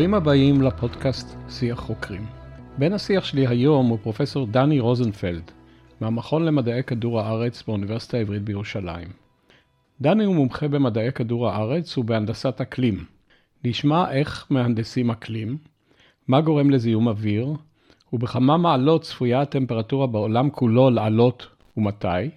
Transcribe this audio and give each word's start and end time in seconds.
ברוכים 0.00 0.14
הבאים 0.14 0.62
לפודקאסט 0.62 1.36
שיח 1.48 1.78
חוקרים. 1.78 2.26
בן 2.78 2.92
השיח 2.92 3.24
שלי 3.24 3.46
היום 3.46 3.86
הוא 3.86 3.98
פרופסור 4.02 4.46
דני 4.46 4.80
רוזנפלד, 4.80 5.50
מהמכון 6.00 6.44
למדעי 6.44 6.82
כדור 6.82 7.20
הארץ 7.20 7.62
באוניברסיטה 7.62 8.16
העברית 8.16 8.42
בירושלים. 8.42 9.08
דני 10.00 10.24
הוא 10.24 10.34
מומחה 10.34 10.68
במדעי 10.68 11.12
כדור 11.12 11.48
הארץ 11.48 11.98
ובהנדסת 11.98 12.60
אקלים. 12.60 13.04
נשמע 13.64 14.10
איך 14.10 14.46
מהנדסים 14.50 15.10
אקלים, 15.10 15.58
מה 16.28 16.40
גורם 16.40 16.70
לזיהום 16.70 17.08
אוויר, 17.08 17.54
ובכמה 18.12 18.56
מעלות 18.56 19.02
צפויה 19.02 19.40
הטמפרטורה 19.40 20.06
בעולם 20.06 20.50
כולו 20.50 20.90
לעלות 20.90 21.46
ומתי, 21.76 22.30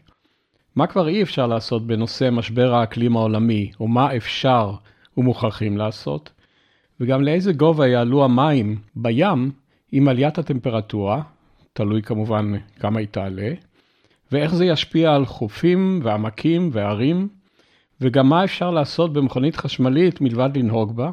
מה 0.75 0.88
כבר 0.88 1.07
אי 1.07 1.23
אפשר 1.23 1.47
לעשות 1.47 1.88
בנושא 1.88 2.30
משבר 2.31 2.73
האקלים 2.73 3.17
העולמי, 3.17 3.71
או 3.80 3.88
מה 3.88 4.16
אפשר 4.16 4.73
ומוכרחים 5.17 5.77
לעשות, 5.77 6.32
וגם 7.03 7.21
לאיזה 7.21 7.53
גובה 7.53 7.88
יעלו 7.88 8.23
המים 8.23 8.77
בים 8.95 9.52
עם 9.91 10.07
עליית 10.07 10.38
הטמפרטורה, 10.38 11.21
תלוי 11.73 12.02
כמובן 12.02 12.53
כמה 12.80 12.99
היא 12.99 13.07
תעלה, 13.07 13.53
ואיך 14.31 14.55
זה 14.55 14.66
ישפיע 14.66 15.16
על 15.16 15.25
חופים 15.25 15.99
ועמקים 16.03 16.70
וערים, 16.73 17.27
וגם 18.02 18.30
מה 18.30 18.44
אפשר 18.44 18.71
לעשות 18.71 19.13
במכונית 19.13 19.55
חשמלית 19.55 20.21
מלבד 20.21 20.58
לנהוג 20.58 20.95
בה. 20.95 21.11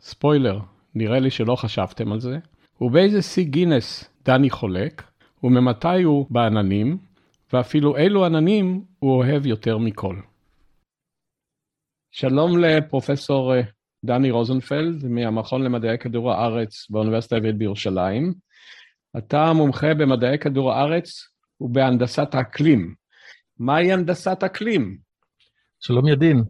ספוילר, 0.00 0.58
נראה 0.94 1.18
לי 1.18 1.30
שלא 1.30 1.56
חשבתם 1.56 2.12
על 2.12 2.20
זה. 2.20 2.38
ובאיזה 2.80 3.22
שיא 3.22 3.44
גינס 3.44 4.10
דני 4.24 4.50
חולק, 4.50 5.02
וממתי 5.42 6.02
הוא 6.02 6.26
בעננים, 6.30 6.98
ואפילו 7.52 7.96
אילו 7.96 8.24
עננים 8.24 8.84
הוא 8.98 9.16
אוהב 9.16 9.46
יותר 9.46 9.78
מכל. 9.78 10.16
שלום 12.10 12.58
לפרופסור 12.58 13.54
אה, 13.54 13.60
דני 14.04 14.30
רוזנפלד 14.30 15.06
מהמכון 15.06 15.62
למדעי 15.62 15.98
כדור 15.98 16.32
הארץ 16.32 16.86
באוניברסיטה 16.90 17.34
העברית 17.34 17.56
בירושלים. 17.56 18.34
אתה 19.18 19.52
מומחה 19.52 19.94
במדעי 19.94 20.38
כדור 20.38 20.72
הארץ 20.72 21.28
ובהנדסת 21.60 22.34
האקלים. 22.34 22.94
מהי 23.58 23.92
הנדסת 23.92 24.42
אקלים? 24.44 24.98
שלום 25.80 26.08
ידין. 26.08 26.44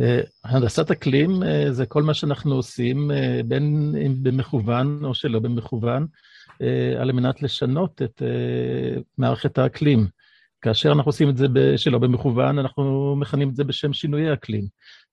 אה, 0.00 0.20
הנדסת 0.44 0.90
אקלים 0.90 1.42
אה, 1.42 1.72
זה 1.72 1.86
כל 1.86 2.02
מה 2.02 2.14
שאנחנו 2.14 2.54
עושים, 2.54 3.10
בין 3.44 3.94
אם 4.06 4.14
במכוון 4.22 5.04
או 5.04 5.14
שלא 5.14 5.38
במכוון, 5.38 6.06
על 7.00 7.12
מנת 7.12 7.42
לשנות 7.42 8.02
את 8.02 8.22
מערכת 9.18 9.58
האקלים. 9.58 10.06
כאשר 10.60 10.92
אנחנו 10.92 11.08
עושים 11.08 11.28
את 11.28 11.36
זה 11.36 11.46
שלא 11.76 11.98
במכוון, 11.98 12.58
אנחנו 12.58 13.16
מכנים 13.16 13.48
את 13.48 13.56
זה 13.56 13.64
בשם 13.64 13.92
שינויי 13.92 14.32
אקלים. 14.32 14.64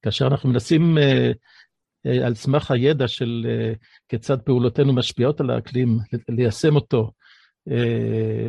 כאשר 0.02 0.28
אנחנו 0.28 0.50
מנסים 0.50 0.98
אה, 0.98 1.04
אה, 1.04 1.32
על 2.06 2.36
סמך 2.36 2.72
הידע 2.72 3.08
של 3.08 3.46
אה, 3.50 3.74
כיצד 4.10 4.42
פעולותינו 4.42 4.94
משפיעות 4.94 5.40
על 5.40 5.50
האקלים, 5.50 5.98
ליישם 6.30 6.76
אותו 6.76 7.12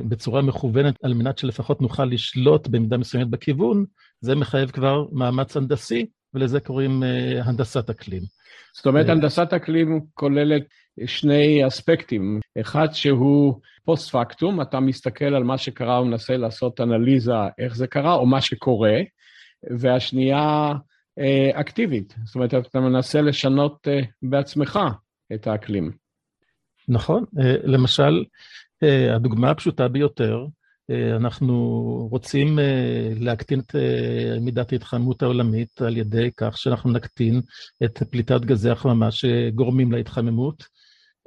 בצורה 0.09 0.43
מכוונת 0.43 0.95
על 1.03 1.15
מנת 1.15 1.39
שלפחות 1.39 1.81
נוכל 1.81 2.05
לשלוט 2.05 2.69
במידה 2.69 2.97
מסוימת 2.97 3.29
בכיוון, 3.29 3.85
זה 4.21 4.35
מחייב 4.35 4.71
כבר 4.71 5.05
מאמץ 5.13 5.57
הנדסי, 5.57 6.07
ולזה 6.35 6.61
קוראים 6.61 7.03
הנדסת 7.45 7.91
אקלים. 7.91 8.23
זאת 8.77 8.87
אומרת, 8.87 9.09
הנדסת 9.09 9.53
אקלים 9.53 10.01
כוללת 10.15 10.63
שני 11.07 11.67
אספקטים. 11.67 12.41
אחד 12.61 12.89
שהוא 12.93 13.61
פוסט 13.85 14.11
פקטום, 14.11 14.61
אתה 14.61 14.81
מסתכל 14.81 15.35
על 15.35 15.45
מה 15.45 15.59
שקרה 15.59 16.01
ומנסה 16.01 16.37
לעשות 16.37 16.81
אנליזה 16.81 17.33
איך 17.59 17.77
זה 17.77 17.87
קרה, 17.87 18.15
או 18.15 18.27
מה 18.27 18.41
שקורה, 18.41 19.01
והשנייה 19.79 20.39
אה, 20.39 20.73
אקטיבית, 21.55 22.15
זאת 22.25 22.35
אומרת, 22.35 22.55
אתה 22.55 22.81
מנסה 22.81 23.21
לשנות 23.21 23.89
אה, 23.89 24.01
בעצמך 24.23 24.79
את 25.35 25.47
האקלים. 25.47 25.91
נכון, 26.89 27.25
אה, 27.41 27.55
למשל, 27.65 28.25
הדוגמה 29.15 29.51
הפשוטה 29.51 29.89
ביותר, 29.89 30.47
אנחנו 31.17 31.55
רוצים 32.11 32.59
להקטין 33.21 33.61
את 33.61 33.75
מידת 34.41 34.73
ההתחממות 34.73 35.23
העולמית 35.23 35.83
על 35.83 35.97
ידי 35.97 36.31
כך 36.37 36.59
שאנחנו 36.59 36.93
נקטין 36.93 37.41
את 37.85 38.03
פליטת 38.11 38.41
גזי 38.41 38.71
החממה 38.71 39.11
שגורמים 39.11 39.93
להתחממות. 39.93 40.65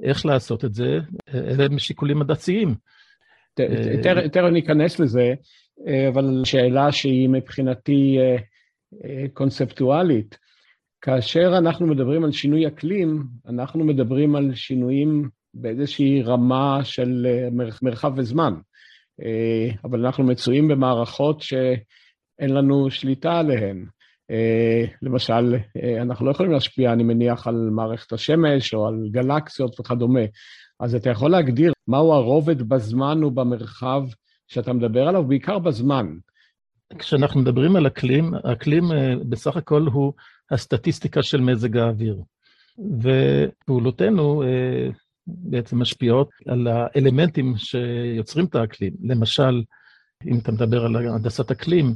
איך 0.02 0.26
לעשות 0.26 0.64
את 0.64 0.74
זה? 0.74 0.98
אלה 1.34 1.68
משיקולים 1.68 2.18
מדעציים. 2.18 2.74
תכף 4.32 4.50
ניכנס 4.52 5.00
לזה, 5.00 5.34
אבל 6.08 6.42
שאלה 6.44 6.92
שהיא 6.92 7.28
מבחינתי 7.28 8.18
קונספטואלית. 9.32 10.38
כאשר 11.00 11.54
אנחנו 11.58 11.86
מדברים 11.86 12.24
על 12.24 12.32
שינוי 12.32 12.66
אקלים, 12.66 13.24
אנחנו 13.48 13.84
מדברים 13.84 14.36
על 14.36 14.54
שינויים 14.54 15.28
באיזושהי 15.54 16.22
רמה 16.22 16.80
של 16.84 17.26
מרחב 17.82 18.12
וזמן. 18.16 18.54
אבל 19.84 20.06
אנחנו 20.06 20.24
מצויים 20.24 20.68
במערכות 20.68 21.40
שאין 21.40 22.50
לנו 22.50 22.90
שליטה 22.90 23.38
עליהן. 23.38 23.86
למשל, 25.02 25.56
אנחנו 26.00 26.26
לא 26.26 26.30
יכולים 26.30 26.52
להשפיע, 26.52 26.92
אני 26.92 27.02
מניח, 27.02 27.46
על 27.46 27.68
מערכת 27.72 28.12
השמש 28.12 28.74
או 28.74 28.88
על 28.88 29.08
גלקסיות 29.10 29.80
וכדומה. 29.80 30.20
אז 30.80 30.94
אתה 30.94 31.10
יכול 31.10 31.30
להגדיר 31.30 31.72
מהו 31.88 32.12
הרובד 32.12 32.62
בזמן 32.62 33.24
ובמרחב 33.24 34.02
שאתה 34.48 34.72
מדבר 34.72 35.08
עליו, 35.08 35.24
בעיקר 35.24 35.58
בזמן. 35.58 36.06
כשאנחנו 36.98 37.40
מדברים 37.40 37.76
על 37.76 37.86
אקלים, 37.86 38.34
אקלים 38.34 38.92
אה, 38.92 39.14
בסך 39.28 39.56
הכל 39.56 39.82
הוא 39.92 40.12
הסטטיסטיקה 40.50 41.22
של 41.22 41.40
מזג 41.40 41.76
האוויר. 41.76 42.22
ופעולותינו 43.02 44.42
אה, 44.42 44.90
בעצם 45.26 45.78
משפיעות 45.78 46.30
על 46.46 46.66
האלמנטים 46.66 47.54
שיוצרים 47.56 48.46
את 48.46 48.54
האקלים. 48.54 48.92
למשל, 49.02 49.62
אם 50.26 50.38
אתה 50.38 50.52
מדבר 50.52 50.84
על 50.84 50.96
הנדסת 50.96 51.50
אקלים, 51.50 51.94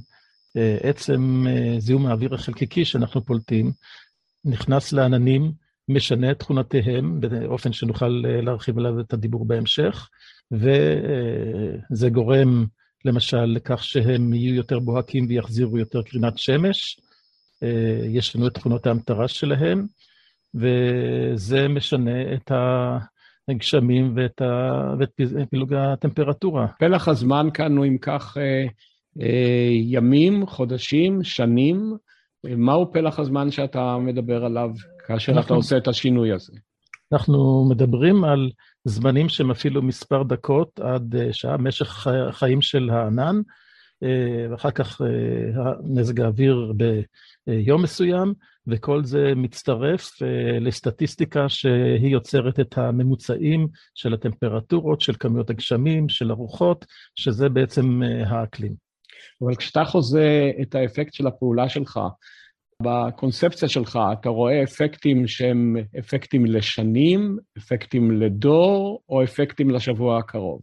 אה, 0.56 0.76
עצם 0.82 1.44
זיהום 1.78 2.06
האוויר 2.06 2.34
החלקיקי 2.34 2.84
שאנחנו 2.84 3.24
פולטים, 3.24 3.72
נכנס 4.44 4.92
לעננים, 4.92 5.52
משנה 5.88 6.30
את 6.30 6.38
תכונותיהם 6.38 7.20
באופן 7.20 7.72
שנוכל 7.72 8.22
להרחיב 8.24 8.78
עליו 8.78 9.00
את 9.00 9.12
הדיבור 9.12 9.44
בהמשך, 9.46 10.08
וזה 10.52 12.10
גורם 12.10 12.66
למשל 13.04 13.44
לכך 13.44 13.84
שהם 13.84 14.34
יהיו 14.34 14.54
יותר 14.54 14.78
בוהקים 14.78 15.26
ויחזירו 15.28 15.78
יותר 15.78 16.02
קרינת 16.02 16.38
שמש. 16.38 17.00
אה, 17.62 18.00
יש 18.04 18.36
לנו 18.36 18.46
את 18.46 18.54
תכונות 18.54 18.86
ההמטרה 18.86 19.28
שלהם, 19.28 19.86
וזה 20.54 21.68
משנה 21.68 22.34
את 22.34 22.52
הגשמים 23.48 24.12
ואת, 24.16 24.42
ה... 24.42 24.94
ואת 24.98 25.20
פילוג 25.50 25.74
הטמפרטורה. 25.74 26.66
פלח 26.78 27.08
הזמן 27.08 27.48
כאן 27.54 27.76
הוא 27.76 27.86
אם 27.86 27.98
כך 27.98 28.36
אה, 28.40 28.66
אה, 29.20 29.68
ימים, 29.72 30.46
חודשים, 30.46 31.24
שנים. 31.24 31.96
מהו 32.44 32.92
פלח 32.92 33.18
הזמן 33.18 33.50
שאתה 33.50 33.98
מדבר 33.98 34.44
עליו 34.44 34.70
כאשר 35.06 35.32
אנחנו, 35.32 35.46
אתה 35.46 35.54
עושה 35.54 35.76
את 35.76 35.88
השינוי 35.88 36.32
הזה? 36.32 36.52
אנחנו 37.12 37.66
מדברים 37.70 38.24
על 38.24 38.50
זמנים 38.84 39.28
שהם 39.28 39.50
אפילו 39.50 39.82
מספר 39.82 40.22
דקות 40.22 40.80
עד 40.80 41.16
אה, 41.16 41.32
שעה, 41.32 41.56
משך 41.56 42.06
החיים 42.06 42.62
של 42.62 42.90
הענן, 42.90 43.40
אה, 44.02 44.46
ואחר 44.50 44.70
כך 44.70 45.00
אה, 45.02 45.72
מזג 45.84 46.20
האוויר 46.20 46.72
ביום 47.46 47.82
מסוים, 47.82 48.34
וכל 48.66 49.04
זה 49.04 49.32
מצטרף 49.36 50.10
לסטטיסטיקה 50.60 51.48
שהיא 51.48 52.12
יוצרת 52.12 52.60
את 52.60 52.78
הממוצעים 52.78 53.68
של 53.94 54.14
הטמפרטורות, 54.14 55.00
של 55.00 55.14
כמויות 55.20 55.50
הגשמים, 55.50 56.08
של 56.08 56.30
הרוחות, 56.30 56.86
שזה 57.14 57.48
בעצם 57.48 58.00
האקלים. 58.26 58.74
אבל 59.42 59.54
כשאתה 59.54 59.84
חוזה 59.84 60.50
את 60.62 60.74
האפקט 60.74 61.12
של 61.12 61.26
הפעולה 61.26 61.68
שלך, 61.68 62.00
בקונספציה 62.82 63.68
שלך 63.68 63.98
אתה 64.12 64.28
רואה 64.28 64.62
אפקטים 64.62 65.26
שהם 65.26 65.76
אפקטים 65.98 66.46
לשנים, 66.46 67.38
אפקטים 67.58 68.10
לדור, 68.10 69.02
או 69.08 69.24
אפקטים 69.24 69.70
לשבוע 69.70 70.18
הקרוב? 70.18 70.60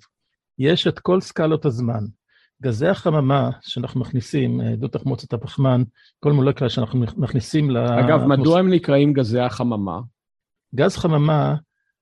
יש 0.60 0.88
את 0.88 1.00
כל 1.00 1.22
סקלות 1.22 1.66
הזמן. 1.66 2.04
גזי 2.62 2.88
החממה 2.88 3.50
שאנחנו 3.62 4.00
מכניסים, 4.02 4.62
אה, 4.62 4.76
דו 4.76 4.88
תחמוצת 4.88 5.34
הפחמן, 5.34 5.84
כל 6.20 6.32
מולקולה 6.32 6.70
שאנחנו 6.70 7.00
מכניסים 7.18 7.72
ל... 7.72 7.78
אגב, 7.78 8.26
מדוע 8.26 8.60
הם 8.60 8.74
נקראים 8.74 9.14
גזי 9.14 9.40
החממה? 9.40 10.00
גז 10.76 10.98
חממה 10.98 11.56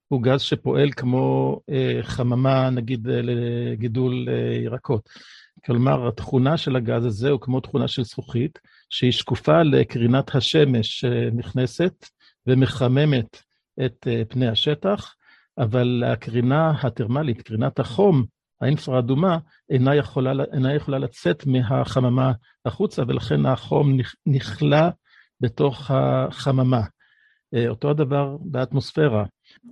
הוא 0.07 0.23
גז 0.23 0.41
שפועל 0.41 0.91
כמו 0.91 1.59
אה, 1.69 1.99
חממה, 2.03 2.69
נגיד, 2.69 3.09
אה, 3.09 3.21
לגידול 3.23 4.27
אה, 4.29 4.55
ירקות. 4.63 5.09
כלומר, 5.65 6.07
התכונה 6.07 6.57
של 6.57 6.75
הגז 6.75 7.05
הזה 7.05 7.29
הוא 7.29 7.41
כמו 7.41 7.59
תכונה 7.59 7.87
של 7.87 8.03
זכוכית, 8.03 8.59
שהיא 8.89 9.11
שקופה 9.11 9.63
לקרינת 9.63 10.35
השמש 10.35 10.99
שנכנסת 10.99 12.05
ומחממת 12.47 13.43
את 13.85 14.07
אה, 14.07 14.21
פני 14.29 14.47
השטח, 14.47 15.15
אבל 15.57 16.03
הקרינה 16.07 16.71
הטרמלית, 16.81 17.41
קרינת 17.41 17.79
החום, 17.79 18.25
האינפרה-אדומה, 18.61 19.37
אינה 19.69 19.95
יכולה, 19.95 20.31
אינה 20.53 20.75
יכולה 20.75 20.99
לצאת 20.99 21.45
מהחממה 21.45 22.31
החוצה, 22.65 23.03
ולכן 23.07 23.45
החום 23.45 23.97
נכלה 24.25 24.89
בתוך 25.41 25.91
החממה. 25.91 26.81
אותו 27.67 27.89
הדבר 27.89 28.37
באטמוספירה. 28.41 29.25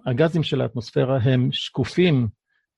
הגזים 0.05 0.43
של 0.43 0.61
האטמוספירה 0.61 1.17
הם 1.17 1.49
שקופים 1.51 2.27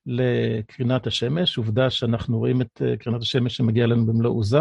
לקרינת 0.06 1.06
השמש, 1.06 1.56
עובדה 1.56 1.90
שאנחנו 1.90 2.38
רואים 2.38 2.60
את 2.60 2.82
קרינת 2.98 3.22
השמש 3.22 3.56
שמגיעה 3.56 3.86
אלינו 3.86 4.06
במלוא 4.06 4.34
עוזה, 4.34 4.60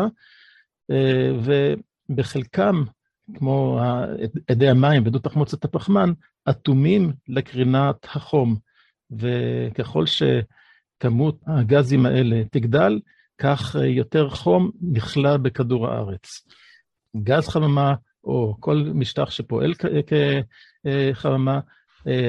ובחלקם, 2.10 2.84
כמו 3.38 3.80
אדי 4.52 4.70
המים 4.70 5.04
ודו 5.06 5.20
תחמוצת 5.20 5.66
הפחמן, 5.66 6.14
אטומים 6.50 7.12
לקרינת 7.28 8.06
החום. 8.06 8.56
וככל 9.12 10.06
שכמות 10.06 11.40
הגזים 11.48 12.06
האלה 12.06 12.44
תגדל, 12.52 13.00
כך 13.38 13.76
יותר 13.84 14.30
חום 14.30 14.72
נכלל 14.92 15.38
בכדור 15.38 15.88
הארץ. 15.88 16.48
גז 17.24 17.48
חממה, 17.48 17.96
או 18.24 18.56
כל 18.60 18.92
משטח 18.94 19.30
שפועל 19.30 19.74
כחממה, 21.14 21.60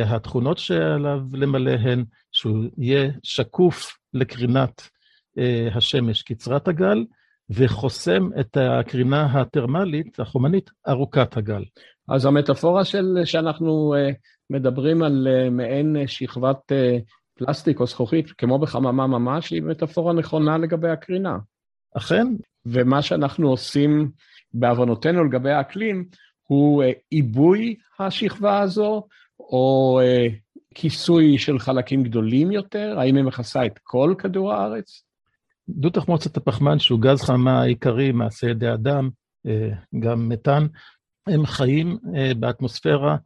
התכונות 0.07 0.59
שעליו 0.59 1.21
למלא 1.33 1.71
הן 1.71 2.05
שהוא 2.33 2.65
יהיה 2.79 3.11
שקוף 3.23 3.99
לקרינת 4.15 4.89
השמש 5.75 6.23
קצרת 6.23 6.69
הגל, 6.69 7.05
וחוסם 7.51 8.29
את 8.41 8.57
הקרינה 8.57 9.41
הטרמלית, 9.41 10.21
החומנית, 10.21 10.71
ארוכת 10.89 11.37
הגל. 11.37 11.65
אז 12.09 12.27
המטאפורה 12.27 12.85
של, 12.85 13.19
שאנחנו 13.25 13.95
מדברים 14.51 15.03
על 15.03 15.29
מעין 15.51 15.97
שכבת 16.07 16.73
פלסטיק 17.39 17.81
או 17.81 17.87
זכוכית, 17.87 18.33
כמו 18.33 18.59
בחממה 18.59 19.07
ממש, 19.07 19.51
היא 19.51 19.63
מטאפורה 19.63 20.13
נכונה 20.13 20.59
לגבי 20.59 20.89
הקרינה. 20.89 21.37
אכן. 21.97 22.27
ומה 22.67 23.03
שאנחנו 23.03 23.51
עושים 23.51 24.11
בעוונותינו 24.55 25.25
לגבי 25.25 25.51
האקלים, 25.51 26.05
הוא 26.43 26.83
עיבוי 27.11 27.77
השכבה 27.99 28.61
הזו, 28.61 29.07
או 29.41 30.01
כיסוי 30.75 31.39
של 31.39 31.59
חלקים 31.59 32.03
גדולים 32.03 32.53
יותר? 32.53 33.01
האם 33.01 33.17
היא 33.17 33.25
מכסה 33.25 33.67
את 33.67 33.79
כל 33.83 34.15
כדור 34.19 34.53
הארץ? 34.53 35.03
דו 35.69 35.91
תחמוצת 35.91 36.37
הפחמן, 36.37 36.79
שהוא 36.79 37.01
גז 37.01 37.23
חמה 37.23 37.63
עיקרי 37.63 38.13
מעשה 38.13 38.51
ידי 38.51 38.73
אדם, 38.73 39.11
גם 40.01 40.29
מתאן, 40.29 40.67
הם 41.27 41.47
חיים 41.47 41.99
באטמוספירה 42.37 43.17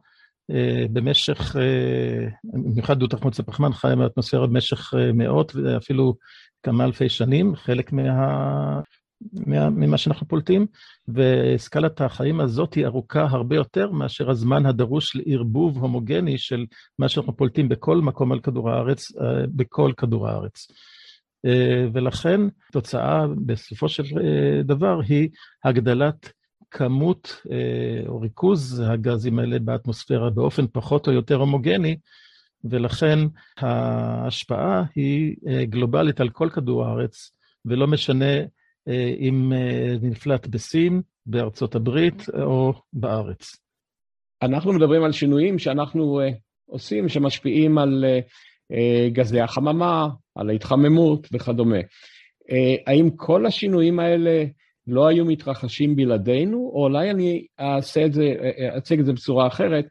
במשך, 0.93 1.55
במיוחד 2.43 2.99
דו 2.99 3.07
תחמוצת 3.07 3.39
הפחמן 3.39 3.73
חיים 3.73 3.99
באטמוספירה 3.99 4.47
במשך 4.47 4.93
מאות 5.13 5.55
ואפילו 5.55 6.15
כמה 6.63 6.85
אלפי 6.85 7.09
שנים, 7.09 7.55
חלק 7.55 7.93
מה... 7.93 8.79
ממה 9.71 9.97
שאנחנו 9.97 10.27
פולטים, 10.27 10.65
וסקלת 11.07 12.01
החיים 12.01 12.39
הזאת 12.39 12.73
היא 12.73 12.85
ארוכה 12.85 13.27
הרבה 13.29 13.55
יותר 13.55 13.91
מאשר 13.91 14.29
הזמן 14.29 14.65
הדרוש 14.65 15.15
לערבוב 15.15 15.77
הומוגני 15.77 16.37
של 16.37 16.65
מה 16.99 17.09
שאנחנו 17.09 17.37
פולטים 17.37 17.69
בכל 17.69 17.97
מקום 17.97 18.31
על 18.31 18.39
כדור 18.39 18.69
הארץ, 18.69 19.11
בכל 19.55 19.91
כדור 19.97 20.27
הארץ. 20.27 20.67
ולכן 21.93 22.41
תוצאה 22.71 23.25
בסופו 23.45 23.89
של 23.89 24.03
דבר 24.63 24.99
היא 25.07 25.29
הגדלת 25.63 26.31
כמות 26.71 27.41
או 28.07 28.19
ריכוז 28.19 28.83
הגזים 28.87 29.39
האלה 29.39 29.59
באטמוספירה 29.59 30.29
באופן 30.29 30.65
פחות 30.71 31.07
או 31.07 31.13
יותר 31.13 31.35
הומוגני, 31.35 31.97
ולכן 32.63 33.19
ההשפעה 33.57 34.83
היא 34.95 35.35
גלובלית 35.63 36.21
על 36.21 36.29
כל 36.29 36.49
כדור 36.53 36.85
הארץ, 36.85 37.31
ולא 37.65 37.87
משנה 37.87 38.35
אם 39.19 39.53
נפלט 40.01 40.47
בסין, 40.47 41.01
בארצות 41.25 41.75
הברית 41.75 42.25
או 42.41 42.73
בארץ. 42.93 43.55
אנחנו 44.41 44.73
מדברים 44.73 45.03
על 45.03 45.11
שינויים 45.11 45.59
שאנחנו 45.59 46.19
עושים, 46.65 47.09
שמשפיעים 47.09 47.77
על 47.77 48.05
גזי 49.07 49.41
החממה, 49.41 50.07
על 50.35 50.49
ההתחממות 50.49 51.27
וכדומה. 51.31 51.79
האם 52.87 53.09
כל 53.09 53.45
השינויים 53.45 53.99
האלה 53.99 54.43
לא 54.87 55.07
היו 55.07 55.25
מתרחשים 55.25 55.95
בלעדינו, 55.95 56.57
או 56.57 56.83
אולי 56.83 57.11
אני 57.11 57.45
אעשה 57.59 58.05
את 58.05 58.13
זה, 58.13 58.35
אציג 58.77 58.99
את 58.99 59.05
זה 59.05 59.13
בצורה 59.13 59.47
אחרת, 59.47 59.85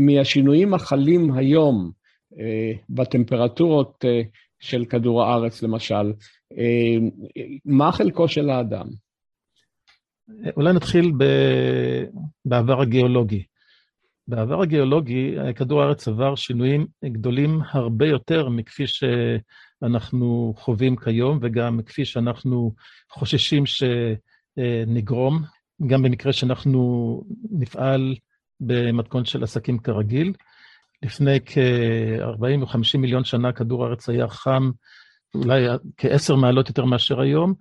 מהשינויים 0.00 0.74
החלים 0.74 1.32
היום 1.32 1.90
בטמפרטורות 2.90 4.04
של 4.60 4.84
כדור 4.84 5.22
הארץ 5.22 5.62
למשל, 5.62 6.12
מה 7.64 7.92
חלקו 7.92 8.28
של 8.28 8.50
האדם? 8.50 8.86
אולי 10.56 10.72
נתחיל. 10.72 11.12
בעבר 12.44 12.80
הגיאולוגי. 12.80 13.42
בעבר 14.28 14.62
הגיאולוגי, 14.62 15.34
כדור 15.54 15.82
הארץ 15.82 16.08
עבר 16.08 16.34
שינויים 16.34 16.86
גדולים 17.04 17.60
הרבה 17.70 18.06
יותר 18.06 18.48
מכפי 18.48 18.84
שאנחנו 18.86 20.54
חווים 20.56 20.96
כיום, 20.96 21.38
וגם 21.42 21.80
כפי 21.86 22.04
שאנחנו 22.04 22.74
חוששים 23.10 23.64
שנגרום, 23.66 25.42
גם 25.86 26.02
במקרה 26.02 26.32
שאנחנו 26.32 27.22
נפעל 27.50 28.14
במתכון 28.60 29.24
של 29.24 29.42
עסקים 29.42 29.78
כרגיל. 29.78 30.32
לפני 31.02 31.38
כ-40 31.46 32.60
או 32.60 32.66
50 32.66 33.00
מיליון 33.00 33.24
שנה 33.24 33.52
כדור 33.52 33.84
הארץ 33.84 34.08
היה 34.08 34.28
חם, 34.28 34.70
אולי 35.34 35.64
כעשר 35.96 36.36
מעלות 36.36 36.68
יותר 36.68 36.84
מאשר 36.84 37.20
היום, 37.20 37.54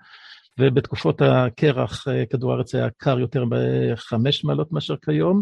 ובתקופות 0.59 1.21
הקרח 1.21 2.05
כדור 2.29 2.51
הארץ 2.51 2.75
היה 2.75 2.89
קר 2.97 3.19
יותר 3.19 3.43
בחמש 3.49 4.43
מעלות 4.43 4.71
מאשר 4.71 4.95
כיום, 5.05 5.41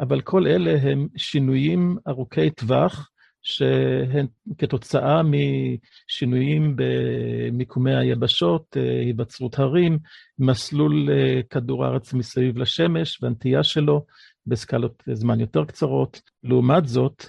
אבל 0.00 0.20
כל 0.20 0.46
אלה 0.46 0.78
הם 0.82 1.08
שינויים 1.16 1.96
ארוכי 2.08 2.50
טווח, 2.50 3.10
שהן 3.42 4.26
כתוצאה 4.58 5.22
משינויים 5.22 6.76
במיקומי 6.76 7.94
היבשות, 7.94 8.76
היווצרות 9.02 9.58
הרים, 9.58 9.98
מסלול 10.38 11.08
כדור 11.50 11.84
הארץ 11.84 12.14
מסביב 12.14 12.58
לשמש 12.58 13.22
והנטייה 13.22 13.62
שלו 13.62 14.04
בסקלות 14.46 15.02
זמן 15.12 15.40
יותר 15.40 15.64
קצרות. 15.64 16.20
לעומת 16.44 16.86
זאת, 16.86 17.24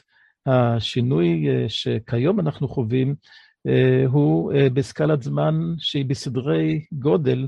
השינוי 0.46 1.48
שכיום 1.68 2.40
אנחנו 2.40 2.68
חווים 2.68 3.16
הוא 4.08 4.54
בסקלת 4.74 5.24
זמן 5.24 5.56
שהיא 5.78 6.06
בסדרי 6.06 6.86
גודל 6.92 7.48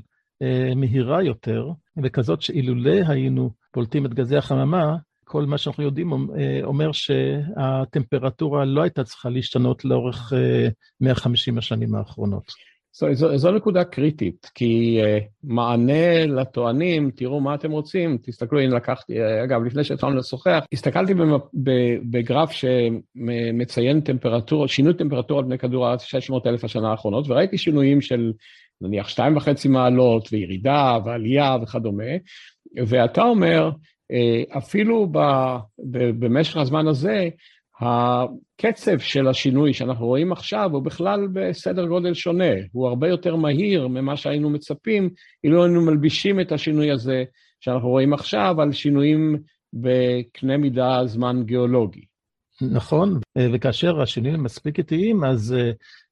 מהירה 0.75 1.23
יותר, 1.23 1.71
וכזאת 2.03 2.41
שאילולא 2.41 2.99
היינו 3.07 3.51
פולטים 3.71 4.05
את 4.05 4.13
גזי 4.13 4.37
החממה, 4.37 4.95
כל 5.31 5.45
מה 5.45 5.57
שאנחנו 5.57 5.83
יודעים 5.83 6.11
אומר 6.63 6.91
שהטמפרטורה 6.91 8.65
לא 8.65 8.81
הייתה 8.81 9.03
צריכה 9.03 9.29
להשתנות 9.29 9.85
לאורך 9.85 10.33
150 11.01 11.57
השנים 11.57 11.95
האחרונות. 11.95 12.51
זו, 12.93 13.07
זו, 13.13 13.37
זו 13.37 13.51
נקודה 13.51 13.83
קריטית, 13.83 14.49
כי 14.55 15.01
uh, 15.01 15.23
מענה 15.43 16.25
לטוענים, 16.25 17.11
תראו 17.15 17.41
מה 17.41 17.55
אתם 17.55 17.71
רוצים, 17.71 18.17
תסתכלו, 18.21 18.59
הנה 18.59 18.75
לקחתי, 18.75 19.13
אגב, 19.43 19.63
לפני 19.63 19.83
שהתחלנו 19.83 20.17
לשוחח, 20.17 20.63
הסתכלתי 20.73 21.13
בגרף 22.11 22.51
שמציין 22.51 24.01
טמפרטורה, 24.01 24.67
שינוי 24.67 24.93
טמפרטורה 24.93 25.39
על 25.39 25.45
פני 25.45 25.57
כדור 25.57 25.87
הארץ 25.87 26.01
600 26.01 26.47
אלף 26.47 26.63
השנה 26.63 26.91
האחרונות, 26.91 27.29
וראיתי 27.29 27.57
שינויים 27.57 28.01
של 28.01 28.31
נניח 28.81 29.07
שתיים 29.07 29.37
וחצי 29.37 29.67
מעלות, 29.67 30.29
וירידה, 30.31 30.97
ועלייה 31.05 31.57
וכדומה, 31.63 32.13
ואתה 32.87 33.21
אומר, 33.21 33.71
אפילו 34.57 35.07
ב, 35.11 35.17
ב, 35.91 36.25
במשך 36.25 36.57
הזמן 36.57 36.87
הזה, 36.87 37.29
הקצב 37.81 38.99
של 38.99 39.27
השינוי 39.27 39.73
שאנחנו 39.73 40.05
רואים 40.05 40.31
עכשיו 40.31 40.69
הוא 40.73 40.83
בכלל 40.83 41.27
בסדר 41.33 41.85
גודל 41.85 42.13
שונה, 42.13 42.53
הוא 42.71 42.87
הרבה 42.87 43.07
יותר 43.07 43.35
מהיר 43.35 43.87
ממה 43.87 44.17
שהיינו 44.17 44.49
מצפים, 44.49 45.09
אילו 45.43 45.63
היינו 45.63 45.81
מלבישים 45.81 46.39
את 46.39 46.51
השינוי 46.51 46.91
הזה 46.91 47.23
שאנחנו 47.59 47.89
רואים 47.89 48.13
עכשיו 48.13 48.61
על 48.61 48.71
שינויים 48.71 49.37
בקנה 49.73 50.57
מידה 50.57 51.01
זמן 51.05 51.43
גיאולוגי. 51.45 52.05
נכון, 52.61 53.19
וכאשר 53.53 54.01
השינויים 54.01 54.43
מספיק 54.43 54.77
איטיים, 54.77 55.23
אז 55.23 55.55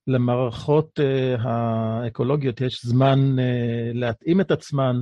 למערכות 0.07 0.99
האקולוגיות 1.39 2.61
יש 2.61 2.85
זמן 2.85 3.35
להתאים 3.93 4.41
את 4.41 4.51
עצמן. 4.51 4.99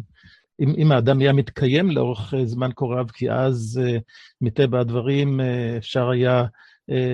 אם, 0.60 0.74
אם 0.78 0.92
האדם 0.92 1.20
היה 1.20 1.34
מתקיים 1.34 1.92
לאורך 1.92 2.34
זמן 2.44 2.70
כה 2.76 2.86
רב, 2.86 3.12
כי 3.14 3.32
אז 3.32 3.82
מטבע 4.42 4.80
הדברים 4.80 5.40
אפשר 5.78 6.10
היה 6.10 6.46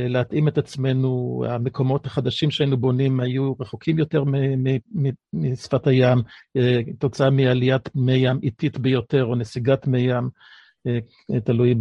להתאים 0.10 0.48
את 0.48 0.58
עצמנו, 0.58 1.44
המקומות 1.50 2.06
החדשים 2.06 2.52
שהיינו 2.52 2.78
בונים 2.78 3.20
היו 3.20 3.54
רחוקים 3.60 4.00
יותר 4.00 4.24
משפת 5.34 5.88
הים, 5.88 6.18
תוצאה 7.00 7.30
מעליית 7.30 7.90
מי 7.96 8.14
ים 8.14 8.40
איטית 8.44 8.78
ביותר 8.78 9.26
או 9.26 9.36
נסיגת 9.36 9.88
מי 9.88 10.00
ים, 10.00 10.30
תלוי 11.44 11.76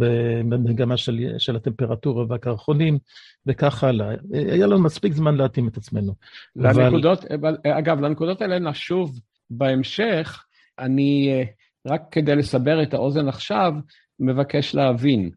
במגמה 0.49 0.97
של, 0.97 1.19
של 1.37 1.55
הטמפרטורה 1.55 2.25
והקרחונים 2.29 2.97
וכך 3.45 3.83
הלאה. 3.83 4.15
היה 4.33 4.67
לנו 4.67 4.83
מספיק 4.83 5.13
זמן 5.13 5.35
להתאים 5.35 5.67
את 5.67 5.77
עצמנו. 5.77 6.13
לנקודות, 6.55 7.25
אבל... 7.25 7.57
אגב, 7.67 7.99
לנקודות 7.99 8.41
האלה 8.41 8.59
נשוב 8.59 9.19
בהמשך. 9.49 10.43
אני, 10.79 11.43
רק 11.87 12.01
כדי 12.11 12.35
לסבר 12.35 12.83
את 12.83 12.93
האוזן 12.93 13.27
עכשיו, 13.27 13.73
מבקש 14.19 14.75
להבין. 14.75 15.29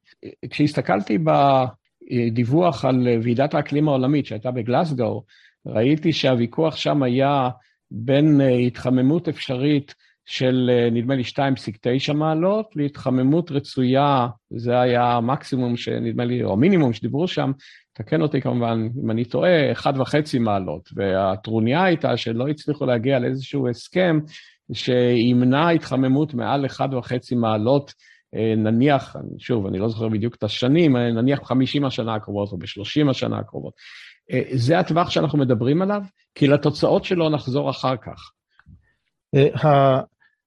כשהסתכלתי 0.51 1.19
בדיווח 1.19 2.85
על 2.85 3.09
ועידת 3.23 3.55
האקלים 3.55 3.89
העולמית 3.89 4.27
שהייתה 4.27 4.51
בגלסגו, 4.51 5.25
ראיתי 5.67 6.13
שהוויכוח 6.13 6.77
שם 6.77 7.03
היה 7.03 7.49
בין 7.91 8.41
התחממות 8.67 9.29
אפשרית 9.29 9.95
של 10.27 10.71
נדמה 10.93 11.15
לי 11.15 11.23
2.9 12.09 12.13
מעלות 12.13 12.67
להתחממות 12.77 13.51
רצויה, 13.51 14.29
זה 14.51 14.81
היה 14.81 15.13
המקסימום 15.13 15.77
שנדמה 15.77 16.25
לי, 16.25 16.45
או 16.45 16.53
המינימום 16.53 16.93
שדיברו 16.93 17.29
שם, 17.29 17.53
תקן 17.93 18.23
אותי 18.23 18.41
כמובן 18.41 18.89
אם 19.05 19.11
אני 19.11 19.25
טועה, 19.25 19.73
1.5 19.73 20.39
מעלות, 20.41 20.89
והטרוניה 20.95 21.85
הייתה 21.85 22.17
שלא 22.17 22.49
הצליחו 22.49 22.87
להגיע 22.87 23.19
לאיזשהו 23.19 23.69
הסכם 23.69 24.19
שימנע 24.73 25.69
התחממות 25.69 26.35
מעל 26.35 26.67
1.5 26.67 27.37
מעלות, 27.37 27.93
אה, 28.35 28.55
נניח, 28.57 29.17
שוב, 29.39 29.67
אני 29.67 29.79
לא 29.79 29.89
זוכר 29.89 30.09
בדיוק 30.09 30.35
את 30.35 30.43
השנים, 30.43 30.97
אה, 30.97 31.13
נניח 31.13 31.41
50 31.45 31.85
השנה 31.85 32.15
הקרובות 32.15 32.53
או 32.53 32.59
ב-30 32.59 33.11
השנה 33.11 33.39
הקרובות. 33.39 33.75
אה, 34.31 34.43
זה 34.53 34.79
הטווח 34.79 35.11
שאנחנו 35.11 35.39
מדברים 35.39 35.83
עליו, 35.83 36.03
כי 36.35 36.47
לתוצאות 36.47 37.05
שלו 37.05 37.29
נחזור 37.29 37.71
אחר 37.71 37.95
כך. 37.97 38.31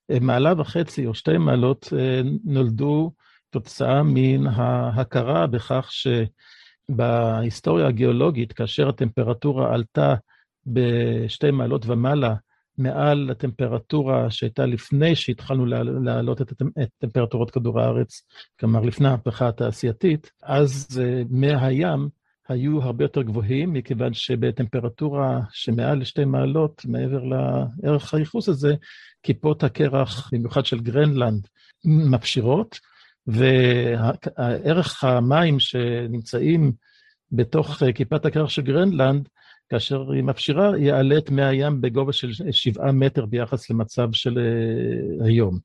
המעלה 0.09 0.53
וחצי 0.57 1.05
או 1.05 1.15
שתי 1.15 1.37
מעלות 1.37 1.93
נולדו 2.43 3.11
תוצאה 3.49 4.03
מן 4.03 4.47
ההכרה 4.47 5.47
בכך 5.47 5.89
שבהיסטוריה 6.89 7.87
הגיאולוגית, 7.87 8.53
כאשר 8.53 8.89
הטמפרטורה 8.89 9.73
עלתה 9.73 10.15
בשתי 10.65 11.51
מעלות 11.51 11.85
ומעלה 11.85 12.33
מעל 12.79 13.29
הטמפרטורה 13.31 14.31
שהייתה 14.31 14.65
לפני 14.65 15.15
שהתחלנו 15.15 15.65
להעלות 16.03 16.41
את 16.41 16.53
טמפרטורות 16.97 17.51
כדור 17.51 17.79
הארץ, 17.79 18.21
כלומר 18.59 18.81
לפני 18.81 19.07
ההפכה 19.07 19.47
התעשייתית, 19.47 20.31
אז 20.43 21.01
אה, 21.01 21.21
מי 21.29 21.55
הים 21.55 22.09
היו 22.49 22.81
הרבה 22.81 23.03
יותר 23.03 23.21
גבוהים, 23.21 23.73
מכיוון 23.73 24.13
שבטמפרטורה 24.13 25.39
שמעל 25.51 25.99
לשתי 25.99 26.25
מעלות, 26.25 26.81
מעבר 26.85 27.23
לערך 27.23 28.13
הייחוס 28.13 28.49
הזה, 28.49 28.75
כיפות 29.23 29.63
הקרח, 29.63 30.29
במיוחד 30.33 30.65
של 30.65 30.79
גרנלנד, 30.79 31.47
מפשירות, 31.85 32.79
וערך 33.27 35.03
המים 35.03 35.59
שנמצאים 35.59 36.71
בתוך 37.31 37.83
אה, 37.83 37.93
כיפת 37.93 38.25
הקרח 38.25 38.49
של 38.49 38.61
גרנלנד, 38.61 39.29
כאשר 39.69 40.11
היא 40.11 40.23
מפשירה, 40.23 40.77
יעלה 40.77 41.17
את 41.17 41.29
מי 41.29 41.43
הים 41.43 41.81
בגובה 41.81 42.13
של 42.13 42.31
שבעה 42.51 42.91
מטר 42.91 43.25
ביחס 43.25 43.69
למצב 43.69 44.09
של 44.13 44.37
uh, 44.37 45.25
היום. 45.25 45.59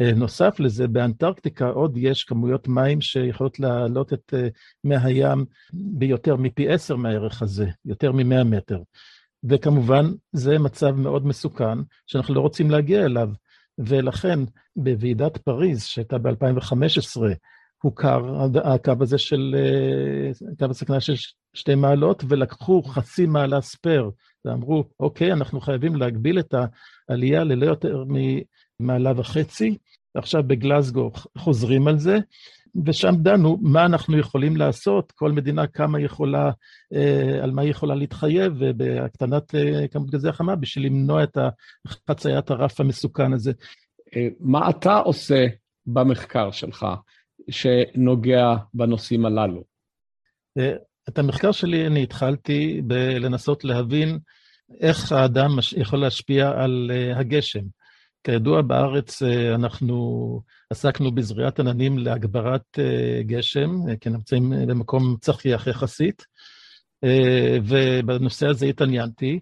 Uh, 0.00 0.14
נוסף 0.16 0.60
לזה, 0.60 0.88
באנטרקטיקה 0.88 1.68
עוד 1.68 1.96
יש 1.96 2.24
כמויות 2.24 2.68
מים 2.68 3.00
שיכולות 3.00 3.60
להעלות 3.60 4.12
את 4.12 4.34
uh, 4.34 4.50
מי 4.84 4.96
הים 4.96 5.44
ביותר 5.72 6.36
מפי 6.36 6.68
עשר 6.68 6.96
מהערך 6.96 7.42
הזה, 7.42 7.66
יותר 7.84 8.12
ממאה 8.12 8.44
מטר. 8.44 8.78
וכמובן, 9.44 10.12
זה 10.32 10.58
מצב 10.58 10.90
מאוד 10.90 11.26
מסוכן, 11.26 11.78
שאנחנו 12.06 12.34
לא 12.34 12.40
רוצים 12.40 12.70
להגיע 12.70 13.04
אליו. 13.04 13.28
ולכן, 13.78 14.38
בוועידת 14.76 15.36
פריז, 15.36 15.84
שהייתה 15.84 16.18
ב-2015, 16.18 17.20
הוכר 17.84 18.46
הקו 18.64 18.92
הזה 19.00 19.18
של, 19.18 19.56
קו 20.58 20.66
הסכנה 20.70 21.00
של 21.00 21.14
שתי 21.54 21.74
מעלות, 21.74 22.24
ולקחו 22.28 22.82
חצי 22.82 23.26
מעלה 23.26 23.60
ספייר, 23.60 24.10
ואמרו, 24.44 24.84
אוקיי, 25.00 25.32
אנחנו 25.32 25.60
חייבים 25.60 25.96
להגביל 25.96 26.38
את 26.38 26.54
העלייה 27.08 27.44
ללא 27.44 27.66
יותר 27.66 28.04
ממעלה 28.08 29.12
וחצי. 29.16 29.78
עכשיו 30.14 30.42
בגלסגו 30.42 31.10
חוזרים 31.38 31.88
על 31.88 31.98
זה, 31.98 32.18
ושם 32.86 33.14
דנו 33.18 33.58
מה 33.62 33.86
אנחנו 33.86 34.18
יכולים 34.18 34.56
לעשות, 34.56 35.12
כל 35.12 35.32
מדינה 35.32 35.66
כמה 35.66 36.00
יכולה, 36.00 36.50
על 37.42 37.50
מה 37.50 37.62
היא 37.62 37.70
יכולה 37.70 37.94
להתחייב 37.94 38.52
בהקטנת 38.76 39.54
כמות 39.90 40.10
גזי 40.10 40.28
החמה 40.28 40.56
בשביל 40.56 40.86
למנוע 40.86 41.22
את 41.22 41.38
חציית 42.10 42.50
הרף 42.50 42.80
המסוכן 42.80 43.32
הזה. 43.32 43.52
מה 44.40 44.70
אתה 44.70 44.98
עושה 44.98 45.46
במחקר 45.86 46.50
שלך? 46.50 46.86
שנוגע 47.50 48.54
בנושאים 48.74 49.26
הללו? 49.26 49.64
אה, 50.58 50.72
את 51.08 51.18
המחקר 51.18 51.52
שלי 51.52 51.86
אני 51.86 52.02
התחלתי 52.02 52.82
בלנסות 52.84 53.64
להבין 53.64 54.18
איך 54.80 55.12
האדם 55.12 55.50
יכול 55.76 55.98
להשפיע 55.98 56.50
על 56.50 56.90
אה, 56.94 57.18
הגשם. 57.18 57.64
כידוע, 58.24 58.62
בארץ 58.62 59.22
אה, 59.22 59.54
אנחנו 59.54 60.40
עסקנו 60.70 61.12
בזריעת 61.12 61.60
עננים 61.60 61.98
להגברת 61.98 62.78
גשם, 63.20 63.70
כי 64.00 64.10
נמצאים 64.10 64.52
במקום 64.66 65.16
צחיח 65.20 65.66
יחסית, 65.66 66.22
ובנושא 67.64 68.46
הזה 68.46 68.66
התעניינתי. 68.66 69.40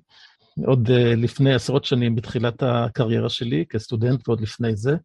עוד 0.66 0.88
לפני 1.16 1.54
עשרות 1.54 1.84
שנים 1.84 2.14
בתחילת 2.14 2.62
הקריירה 2.62 3.28
שלי 3.28 3.64
כסטודנט 3.68 4.28
ועוד 4.28 4.40
לפני 4.40 4.76
זה. 4.76 4.96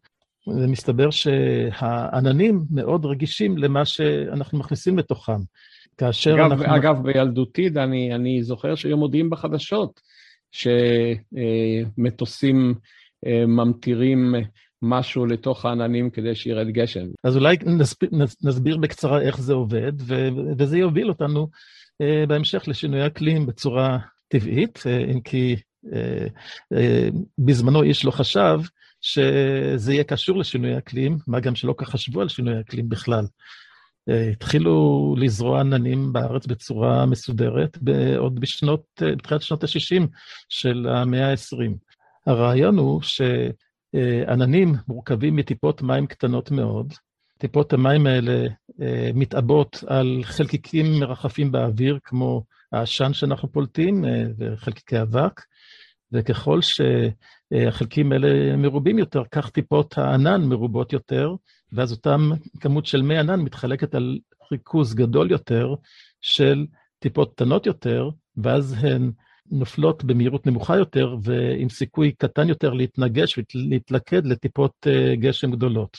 ומסתבר 0.48 1.10
שהעננים 1.10 2.64
מאוד 2.70 3.04
רגישים 3.06 3.58
למה 3.58 3.84
שאנחנו 3.84 4.58
מכניסים 4.58 4.98
לתוכם. 4.98 5.40
כאשר 5.98 6.34
אגב, 6.34 6.52
אנחנו... 6.52 6.76
אגב, 6.76 7.02
בילדותי, 7.02 7.68
דני, 7.68 8.14
אני 8.14 8.42
זוכר 8.42 8.74
שהיו 8.74 8.96
מודיעים 8.96 9.30
בחדשות 9.30 10.00
שמטוסים 11.92 12.74
אה, 13.26 13.46
ממטירים 13.46 14.34
משהו 14.82 15.26
לתוך 15.26 15.64
העננים 15.64 16.10
כדי 16.10 16.34
שירד 16.34 16.68
גשם. 16.68 17.06
אז 17.24 17.36
אולי 17.36 17.56
נסביר, 17.66 18.10
נסביר 18.44 18.76
בקצרה 18.76 19.20
איך 19.20 19.40
זה 19.40 19.52
עובד, 19.54 19.92
וזה 20.58 20.78
יוביל 20.78 21.08
אותנו 21.08 21.48
אה, 22.00 22.24
בהמשך 22.28 22.64
לשינוי 22.66 23.06
אקלים 23.06 23.46
בצורה 23.46 23.98
טבעית, 24.28 24.82
אה, 24.86 25.04
אם 25.12 25.20
כי 25.20 25.56
בזמנו 27.38 27.82
איש 27.82 28.04
לא 28.04 28.10
חשב 28.10 28.60
שזה 29.00 29.92
יהיה 29.92 30.04
קשור 30.04 30.38
לשינוי 30.38 30.78
אקלים, 30.78 31.18
מה 31.26 31.40
גם 31.40 31.54
שלא 31.54 31.74
כך 31.76 31.88
חשבו 31.88 32.20
על 32.20 32.28
שינוי 32.28 32.60
אקלים 32.60 32.88
בכלל. 32.88 33.24
אה, 34.08 34.30
התחילו 34.30 35.14
לזרוע 35.18 35.60
עננים 35.60 36.12
בארץ 36.12 36.46
בצורה 36.46 37.06
מסודרת 37.06 37.78
עוד 38.16 38.40
בשנות, 38.40 38.84
אה, 39.02 39.16
בתחילת 39.16 39.42
שנות 39.42 39.64
ה-60 39.64 40.06
של 40.48 40.88
המאה 40.88 41.30
ה-20. 41.30 41.72
הרעיון 42.26 42.78
הוא 42.78 43.00
שעננים 43.02 44.74
מורכבים 44.88 45.36
מטיפות 45.36 45.82
מים 45.82 46.06
קטנות 46.06 46.50
מאוד. 46.50 46.92
טיפות 47.38 47.72
המים 47.72 48.06
האלה 48.06 48.46
אה, 48.82 49.10
מתעבות 49.14 49.84
על 49.86 50.20
חלקיקים 50.22 51.00
מרחפים 51.00 51.52
באוויר, 51.52 51.98
כמו 52.04 52.44
העשן 52.72 53.12
שאנחנו 53.12 53.52
פולטים 53.52 54.04
וחלקיקי 54.38 55.02
אבק, 55.02 55.40
וככל 56.12 56.62
שהחלקים 57.54 58.12
האלה 58.12 58.56
מרובים 58.56 58.98
יותר, 58.98 59.22
כך 59.32 59.50
טיפות 59.50 59.98
הענן 59.98 60.42
מרובות 60.42 60.92
יותר, 60.92 61.34
ואז 61.72 61.92
אותם 61.92 62.30
כמות 62.60 62.86
של 62.86 63.02
מי 63.02 63.18
ענן 63.18 63.40
מתחלקת 63.40 63.94
על 63.94 64.18
ריכוז 64.52 64.94
גדול 64.94 65.30
יותר 65.30 65.74
של 66.20 66.66
טיפות 66.98 67.32
קטנות 67.32 67.66
יותר, 67.66 68.10
ואז 68.36 68.76
הן 68.80 69.12
נופלות 69.50 70.04
במהירות 70.04 70.46
נמוכה 70.46 70.76
יותר 70.76 71.16
ועם 71.22 71.68
סיכוי 71.68 72.12
קטן 72.12 72.48
יותר 72.48 72.72
להתנגש 72.72 73.38
ולהתלכד 73.38 74.26
לטיפות 74.26 74.72
אה, 74.86 75.16
גשם 75.16 75.50
גדולות. 75.50 75.96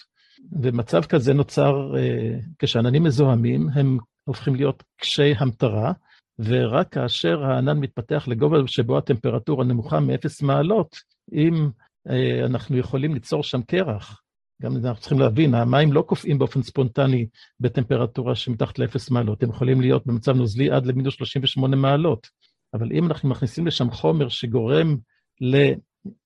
ומצב 0.61 1.03
כזה 1.03 1.33
נוצר 1.33 1.97
אה, 1.97 2.39
כשעננים 2.59 3.03
מזוהמים, 3.03 3.69
הם 3.73 3.97
הופכים 4.23 4.55
להיות 4.55 4.83
קשי 4.97 5.33
המטרה, 5.37 5.91
ורק 6.39 6.93
כאשר 6.93 7.43
הענן 7.43 7.79
מתפתח 7.79 8.27
לגובה 8.27 8.57
שבו 8.65 8.97
הטמפרטורה 8.97 9.65
נמוכה 9.65 9.99
מ-0 9.99 10.45
מעלות, 10.45 10.95
אם 11.33 11.69
אה, 12.09 12.45
אנחנו 12.45 12.77
יכולים 12.77 13.13
ליצור 13.13 13.43
שם 13.43 13.61
קרח, 13.61 14.21
גם 14.61 14.75
אנחנו 14.75 15.01
צריכים 15.01 15.19
להבין, 15.19 15.55
המים 15.55 15.93
לא 15.93 16.01
קופאים 16.01 16.37
באופן 16.37 16.61
ספונטני 16.61 17.27
בטמפרטורה 17.59 18.35
שמתחת 18.35 18.79
ל-0 18.79 18.99
מעלות, 19.11 19.43
הם 19.43 19.49
יכולים 19.49 19.81
להיות 19.81 20.07
במצב 20.07 20.35
נוזלי 20.35 20.71
עד 20.71 20.85
למינוס 20.85 21.13
38 21.13 21.75
מעלות. 21.75 22.27
אבל 22.73 22.91
אם 22.91 23.07
אנחנו 23.07 23.29
מכניסים 23.29 23.67
לשם 23.67 23.91
חומר 23.91 24.29
שגורם 24.29 24.97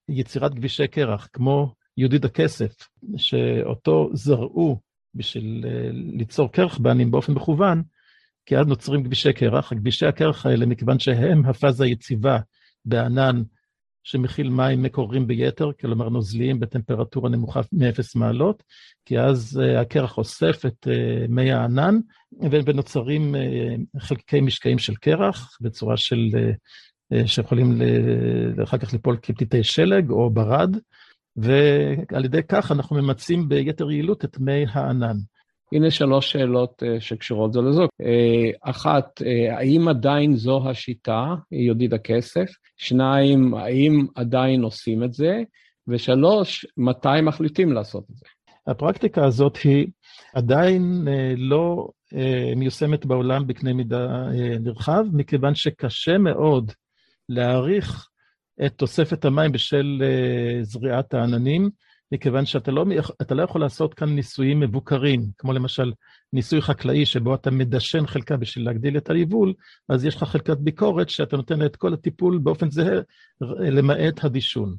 ליצירת 0.10 0.53
כבישי 0.53 0.88
קרח, 0.88 1.27
כמו 1.33 1.74
יהודיד 1.98 2.25
הכסף, 2.25 2.74
שאותו 3.17 4.10
זרעו 4.13 4.79
בשביל 5.15 5.65
אה, 5.67 5.89
ליצור 5.91 6.51
קרח 6.51 6.77
בענים 6.77 7.12
באופן 7.12 7.33
מכוון, 7.33 7.83
כי 8.45 8.57
אז 8.57 8.67
נוצרים 8.67 9.03
כבישי 9.03 9.33
קרח. 9.33 9.74
כבישי 9.74 10.05
הקרח 10.05 10.45
האלה, 10.45 10.65
מכיוון 10.65 11.00
שהם 11.00 11.45
הפאזה 11.45 11.83
היציבה 11.83 12.39
בענן 12.86 13.43
שמכיל 14.03 14.50
מים 14.50 14.83
מקוררים 14.83 15.27
ביתר, 15.27 15.72
כלומר 15.81 16.10
נוזליים 16.10 16.60
בטמפרטורה 16.60 17.29
נמוכה 17.29 17.62
מ-0 17.72 18.03
מעלות, 18.15 18.63
כי 19.05 19.19
אז 19.19 19.62
uh, 19.62 19.79
הקרח 19.79 20.17
אוסף 20.17 20.65
את 20.65 20.88
uh, 20.88 21.27
מי 21.29 21.51
הענן, 21.51 22.00
ונוצרים 22.51 23.36
uh, 23.36 24.00
חלקי 24.01 24.41
משקעים 24.41 24.79
של 24.79 24.95
קרח 24.95 25.57
בצורה 25.62 25.98
של, 25.98 26.29
שיכולים 27.25 27.81
אחר 28.63 28.77
כך 28.77 28.93
ליפול 28.93 29.17
כפתיתי 29.22 29.63
שלג 29.63 30.10
או 30.10 30.29
ברד, 30.29 30.77
ועל 31.36 32.25
ידי 32.25 32.43
כך 32.48 32.72
אנחנו 32.72 32.95
ממצים 32.95 33.50
ביתר 33.50 33.91
יעילות 33.91 34.25
את 34.25 34.39
מי 34.39 34.65
הענן. 34.69 35.15
הנה 35.74 35.92
שלוש 35.92 36.32
שאלות 36.32 36.84
שקשורות 37.00 37.53
זו 37.53 37.62
לזו. 37.62 37.88
אחת, 38.62 39.22
האם 39.51 39.88
עדיין 39.88 40.36
זו 40.36 40.70
השיטה, 40.70 41.36
יודיד 41.51 41.94
הכסף? 41.94 42.46
שניים, 42.77 43.53
האם 43.53 44.06
עדיין 44.15 44.63
עושים 44.63 45.03
את 45.03 45.13
זה? 45.13 45.44
ושלוש, 45.88 46.65
מתי 46.77 47.22
מחליטים 47.24 47.74
לעשות 47.74 48.03
את 48.12 48.15
זה? 48.15 48.25
הפרקטיקה 48.68 49.25
הזאת 49.25 49.58
היא 49.58 49.88
עדיין 50.36 51.08
לא 51.38 51.89
מיושמת 52.56 53.06
בעולם 53.06 53.48
בקנה 53.48 53.74
מידה 53.74 54.27
נרחב, 54.60 55.06
מכיוון 55.13 55.56
שקשה 55.56 56.18
מאוד 56.18 56.72
להעריך 57.30 58.08
את 58.65 58.74
תוספת 58.75 59.25
המים 59.25 59.51
בשל 59.51 60.03
זריעת 60.62 61.13
העננים. 61.13 61.70
מכיוון 62.13 62.46
שאתה 62.46 62.72
לא, 62.72 62.86
לא 63.32 63.43
יכול 63.43 63.62
לעשות 63.62 63.93
כאן 63.93 64.10
ניסויים 64.10 64.60
מבוקרים, 64.60 65.25
כמו 65.38 65.53
למשל 65.53 65.93
ניסוי 66.34 66.62
חקלאי 66.62 67.05
שבו 67.05 67.36
אתה 67.36 67.51
מדשן 67.51 68.08
חלקה 68.08 68.38
בשביל 68.38 68.65
להגדיל 68.65 68.98
את 68.98 69.10
היבול, 69.10 69.53
אז 69.89 70.05
יש 70.05 70.15
לך 70.15 70.24
חלקת 70.24 70.58
ביקורת 70.58 71.10
שאתה 71.10 71.38
נותן 71.38 71.60
לה 71.60 71.65
את 71.65 71.75
כל 71.75 71.93
הטיפול 71.93 72.38
באופן 72.38 72.70
זהה, 72.72 73.00
למעט 73.60 74.24
הדישון. 74.24 74.75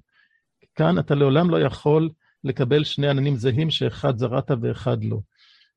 כאן 0.74 0.98
אתה 0.98 1.14
לעולם 1.14 1.50
לא 1.50 1.60
יכול 1.60 2.10
לקבל 2.44 2.84
שני 2.84 3.08
עננים 3.08 3.36
זהים 3.36 3.70
שאחד 3.70 4.18
זרעת 4.18 4.50
ואחד 4.60 5.04
לא. 5.04 5.18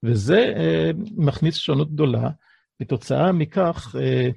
וזה 0.03 0.53
אה, 0.57 0.91
מכניס 1.17 1.55
שונות 1.55 1.91
גדולה, 1.91 2.29
כתוצאה 2.79 3.31
מכך, 3.31 3.95
אה, 3.99 4.29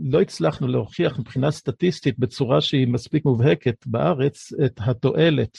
לא 0.00 0.20
הצלחנו 0.20 0.68
להוכיח 0.68 1.18
מבחינה 1.18 1.50
סטטיסטית 1.50 2.18
בצורה 2.18 2.60
שהיא 2.60 2.88
מספיק 2.88 3.24
מובהקת 3.24 3.86
בארץ 3.86 4.52
את 4.64 4.72
התועלת 4.78 5.58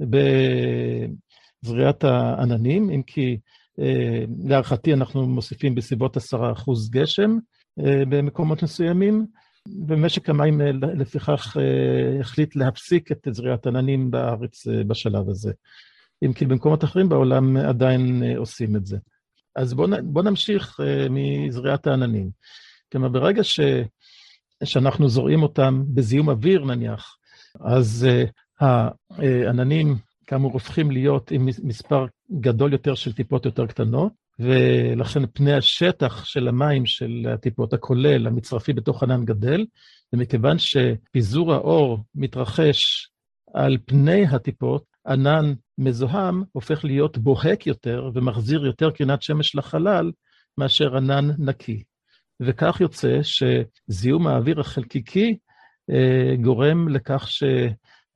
בזריעת 0.00 2.04
העננים, 2.04 2.90
אם 2.90 3.02
כי 3.02 3.38
אה, 3.80 4.24
להערכתי 4.44 4.92
אנחנו 4.92 5.26
מוסיפים 5.26 5.74
בסביבות 5.74 6.16
10% 6.16 6.20
גשם 6.90 7.38
אה, 7.80 8.02
במקומות 8.08 8.62
מסוימים, 8.62 9.26
ומשק 9.88 10.30
המים 10.30 10.60
לפיכך 10.94 11.56
החליט 12.20 12.56
להפסיק 12.56 13.12
את 13.12 13.28
זריעת 13.30 13.66
עננים 13.66 14.10
בארץ 14.10 14.66
בשלב 14.66 15.28
הזה. 15.28 15.52
אם 16.24 16.32
כי 16.32 16.46
במקומות 16.46 16.84
אחרים 16.84 17.08
בעולם 17.08 17.56
עדיין 17.56 18.22
עושים 18.36 18.76
את 18.76 18.86
זה. 18.86 18.98
אז 19.56 19.74
בואו 19.74 19.88
בוא 20.02 20.22
נמשיך 20.22 20.80
uh, 20.80 20.82
מזריעת 21.10 21.86
העננים. 21.86 22.30
כלומר, 22.92 23.08
ברגע 23.08 23.44
ש, 23.44 23.60
שאנחנו 24.64 25.08
זורעים 25.08 25.42
אותם 25.42 25.82
בזיהום 25.94 26.28
אוויר 26.28 26.64
נניח, 26.64 27.16
אז 27.60 28.06
uh, 28.60 28.64
העננים 29.18 29.96
כאמור 30.26 30.52
הופכים 30.52 30.90
להיות 30.90 31.30
עם 31.30 31.48
מספר 31.62 32.06
גדול 32.40 32.72
יותר 32.72 32.94
של 32.94 33.12
טיפות 33.12 33.44
יותר 33.46 33.66
קטנות, 33.66 34.12
ולכן 34.38 35.26
פני 35.26 35.54
השטח 35.54 36.24
של 36.24 36.48
המים 36.48 36.86
של 36.86 37.26
הטיפות, 37.34 37.72
הכולל, 37.72 38.26
המצרפי 38.26 38.72
בתוך 38.72 39.02
ענן 39.02 39.24
גדל, 39.24 39.66
ומכיוון 40.12 40.56
שפיזור 40.58 41.52
האור 41.52 41.98
מתרחש 42.14 43.08
על 43.54 43.78
פני 43.86 44.26
הטיפות, 44.26 44.93
ענן 45.06 45.52
מזוהם 45.78 46.42
הופך 46.52 46.84
להיות 46.84 47.18
בוהק 47.18 47.66
יותר 47.66 48.10
ומחזיר 48.14 48.66
יותר 48.66 48.90
קרינת 48.90 49.22
שמש 49.22 49.56
לחלל 49.56 50.12
מאשר 50.58 50.96
ענן 50.96 51.30
נקי. 51.38 51.82
וכך 52.40 52.80
יוצא 52.80 53.20
שזיהום 53.22 54.26
האוויר 54.26 54.60
החלקיקי 54.60 55.38
אה, 55.90 56.36
גורם 56.42 56.88
לכך 56.88 57.28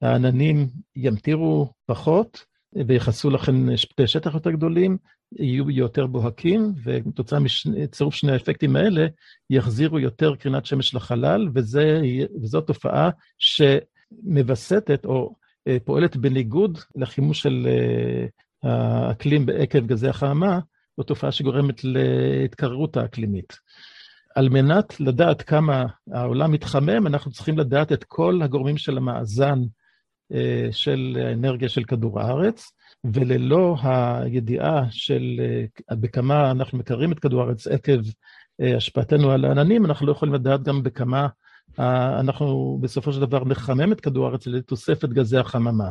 שהעננים 0.02 0.68
ימטירו 0.96 1.72
פחות 1.86 2.44
ויחסו 2.86 3.30
לכן 3.30 3.76
פתי 3.76 4.06
שטח 4.06 4.34
יותר 4.34 4.50
גדולים, 4.50 4.96
יהיו 5.32 5.70
יותר 5.70 6.06
בוהקים, 6.06 6.72
וכתוצאה 6.84 7.38
מצירוף 7.40 8.14
שני 8.14 8.32
האפקטים 8.32 8.76
האלה, 8.76 9.06
יחזירו 9.50 9.98
יותר 9.98 10.36
קרינת 10.36 10.66
שמש 10.66 10.94
לחלל, 10.94 11.48
וזה, 11.54 12.00
וזו 12.42 12.60
תופעה 12.60 13.10
שמווסתת 13.38 15.04
או 15.04 15.34
פועלת 15.84 16.16
בניגוד 16.16 16.78
לחימוש 16.96 17.42
של 17.42 17.68
אה, 17.70 18.26
האקלים 18.70 19.46
עקב 19.58 19.86
גזי 19.86 20.08
החממה, 20.08 20.58
זו 20.96 21.02
תופעה 21.02 21.32
שגורמת 21.32 21.84
להתקררות 21.84 22.96
האקלימית. 22.96 23.52
על 24.34 24.48
מנת 24.48 25.00
לדעת 25.00 25.42
כמה 25.42 25.86
העולם 26.12 26.52
מתחמם, 26.52 27.06
אנחנו 27.06 27.30
צריכים 27.30 27.58
לדעת 27.58 27.92
את 27.92 28.04
כל 28.04 28.40
הגורמים 28.42 28.76
של 28.76 28.96
המאזן 28.96 29.58
אה, 30.32 30.68
של 30.70 31.18
האנרגיה 31.24 31.68
של 31.68 31.84
כדור 31.84 32.20
הארץ, 32.20 32.72
וללא 33.04 33.76
הידיעה 33.82 34.86
של 34.90 35.40
בכמה 35.90 36.50
אנחנו 36.50 36.78
מקררים 36.78 37.12
את 37.12 37.18
כדור 37.18 37.42
הארץ 37.42 37.66
עקב 37.66 38.00
השפעתנו 38.76 39.30
על 39.30 39.44
העננים, 39.44 39.86
אנחנו 39.86 40.06
לא 40.06 40.12
יכולים 40.12 40.34
לדעת 40.34 40.62
גם 40.62 40.82
בכמה 40.82 41.28
אנחנו 42.20 42.78
בסופו 42.80 43.12
של 43.12 43.20
דבר 43.20 43.44
נחמם 43.44 43.92
את 43.92 44.00
כדור 44.00 44.26
הארץ 44.26 44.46
לתוספת 44.46 45.08
גזי 45.08 45.38
החממה. 45.38 45.90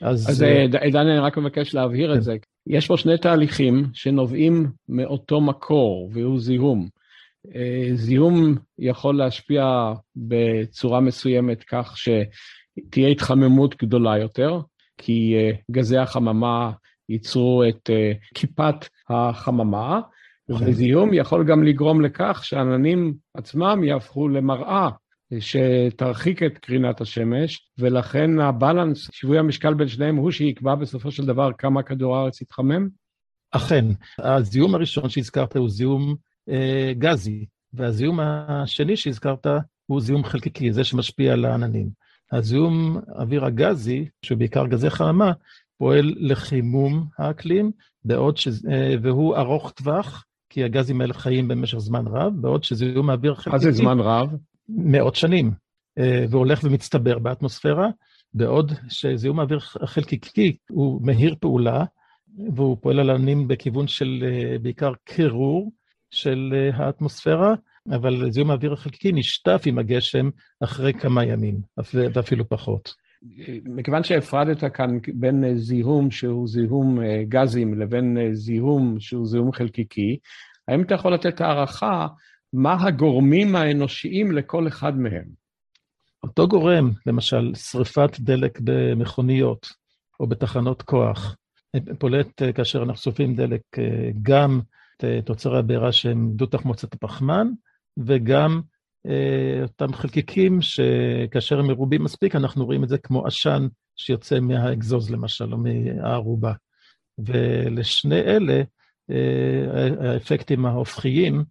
אז, 0.00 0.30
אז 0.30 0.42
אה, 0.42 0.66
עידן, 0.80 1.06
אני 1.06 1.18
רק 1.18 1.38
מבקש 1.38 1.74
להבהיר 1.74 2.12
כן. 2.12 2.18
את 2.18 2.22
זה. 2.22 2.36
יש 2.66 2.86
פה 2.86 2.96
שני 2.96 3.18
תהליכים 3.18 3.86
שנובעים 3.92 4.70
מאותו 4.88 5.40
מקור, 5.40 6.10
והוא 6.12 6.40
זיהום. 6.40 6.88
אה, 7.54 7.88
זיהום 7.94 8.54
יכול 8.78 9.16
להשפיע 9.16 9.92
בצורה 10.16 11.00
מסוימת 11.00 11.64
כך 11.64 11.96
שתהיה 11.96 13.08
התחממות 13.08 13.82
גדולה 13.82 14.18
יותר, 14.18 14.60
כי 14.98 15.34
אה, 15.36 15.50
גזי 15.70 15.98
החממה 15.98 16.72
ייצרו 17.08 17.64
את 17.68 17.90
כיפת 18.34 18.88
החממה, 19.08 20.00
נכון. 20.48 20.68
וזיהום 20.68 21.14
יכול 21.14 21.44
גם 21.44 21.62
לגרום 21.62 22.00
לכך 22.00 22.40
שהעננים 22.44 23.14
עצמם 23.34 23.84
יהפכו 23.84 24.28
למראה 24.28 24.90
שתרחיק 25.40 26.42
את 26.42 26.58
קרינת 26.58 27.00
השמש, 27.00 27.68
ולכן 27.78 28.40
הבלנס, 28.40 29.10
שיווי 29.12 29.38
המשקל 29.38 29.74
בין 29.74 29.88
שניהם 29.88 30.16
הוא 30.16 30.30
שיקבע 30.30 30.74
בסופו 30.74 31.10
של 31.10 31.26
דבר 31.26 31.50
כמה 31.58 31.82
כדור 31.82 32.16
הארץ 32.16 32.40
יתחמם? 32.40 32.88
אכן. 33.50 33.84
הזיהום 34.18 34.74
הראשון 34.74 35.08
שהזכרת 35.08 35.56
הוא 35.56 35.70
זיהום 35.70 36.14
אה, 36.48 36.92
גזי, 36.98 37.46
והזיהום 37.72 38.20
השני 38.20 38.96
שהזכרת 38.96 39.46
הוא 39.86 40.00
זיהום 40.00 40.24
חלקיקי, 40.24 40.72
זה 40.72 40.84
שמשפיע 40.84 41.32
על 41.32 41.44
העננים. 41.44 41.88
הזיהום 42.32 43.00
אוויר 43.08 43.44
הגזי, 43.44 44.08
שהוא 44.22 44.38
בעיקר 44.38 44.66
גזי 44.66 44.90
חממה, 44.90 45.32
פועל 45.78 46.14
לחימום 46.16 47.06
האקלים, 47.18 47.70
בעוד 48.04 48.36
ש... 48.36 48.48
אה, 48.48 48.94
והוא 49.02 49.36
ארוך 49.36 49.70
טווח, 49.70 50.24
כי 50.50 50.64
הגזים 50.64 51.00
האלה 51.00 51.14
חיים 51.14 51.48
במשך 51.48 51.78
זמן 51.78 52.06
רב, 52.06 52.32
בעוד 52.40 52.64
שזיהום 52.64 53.10
האוויר 53.10 53.32
החלקיקי... 53.32 53.66
מה 53.66 53.72
זה 53.72 53.72
זמן 53.72 54.00
רב? 54.00 54.36
מאות 54.68 55.14
שנים, 55.14 55.50
אה, 55.98 56.24
והולך 56.30 56.60
ומצטבר 56.64 57.18
באטמוספירה, 57.18 57.88
בעוד 58.34 58.72
שזיהום 58.88 59.40
האוויר 59.40 59.58
החלקיקי 59.80 60.56
הוא 60.70 61.00
מהיר 61.02 61.34
פעולה, 61.40 61.84
והוא 62.54 62.76
פועל 62.80 63.00
על 63.00 63.10
עננים 63.10 63.48
בכיוון 63.48 63.86
של 63.86 64.24
אה, 64.26 64.58
בעיקר 64.58 64.92
קירור 65.04 65.72
של 66.10 66.54
אה, 66.54 66.70
האטמוספירה, 66.76 67.54
אבל 67.90 68.30
זיהום 68.30 68.50
האוויר 68.50 68.72
החלקיקי 68.72 69.12
נשטף 69.12 69.62
עם 69.66 69.78
הגשם 69.78 70.30
אחרי 70.64 70.92
כמה 70.92 71.24
ימים, 71.24 71.60
ואפילו 71.94 72.48
פחות. 72.48 72.94
מכיוון 73.64 74.04
שהפרדת 74.04 74.64
כאן 74.74 74.98
בין 75.14 75.58
זיהום 75.58 76.10
שהוא 76.10 76.48
זיהום 76.48 76.98
גזים 77.28 77.80
לבין 77.80 78.18
זיהום 78.32 79.00
שהוא 79.00 79.26
זיהום 79.26 79.52
חלקיקי, 79.52 80.18
האם 80.68 80.82
אתה 80.82 80.94
יכול 80.94 81.14
לתת 81.14 81.40
הערכה 81.40 82.06
מה 82.52 82.86
הגורמים 82.86 83.56
האנושיים 83.56 84.32
לכל 84.32 84.68
אחד 84.68 84.98
מהם. 84.98 85.42
אותו 86.22 86.48
גורם, 86.48 86.90
למשל, 87.06 87.54
שריפת 87.54 88.20
דלק 88.20 88.58
במכוניות 88.64 89.68
או 90.20 90.26
בתחנות 90.26 90.82
כוח, 90.82 91.36
פולט 91.98 92.42
אה, 92.42 92.52
כאשר 92.52 92.82
אנחנו 92.82 92.96
שורפים 92.96 93.34
דלק 93.34 93.60
אה, 93.78 94.10
גם 94.22 94.60
אה, 95.04 95.22
תוצרי 95.24 95.58
הבעירה 95.58 95.92
שהם 95.92 96.30
דו-תחמוצת 96.32 96.94
הפחמן, 96.94 97.48
וגם 97.96 98.60
אותם 99.62 99.92
חלקיקים 99.92 100.58
שכאשר 100.62 101.58
הם 101.58 101.66
מרובים 101.66 102.04
מספיק, 102.04 102.36
אנחנו 102.36 102.64
רואים 102.64 102.84
את 102.84 102.88
זה 102.88 102.98
כמו 102.98 103.26
עשן 103.26 103.66
שיוצא 103.96 104.40
מהאגזוז 104.40 105.10
למשל, 105.10 105.52
או 105.52 105.58
מהערובה. 105.58 106.52
ולשני 107.18 108.20
אלה, 108.20 108.62
האפקטים 110.00 110.66
ההופכיים, 110.66 111.44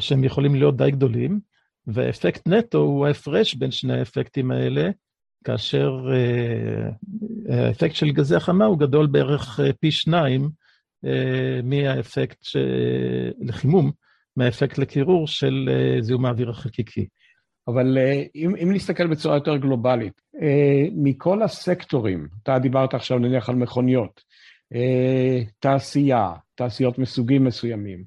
שהם 0.00 0.24
יכולים 0.24 0.54
להיות 0.54 0.76
די 0.76 0.90
גדולים, 0.90 1.40
והאפקט 1.86 2.48
נטו 2.48 2.78
הוא 2.78 3.06
ההפרש 3.06 3.54
בין 3.54 3.70
שני 3.70 3.98
האפקטים 3.98 4.50
האלה, 4.50 4.90
כאשר 5.44 6.06
אה, 6.12 6.88
האפקט 7.68 7.94
של 7.94 8.10
גזי 8.10 8.36
החמה 8.36 8.64
הוא 8.64 8.78
גדול 8.78 9.06
בערך 9.06 9.60
אה, 9.60 9.72
פי 9.72 9.90
שניים 9.90 10.50
מהאפקט 11.64 12.46
לחימום, 13.40 13.92
מהאפקט 14.36 14.78
לקירור 14.78 15.26
של 15.26 15.70
זיהום 16.00 16.26
האוויר 16.26 16.50
החלקיקי. 16.50 17.06
אבל 17.68 17.98
אם, 18.34 18.56
אם 18.62 18.72
נסתכל 18.72 19.06
בצורה 19.06 19.36
יותר 19.36 19.56
גלובלית, 19.56 20.22
מכל 20.96 21.42
הסקטורים, 21.42 22.28
אתה 22.42 22.58
דיברת 22.58 22.94
עכשיו 22.94 23.18
נניח 23.18 23.48
על 23.48 23.54
מכוניות, 23.54 24.20
תעשייה, 25.58 26.32
תעשיות 26.54 26.98
מסוגים 26.98 27.44
מסוימים, 27.44 28.04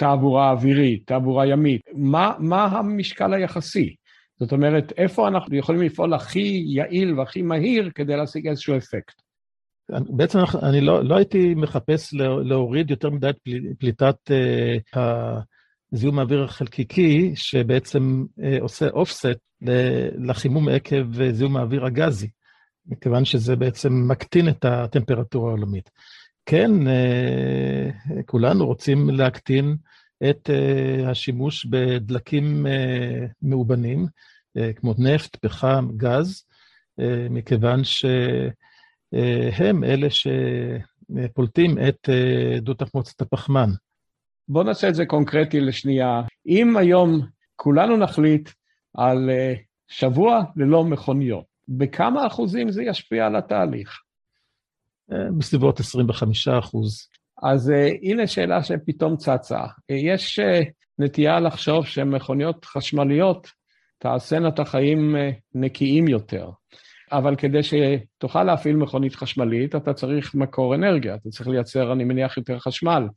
תעבורה 0.00 0.50
אווירית, 0.50 1.06
תעבורה 1.06 1.46
ימית, 1.46 1.80
מה, 1.94 2.32
מה 2.38 2.64
המשקל 2.64 3.34
היחסי? 3.34 3.94
זאת 4.38 4.52
אומרת, 4.52 4.92
איפה 4.96 5.28
אנחנו 5.28 5.56
יכולים 5.56 5.82
לפעול 5.82 6.14
הכי 6.14 6.64
יעיל 6.66 7.18
והכי 7.18 7.42
מהיר 7.42 7.90
כדי 7.94 8.16
להשיג 8.16 8.48
איזשהו 8.48 8.76
אפקט? 8.76 9.22
בעצם 9.90 10.38
אני 10.62 10.80
לא, 10.80 11.04
לא 11.04 11.16
הייתי 11.16 11.54
מחפש 11.54 12.14
להוריד 12.44 12.90
יותר 12.90 13.10
מדי 13.10 13.30
פליטת 13.78 14.16
uh, 14.94 15.00
זיהום 15.92 16.18
האוויר 16.18 16.44
החלקיקי, 16.44 17.32
שבעצם 17.34 18.24
uh, 18.38 18.42
עושה 18.60 18.88
אופסט 18.88 19.26
לחימום 20.18 20.68
עקב 20.68 21.30
זיהום 21.32 21.56
האוויר 21.56 21.84
הגזי, 21.84 22.28
מכיוון 22.86 23.24
שזה 23.24 23.56
בעצם 23.56 23.92
מקטין 24.08 24.48
את 24.48 24.64
הטמפרטורה 24.64 25.48
העולמית. 25.50 25.90
כן, 26.46 26.70
uh, 26.86 28.22
כולנו 28.26 28.66
רוצים 28.66 29.10
להקטין 29.10 29.76
את 30.30 30.50
uh, 30.50 31.08
השימוש 31.08 31.66
בדלקים 31.66 32.66
uh, 32.66 32.68
מאובנים, 33.42 34.06
כמו 34.76 34.94
נפט, 34.98 35.36
פחם, 35.36 35.88
גז, 35.96 36.44
מכיוון 37.30 37.80
שהם 37.84 39.84
אלה 39.84 40.08
שפולטים 40.10 41.78
את 41.88 42.08
דו-תחמוצת 42.60 43.20
הפחמן. 43.20 43.70
בואו 44.48 44.64
נעשה 44.64 44.88
את 44.88 44.94
זה 44.94 45.06
קונקרטי 45.06 45.60
לשנייה. 45.60 46.22
אם 46.46 46.76
היום 46.76 47.20
כולנו 47.56 47.96
נחליט 47.96 48.50
על 48.96 49.30
שבוע 49.88 50.42
ללא 50.56 50.84
מכוניות, 50.84 51.44
בכמה 51.68 52.26
אחוזים 52.26 52.70
זה 52.70 52.82
ישפיע 52.82 53.26
על 53.26 53.36
התהליך? 53.36 54.00
בסביבות 55.38 55.80
25 55.80 56.48
אחוז. 56.48 57.08
אז 57.42 57.70
uh, 57.70 57.98
הנה 58.02 58.26
שאלה 58.26 58.62
שפתאום 58.62 59.16
צצה. 59.16 59.64
Uh, 59.64 59.94
יש 59.94 60.38
uh, 60.38 60.70
נטייה 60.98 61.40
לחשוב 61.40 61.86
שמכוניות 61.86 62.64
חשמליות 62.64 63.50
תעשינה 63.98 64.48
את 64.48 64.58
החיים 64.58 65.16
uh, 65.16 65.34
נקיים 65.54 66.08
יותר. 66.08 66.50
אבל 67.12 67.36
כדי 67.36 67.60
שתוכל 67.62 68.44
להפעיל 68.44 68.76
מכונית 68.76 69.14
חשמלית, 69.14 69.76
אתה 69.76 69.92
צריך 69.92 70.34
מקור 70.34 70.74
אנרגיה, 70.74 71.14
אתה 71.14 71.28
צריך 71.28 71.48
לייצר, 71.48 71.92
אני 71.92 72.04
מניח, 72.04 72.36
יותר 72.36 72.58
חשמל. 72.58 73.08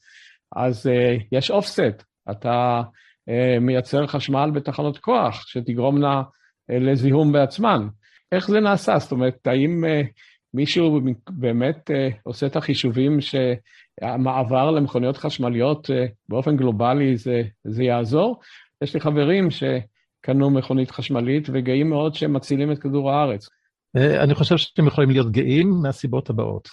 אז 0.55 0.87
uh, 0.87 1.23
יש 1.31 1.51
אופסט, 1.51 2.03
אתה 2.31 2.81
uh, 3.29 3.59
מייצר 3.59 4.07
חשמל 4.07 4.51
בתחנות 4.53 4.97
כוח, 4.97 5.47
שתגרומנה 5.47 6.21
uh, 6.21 6.73
לזיהום 6.73 7.31
בעצמן. 7.31 7.87
איך 8.31 8.47
זה 8.47 8.59
נעשה? 8.59 8.99
זאת 8.99 9.11
אומרת, 9.11 9.47
האם 9.47 9.83
uh, 9.83 10.07
מישהו 10.53 11.01
באמת 11.29 11.89
uh, 11.89 12.15
עושה 12.23 12.45
את 12.45 12.55
החישובים 12.55 13.19
שהמעבר 13.21 14.71
למכוניות 14.71 15.17
חשמליות 15.17 15.89
uh, 15.89 15.93
באופן 16.29 16.57
גלובלי 16.57 17.17
זה, 17.17 17.41
זה 17.63 17.83
יעזור? 17.83 18.39
יש 18.81 18.93
לי 18.93 18.99
חברים 18.99 19.47
שקנו 19.51 20.49
מכונית 20.49 20.91
חשמלית 20.91 21.47
וגאים 21.53 21.89
מאוד 21.89 22.15
שהם 22.15 22.33
מצילים 22.33 22.71
את 22.71 22.79
כדור 22.79 23.11
הארץ. 23.11 23.49
אה, 23.97 24.23
אני 24.23 24.35
חושב 24.35 24.57
שאתם 24.57 24.87
יכולים 24.87 25.09
להיות 25.09 25.31
גאים 25.31 25.69
מהסיבות 25.83 26.29
הבאות. 26.29 26.69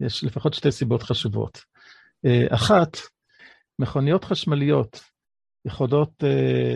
יש 0.00 0.24
לפחות 0.24 0.54
שתי 0.54 0.72
סיבות 0.72 1.02
חשובות. 1.02 1.58
אחת, 2.50 2.96
מכוניות 3.78 4.24
חשמליות 4.24 5.00
יכולות 5.64 6.10
uh, 6.22 6.26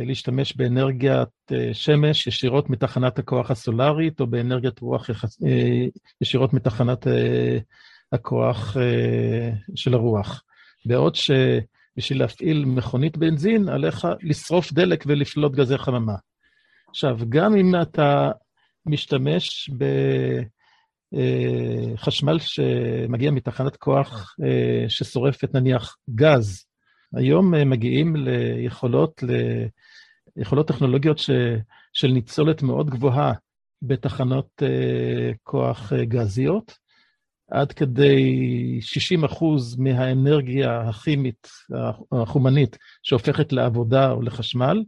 להשתמש 0.06 0.56
באנרגיית 0.56 1.28
uh, 1.52 1.54
שמש 1.72 2.26
ישירות 2.26 2.70
מתחנת 2.70 3.18
הכוח 3.18 3.50
הסולארית, 3.50 4.20
או 4.20 4.26
באנרגיית 4.26 4.78
רוח 4.80 5.10
uh, 5.10 5.14
ישירות 6.20 6.54
מתחנת 6.54 7.06
הכוח 8.12 8.76
של 9.74 9.94
הרוח. 9.94 10.42
בעוד 10.86 11.14
שבשביל 11.14 12.18
להפעיל 12.18 12.64
מכונית 12.64 13.16
בנזין, 13.16 13.68
עליך 13.68 14.06
לשרוף 14.22 14.72
דלק 14.72 15.04
ולפלוט 15.06 15.52
גזי 15.52 15.78
חממה. 15.78 16.14
עכשיו, 16.88 17.18
גם 17.28 17.56
אם 17.56 17.72
אתה 17.82 18.30
משתמש 18.86 19.70
בחשמל 21.94 22.38
שמגיע 22.38 23.30
מתחנת 23.30 23.76
כוח 23.76 24.36
ששורפת 24.88 25.54
נניח 25.54 25.96
גז, 26.14 26.67
היום 27.14 27.54
אה, 27.54 27.64
מגיעים 27.64 28.16
ליכולות, 28.16 29.22
ליכולות 30.36 30.68
טכנולוגיות 30.68 31.18
ש, 31.18 31.30
של 31.92 32.08
ניצולת 32.08 32.62
מאוד 32.62 32.90
גבוהה 32.90 33.32
בתחנות 33.82 34.62
uh, 34.62 35.36
כוח 35.42 35.92
uh, 35.92 36.04
גזיות, 36.04 36.78
עד 37.50 37.72
כדי 37.72 38.78
60 38.80 39.24
אחוז 39.24 39.76
מהאנרגיה 39.78 40.80
הכימית, 40.80 41.48
החומנית, 42.12 42.78
שהופכת 43.02 43.52
לעבודה 43.52 44.10
או 44.10 44.22
לחשמל, 44.22 44.84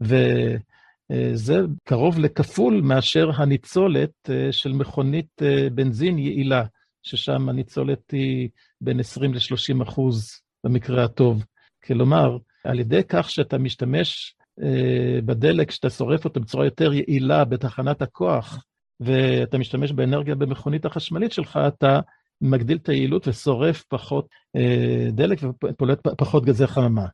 וזה 0.00 1.60
קרוב 1.84 2.18
לכפול 2.18 2.80
מאשר 2.80 3.30
הניצולת 3.34 4.30
של 4.50 4.72
מכונית 4.72 5.42
בנזין 5.74 6.18
יעילה, 6.18 6.64
ששם 7.02 7.48
הניצולת 7.48 8.10
היא 8.10 8.48
בין 8.80 9.00
20 9.00 9.34
ל-30 9.34 9.82
אחוז 9.82 10.40
במקרה 10.64 11.04
הטוב. 11.04 11.44
כלומר, 11.84 12.36
על 12.64 12.80
ידי 12.80 13.00
כך 13.08 13.30
שאתה 13.30 13.58
משתמש 13.58 14.34
אה, 14.62 15.20
בדלק, 15.24 15.70
שאתה 15.70 15.90
שורף 15.90 16.24
אותו 16.24 16.40
בצורה 16.40 16.64
יותר 16.64 16.92
יעילה 16.92 17.44
בתחנת 17.44 18.02
הכוח, 18.02 18.64
ואתה 19.00 19.58
משתמש 19.58 19.92
באנרגיה 19.92 20.34
במכונית 20.34 20.84
החשמלית 20.84 21.32
שלך, 21.32 21.58
אתה 21.68 22.00
מגדיל 22.40 22.76
את 22.76 22.88
היעילות 22.88 23.28
ושורף 23.28 23.84
פחות 23.88 24.28
אה, 24.56 25.08
דלק 25.12 25.38
ופולט 25.64 25.98
פחות 26.18 26.44
גזי 26.44 26.66
חממה. 26.66 27.06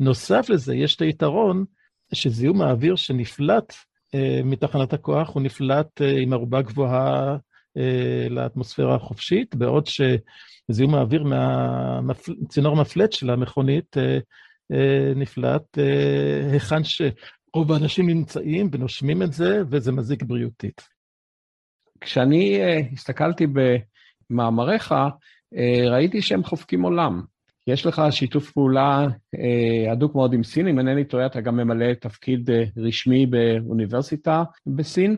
נוסף 0.00 0.46
לזה, 0.48 0.74
יש 0.74 0.96
את 0.96 1.02
היתרון 1.02 1.64
שזיהום 2.14 2.62
האוויר 2.62 2.96
שנפלט 2.96 3.74
אה, 4.14 4.40
מתחנת 4.44 4.92
הכוח, 4.92 5.34
הוא 5.34 5.42
נפלט 5.42 6.00
עם 6.22 6.32
ערובה 6.32 6.62
גבוהה 6.62 7.36
לאטמוספירה 8.30 8.94
החופשית, 8.94 9.54
בעוד 9.54 9.86
שזיהום 9.86 10.94
האוויר 10.94 11.24
מהצינור 12.02 12.76
מפלט 12.76 13.12
של 13.12 13.30
המכונית 13.30 13.96
אה, 13.96 14.18
אה, 14.72 15.12
נפלט 15.16 15.78
היכן 16.52 16.84
שרוב 16.84 17.72
האנשים 17.72 18.06
נמצאים 18.08 18.68
ונושמים 18.72 19.22
את 19.22 19.32
זה, 19.32 19.62
וזה 19.70 19.92
מזיק 19.92 20.22
בריאותית. 20.22 20.82
כשאני 22.00 22.60
הסתכלתי 22.92 23.46
במאמריך, 24.30 24.94
ראיתי 25.90 26.22
שהם 26.22 26.44
חופקים 26.44 26.82
עולם. 26.82 27.22
יש 27.66 27.86
לך 27.86 28.02
שיתוף 28.10 28.50
פעולה 28.50 29.06
הדוק 29.92 30.14
מאוד 30.14 30.32
עם 30.32 30.44
סין, 30.44 30.68
אם 30.68 30.78
אינני 30.78 31.04
טועה, 31.04 31.26
אתה 31.26 31.40
גם 31.40 31.56
ממלא 31.56 31.94
תפקיד 31.94 32.50
רשמי 32.76 33.26
באוניברסיטה 33.26 34.42
בסין. 34.66 35.16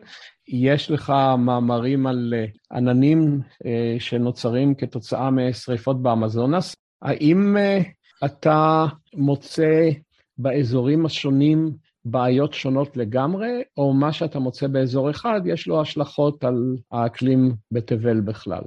יש 0.51 0.91
לך 0.91 1.13
מאמרים 1.37 2.07
על 2.07 2.33
אה, 2.37 2.45
עננים 2.77 3.41
אה, 3.65 3.95
שנוצרים 3.99 4.75
כתוצאה 4.75 5.31
משריפות 5.31 6.01
באמזונס. 6.01 6.75
האם 7.01 7.57
אה, 7.57 7.79
אתה 8.25 8.85
מוצא 9.13 9.89
באזורים 10.37 11.05
השונים 11.05 11.71
בעיות 12.05 12.53
שונות 12.53 12.97
לגמרי, 12.97 13.61
או 13.77 13.93
מה 13.93 14.13
שאתה 14.13 14.39
מוצא 14.39 14.67
באזור 14.67 15.09
אחד, 15.09 15.41
יש 15.45 15.67
לו 15.67 15.81
השלכות 15.81 16.43
על 16.43 16.77
האקלים 16.91 17.51
בתבל 17.71 18.21
בכלל? 18.21 18.63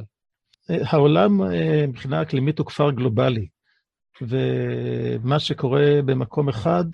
העולם 0.68 1.40
מבחינה 1.88 2.22
אקלימית 2.22 2.58
הוא 2.58 2.66
כפר 2.66 2.90
גלובלי, 2.90 3.46
ומה 4.20 5.38
שקורה 5.38 6.00
במקום 6.04 6.48
אחד 6.48 6.84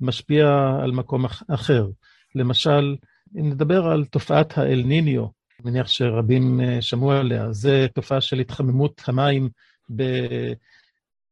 משפיע 0.00 0.76
על 0.82 0.90
מקום 0.90 1.24
אחר. 1.48 1.86
למשל, 2.34 2.96
אם 3.40 3.50
נדבר 3.50 3.86
על 3.86 4.04
תופעת 4.04 4.58
האל-ניניו, 4.58 5.20
אני 5.20 5.70
מניח 5.70 5.88
שרבים 5.88 6.60
אה, 6.60 6.82
שמעו 6.82 7.12
עליה, 7.12 7.52
זה 7.52 7.86
תופעה 7.94 8.20
של 8.20 8.38
התחממות 8.38 9.02
המים 9.06 9.48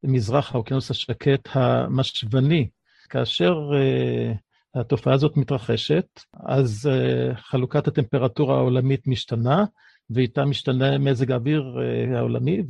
במזרח 0.04 0.54
האוקיינוס 0.54 0.90
השקט 0.90 1.48
המשוני. 1.52 2.68
כאשר 3.10 3.70
uh, 3.70 4.80
התופעה 4.80 5.14
הזאת 5.14 5.36
מתרחשת, 5.36 6.06
אז 6.46 6.88
uh, 6.92 7.36
חלוקת 7.36 7.88
הטמפרטורה 7.88 8.56
העולמית 8.56 9.06
משתנה, 9.06 9.64
ואיתה 10.10 10.44
משתנה 10.44 10.98
מזג 10.98 11.32
האוויר 11.32 11.76
uh, 11.76 12.16
העולמי, 12.16 12.62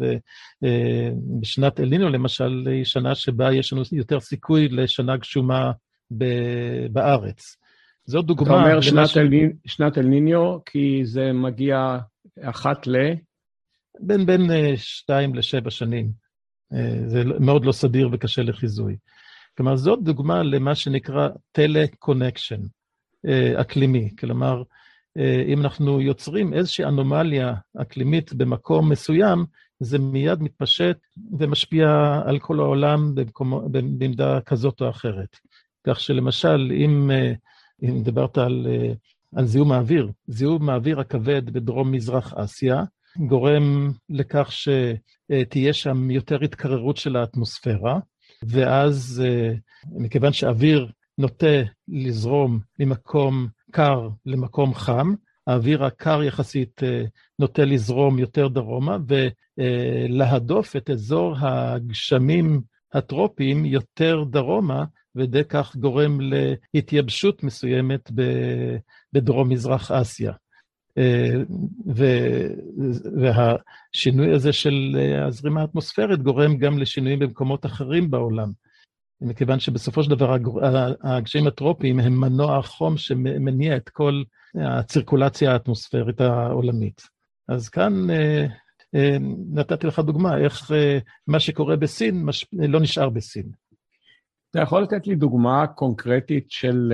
ובשנת 0.63 1.81
אל-נינו 1.81 2.09
למשל, 2.09 2.69
היא 2.71 2.85
שנה 2.85 3.15
שבה 3.15 3.53
יש 3.53 3.73
לנו 3.73 3.83
יותר 3.93 4.21
סיכוי 4.21 4.69
לשנה 4.69 5.17
גשומה 5.17 5.73
בארץ. 6.91 7.57
זאת 8.05 8.27
דוגמה... 8.27 8.61
אתה 8.61 8.69
אומר 8.69 8.81
שנת, 8.81 9.09
ש... 9.09 9.17
אל... 9.17 9.29
שנת 9.67 9.99
אל 9.99 10.07
ניניו, 10.07 10.65
כי 10.65 11.01
זה 11.05 11.33
מגיע 11.33 11.99
אחת 12.43 12.87
ל... 12.87 12.97
בין, 14.01 14.27
בין 14.27 14.51
אה, 14.51 14.73
שתיים 14.77 15.35
לשבע 15.35 15.71
שנים. 15.71 16.11
אה, 16.73 17.09
זה 17.09 17.25
מאוד 17.25 17.65
לא 17.65 17.73
סדיר 17.73 18.09
וקשה 18.13 18.43
לחיזוי. 18.43 18.97
כלומר, 19.57 19.77
זאת 19.77 20.03
דוגמה 20.03 20.43
למה 20.43 20.75
שנקרא 20.75 21.29
teleconnection 21.53 22.61
אה, 23.27 23.61
אקלימי. 23.61 24.11
כלומר, 24.19 24.63
אם 25.47 25.61
אנחנו 25.61 26.01
יוצרים 26.01 26.55
איזושהי 26.55 26.85
אנומליה 26.85 27.55
אקלימית 27.77 28.33
במקום 28.33 28.93
מסוים, 28.93 29.45
זה 29.81 29.99
מיד 29.99 30.43
מתפשט 30.43 30.99
ומשפיע 31.39 32.21
על 32.25 32.39
כל 32.39 32.61
העולם 32.61 33.15
במידה 33.71 34.41
כזאת 34.41 34.81
או 34.81 34.91
אחרת. 34.91 35.37
כך 35.87 36.01
שלמשל, 36.01 36.73
אם, 36.75 37.11
אם 37.83 38.03
דיברת 38.03 38.39
על, 38.39 38.67
על 39.37 39.47
זיהום 39.47 39.73
האוויר, 39.73 40.11
זיהום 40.27 40.71
האוויר 40.71 41.01
הכבד 41.01 41.51
בדרום-מזרח 41.51 42.35
אסיה, 42.35 42.85
גורם 43.27 43.93
לכך 44.09 44.53
שתהיה 44.53 45.73
שם 45.73 46.11
יותר 46.11 46.45
התקררות 46.45 46.97
של 46.97 47.17
האטמוספירה, 47.17 47.99
ואז 48.43 49.23
מכיוון 49.93 50.33
שאוויר 50.33 50.91
נוטה 51.19 51.63
לזרום 51.89 52.61
ממקום 52.79 53.49
קר 53.71 54.09
למקום 54.27 54.75
חם, 54.75 55.15
האוויר 55.47 55.85
הקר 55.85 56.23
יחסית 56.23 56.83
אה, 56.83 57.05
נוטה 57.39 57.65
לזרום 57.65 58.19
יותר 58.19 58.49
דרומה 58.49 58.97
ולהדוף 59.59 60.77
את 60.77 60.91
אזור 60.91 61.37
הגשמים 61.39 62.61
הטרופיים 62.93 63.65
יותר 63.65 64.25
דרומה, 64.31 64.85
ודי 65.15 65.45
כך 65.49 65.77
גורם 65.77 66.19
להתייבשות 66.75 67.43
מסוימת 67.43 68.11
בדרום-מזרח 69.13 69.91
אסיה. 69.91 70.33
אה, 70.99 71.33
והשינוי 73.21 74.35
הזה 74.35 74.53
של 74.53 74.97
אה, 74.99 75.27
הזרימה 75.27 75.61
האטמוספרית 75.61 76.23
גורם 76.23 76.57
גם 76.57 76.79
לשינויים 76.79 77.19
במקומות 77.19 77.67
אחרים 77.67 78.11
בעולם. 78.11 78.53
מכיוון 79.21 79.61
שבסופו 79.61 80.03
של 80.03 80.11
דבר 80.11 80.37
הגשמים 81.03 81.47
הטרופיים 81.47 82.01
הם 82.01 82.21
מנוע 82.21 82.59
החום 82.59 82.97
שמניע 82.97 83.77
את 83.77 83.89
כל 83.89 84.23
הצירקולציה 84.55 85.53
האטמוספרית 85.53 86.21
העולמית. 86.21 87.03
אז 87.49 87.69
כאן 87.69 88.11
אה, 88.11 88.47
אה, 88.95 89.17
נתתי 89.53 89.87
לך 89.87 89.99
דוגמה, 89.99 90.39
איך 90.39 90.73
אה, 90.73 90.99
מה 91.27 91.41
שקורה 91.41 91.77
בסין 91.77 92.25
מש... 92.25 92.47
לא 92.53 92.81
נשאר 92.81 93.09
בסין. 93.09 93.51
אתה 94.51 94.61
יכול 94.61 94.83
לתת 94.83 95.07
לי 95.07 95.15
דוגמה 95.15 95.67
קונקרטית 95.67 96.51
של 96.51 96.93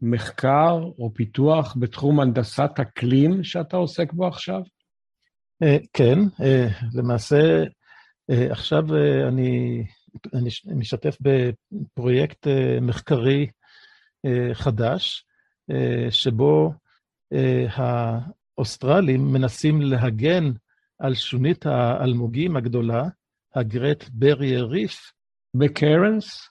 מחקר 0.00 0.80
או 0.98 1.14
פיתוח 1.14 1.76
בתחום 1.80 2.20
הנדסת 2.20 2.70
אקלים 2.80 3.44
שאתה 3.44 3.76
עוסק 3.76 4.12
בו 4.12 4.26
עכשיו? 4.26 4.60
כן, 5.92 6.18
למעשה 6.94 7.64
עכשיו 8.28 8.84
אני 9.28 9.84
אני 10.34 10.50
משתף 10.74 11.16
בפרויקט 11.20 12.46
אה, 12.46 12.78
מחקרי 12.80 13.46
אה, 14.26 14.54
חדש, 14.54 15.26
אה, 15.70 16.10
שבו 16.10 16.72
האוסטרלים 17.68 19.32
מנסים 19.32 19.82
להגן 19.82 20.52
על 20.98 21.14
שונית 21.14 21.66
האלמוגים 21.66 22.56
הגדולה, 22.56 23.04
ה 23.54 23.62
Great 23.62 24.04
Barrier 24.12 24.64
Reef. 24.64 25.12
בקיירנס? 25.56 26.48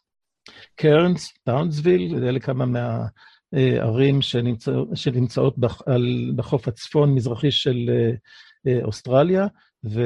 קיירנס, 0.75 1.33
טאונסוויל, 1.43 2.23
אלה 2.23 2.39
כמה 2.39 2.65
מהערים 2.65 4.21
שנמצא, 4.21 4.71
שנמצאות 4.95 5.55
בחוף 6.35 6.67
הצפון-מזרחי 6.67 7.51
של 7.51 7.89
אוסטרליה, 8.83 9.47
ו... 9.85 10.01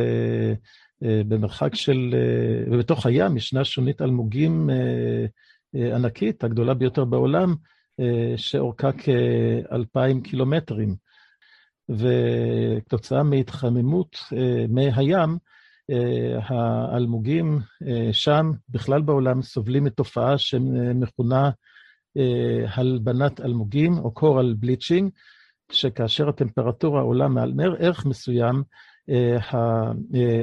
אה, 1.03 1.21
במרחק 1.27 1.75
של, 1.75 2.15
אה, 2.15 2.71
ובתוך 2.71 3.05
הים 3.05 3.37
ישנה 3.37 3.65
שונית 3.65 4.01
אלמוגים 4.01 4.69
אה, 4.69 5.95
ענקית, 5.95 6.43
הגדולה 6.43 6.73
ביותר 6.73 7.05
בעולם, 7.05 7.55
שאורכה 8.37 8.89
כאלפיים 8.91 10.21
קילומטרים. 10.21 10.95
וכתוצאה 11.89 13.23
מהתחממות 13.23 14.17
מי 14.69 14.91
הים, 14.95 15.37
האלמוגים 16.41 17.59
שם, 18.11 18.51
בכלל 18.69 19.01
בעולם, 19.01 19.41
סובלים 19.41 19.83
מתופעה 19.83 20.37
שמכונה 20.37 21.49
הלבנת 22.67 23.41
אלמוגים, 23.41 23.93
או 23.97 24.13
קורל 24.13 24.55
בליצ'ינג, 24.59 25.11
שכאשר 25.71 26.29
הטמפרטורה 26.29 27.01
עולה 27.01 27.27
מעל 27.27 27.53
ערך 27.79 28.05
מסוים, 28.05 28.63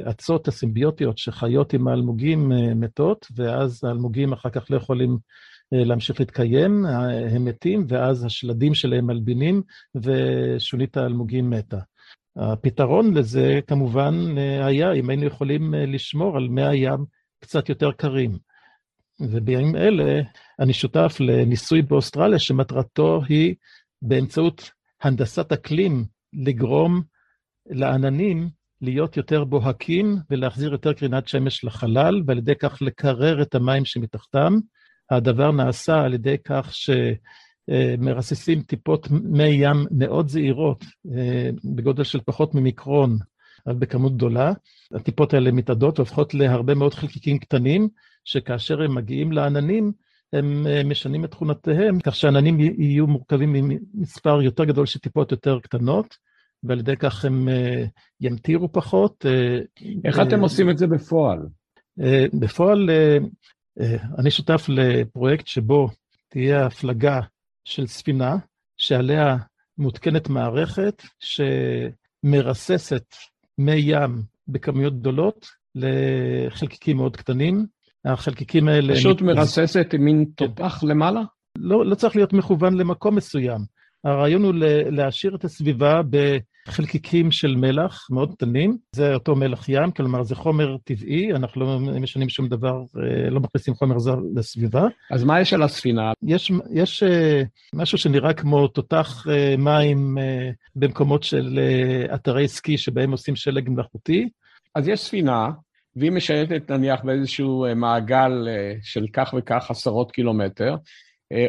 האצות 0.06 0.48
הסימביוטיות 0.48 1.18
שחיות 1.18 1.72
עם 1.72 1.88
האלמוגים 1.88 2.52
אה, 2.52 2.74
מתות, 2.74 3.26
ואז 3.36 3.84
האלמוגים 3.84 4.32
אחר 4.32 4.50
כך 4.50 4.70
לא 4.70 4.76
יכולים 4.76 5.18
אה, 5.72 5.84
להמשיך 5.84 6.20
להתקיים, 6.20 6.86
הם 7.30 7.44
מתים, 7.44 7.84
ואז 7.88 8.24
השלדים 8.24 8.74
שלהם 8.74 9.06
מלבינים, 9.06 9.62
ושונית 9.94 10.96
האלמוגים 10.96 11.50
מתה. 11.50 11.78
הפתרון 12.36 13.14
לזה 13.14 13.60
כמובן 13.66 14.38
אה, 14.38 14.66
היה 14.66 14.92
אם 14.92 15.10
היינו 15.10 15.24
יכולים 15.24 15.74
לשמור 15.74 16.36
על 16.36 16.48
מי 16.48 16.62
הים 16.62 17.04
קצת 17.40 17.68
יותר 17.68 17.92
קרים. 17.92 18.38
ובימים 19.20 19.76
אלה 19.76 20.22
אני 20.58 20.72
שותף 20.72 21.16
לניסוי 21.20 21.82
באוסטרליה 21.82 22.38
שמטרתו 22.38 23.22
היא 23.28 23.54
באמצעות 24.02 24.70
הנדסת 25.02 25.52
אקלים 25.52 26.04
לגרום 26.32 27.02
לעננים 27.66 28.48
להיות 28.80 29.16
יותר 29.16 29.44
בוהקים 29.44 30.16
ולהחזיר 30.30 30.72
יותר 30.72 30.92
קרינת 30.92 31.28
שמש 31.28 31.64
לחלל, 31.64 32.22
ועל 32.26 32.38
ידי 32.38 32.54
כך 32.54 32.82
לקרר 32.82 33.42
את 33.42 33.54
המים 33.54 33.84
שמתחתם. 33.84 34.58
הדבר 35.10 35.50
נעשה 35.50 36.00
על 36.00 36.14
ידי 36.14 36.36
כך 36.44 36.72
שמרססים 37.68 38.62
טיפות 38.62 39.08
מי 39.10 39.44
ים 39.44 39.86
מאוד 39.90 40.28
זעירות, 40.28 40.84
אה, 41.14 41.50
בגודל 41.74 42.04
של 42.04 42.20
פחות 42.24 42.54
ממיקרון, 42.54 43.18
אבל 43.66 43.74
בכמות 43.74 44.16
גדולה. 44.16 44.52
הטיפות 44.94 45.34
האלה 45.34 45.52
מתאדות 45.52 45.98
והופכות 45.98 46.34
להרבה 46.34 46.74
מאוד 46.74 46.94
חלקיקים 46.94 47.38
קטנים, 47.38 47.88
שכאשר 48.24 48.82
הם 48.82 48.94
מגיעים 48.94 49.32
לעננים, 49.32 49.92
הם 50.32 50.66
אה, 50.66 50.84
משנים 50.84 51.24
את 51.24 51.30
תכונותיהם, 51.30 52.00
כך 52.00 52.16
שעננים 52.16 52.60
יהיו 52.60 53.06
מורכבים 53.06 53.52
ממספר 53.52 54.42
יותר 54.42 54.64
גדול 54.64 54.86
של 54.86 54.98
טיפות 54.98 55.32
יותר 55.32 55.58
קטנות. 55.60 56.16
ועל 56.62 56.78
ידי 56.78 56.96
כך 56.96 57.24
הם 57.24 57.48
אה, 57.48 57.84
ימטירו 58.20 58.72
פחות. 58.72 59.26
אה, 59.26 59.58
איך 60.04 60.20
אתם 60.20 60.38
אה, 60.38 60.42
עושים 60.42 60.70
את 60.70 60.78
זה 60.78 60.86
בפועל? 60.86 61.38
בפועל, 62.40 62.90
אני 64.18 64.30
שותף 64.30 64.66
לפרויקט 64.68 65.46
שבו 65.46 65.88
תהיה 66.28 66.66
הפלגה 66.66 67.20
של 67.64 67.86
ספינה, 67.86 68.36
שעליה 68.76 69.36
מותקנת 69.78 70.28
מערכת 70.28 71.02
שמרססת 71.20 73.04
מי 73.58 73.74
ים 73.74 74.22
בכמויות 74.48 74.98
גדולות 74.98 75.46
לחלקיקים 75.74 76.96
מאוד 76.96 77.16
קטנים. 77.16 77.66
החלקיקים 78.04 78.68
האלה... 78.68 78.94
פשוט. 78.94 79.22
מרססת 79.22 79.94
מין 79.98 80.24
כן. 80.36 80.46
תותח 80.46 80.82
למעלה? 80.82 81.20
לא, 81.58 81.86
לא 81.86 81.94
צריך 81.94 82.16
להיות 82.16 82.32
מכוון 82.32 82.74
למקום 82.74 83.14
מסוים. 83.14 83.60
הרעיון 84.04 84.44
הוא 84.44 84.54
להשאיר 84.90 85.34
את 85.34 85.44
הסביבה 85.44 86.00
בחלקיקים 86.10 87.30
של 87.30 87.56
מלח 87.56 88.06
מאוד 88.10 88.34
קטנים, 88.34 88.76
זה 88.92 89.14
אותו 89.14 89.36
מלח 89.36 89.68
ים, 89.68 89.90
כלומר 89.90 90.22
זה 90.22 90.34
חומר 90.34 90.76
טבעי, 90.84 91.32
אנחנו 91.32 91.60
לא 91.60 91.78
משנים 92.00 92.28
שום 92.28 92.48
דבר, 92.48 92.82
אה, 92.96 93.30
לא 93.30 93.40
מכניסים 93.40 93.74
חומר 93.74 93.98
זר 93.98 94.16
לסביבה. 94.34 94.86
אז 95.10 95.24
מה 95.24 95.40
יש 95.40 95.52
על 95.52 95.62
הספינה? 95.62 96.12
יש, 96.22 96.52
יש 96.72 97.02
אה, 97.02 97.42
משהו 97.74 97.98
שנראה 97.98 98.32
כמו 98.32 98.68
תותח 98.68 99.26
אה, 99.30 99.54
מים 99.58 100.18
במקומות 100.76 101.22
של 101.22 101.60
אתרי 102.14 102.48
סקי 102.48 102.78
שבהם 102.78 103.12
עושים 103.12 103.36
שלג 103.36 103.68
מלאכותי. 103.70 104.28
אז 104.74 104.88
יש 104.88 105.00
ספינה, 105.00 105.50
והיא 105.96 106.12
משייטת 106.12 106.70
נניח 106.70 107.00
באיזשהו 107.04 107.66
מעגל 107.76 108.48
של 108.82 109.06
כך 109.12 109.34
וכך 109.38 109.70
עשרות 109.70 110.12
קילומטר, 110.12 110.76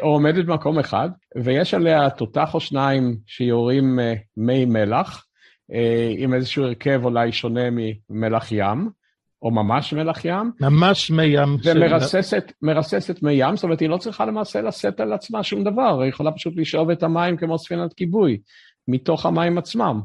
או 0.02 0.08
עומדת 0.08 0.46
במקום 0.46 0.80
אחד, 0.80 1.10
ויש 1.44 1.74
עליה 1.74 2.10
תותח 2.10 2.54
או 2.54 2.60
שניים 2.60 3.18
שיורים 3.28 4.00
אה, 4.00 4.14
מי 4.38 4.66
מלח, 4.66 5.26
אה, 5.74 6.14
עם 6.18 6.34
איזשהו 6.34 6.64
הרכב 6.64 7.02
אולי 7.04 7.32
שונה 7.32 7.62
ממלח 8.10 8.52
ים, 8.52 8.90
או 9.42 9.52
ממש 9.52 9.94
מלח 9.94 10.26
ים. 10.26 10.52
ממש 10.62 11.12
מי 11.12 11.24
ים. 11.24 11.58
ומרססת 12.62 13.24
מי 13.24 13.32
ים, 13.32 13.56
זאת 13.56 13.64
אומרת, 13.64 13.80
היא 13.80 13.90
לא 13.90 13.98
צריכה 13.98 14.26
למעשה 14.26 14.62
לשאת 14.62 15.00
על 15.00 15.14
עצמה 15.14 15.44
שום 15.44 15.64
דבר, 15.64 16.02
היא 16.02 16.10
יכולה 16.10 16.32
פשוט 16.32 16.54
לשאוב 16.58 16.90
את 16.90 17.04
המים 17.04 17.38
כמו 17.38 17.60
ספינת 17.60 17.94
כיבוי, 17.94 18.38
מתוך 18.88 19.26
המים 19.26 19.58
עצמם. 19.58 20.02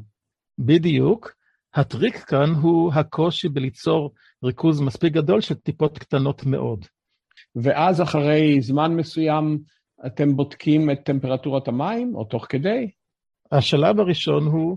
בדיוק. 0.59 1.33
הטריק 1.75 2.17
כאן 2.17 2.51
הוא 2.51 2.93
הקושי 2.95 3.49
בליצור 3.49 4.15
ריכוז 4.45 4.81
מספיק 4.81 5.13
גדול 5.13 5.41
של 5.41 5.55
טיפות 5.55 5.99
קטנות 5.99 6.47
מאוד. 6.47 6.85
ואז 7.57 8.03
אחרי 8.03 8.61
זמן 8.61 8.97
מסוים 8.97 9.59
אתם 10.07 10.37
בודקים 10.37 10.91
את 10.91 10.99
טמפרטורת 11.05 11.69
המים, 11.69 12.15
או 12.15 12.25
תוך 12.25 12.47
כדי? 12.49 12.91
השלב 13.53 14.01
הראשון 14.01 14.47
הוא 14.47 14.77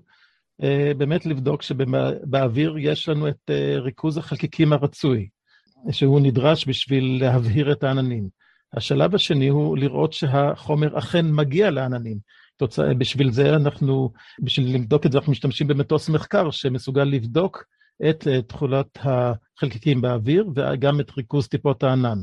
uh, 0.62 0.66
באמת 0.98 1.26
לבדוק 1.26 1.62
שבאוויר 1.62 2.78
יש 2.78 3.10
לנו 3.10 3.28
את 3.28 3.50
uh, 3.50 3.80
ריכוז 3.80 4.18
החלקיקים 4.18 4.74
הרצוי, 4.74 5.30
שהוא 5.92 6.20
נדרש 6.20 6.68
בשביל 6.68 7.18
להבהיר 7.22 7.72
את 7.72 7.84
העננים. 7.84 8.30
השלב 8.74 9.16
השני 9.16 9.48
הוא 9.48 9.78
לראות 9.78 10.14
שהחומר 10.14 10.98
אכן 10.98 11.32
מגיע 11.32 11.72
לעננים. 11.72 12.18
תוצא, 12.58 12.94
בשביל 12.94 13.32
זה 13.32 13.56
אנחנו, 13.56 14.12
בשביל 14.40 14.76
לבדוק 14.76 15.06
את 15.06 15.12
זה, 15.12 15.18
אנחנו 15.18 15.32
משתמשים 15.32 15.68
במטוס 15.68 16.10
מחקר 16.10 16.52
שמסוגל 16.52 17.04
לבדוק 17.04 17.64
את 18.10 18.28
תכולת 18.48 18.88
החלקיקים 18.96 20.02
באוויר 20.02 20.46
וגם 20.56 21.00
את 21.00 21.12
ריכוז 21.18 21.48
טיפות 21.48 21.84
הענן. 21.84 22.18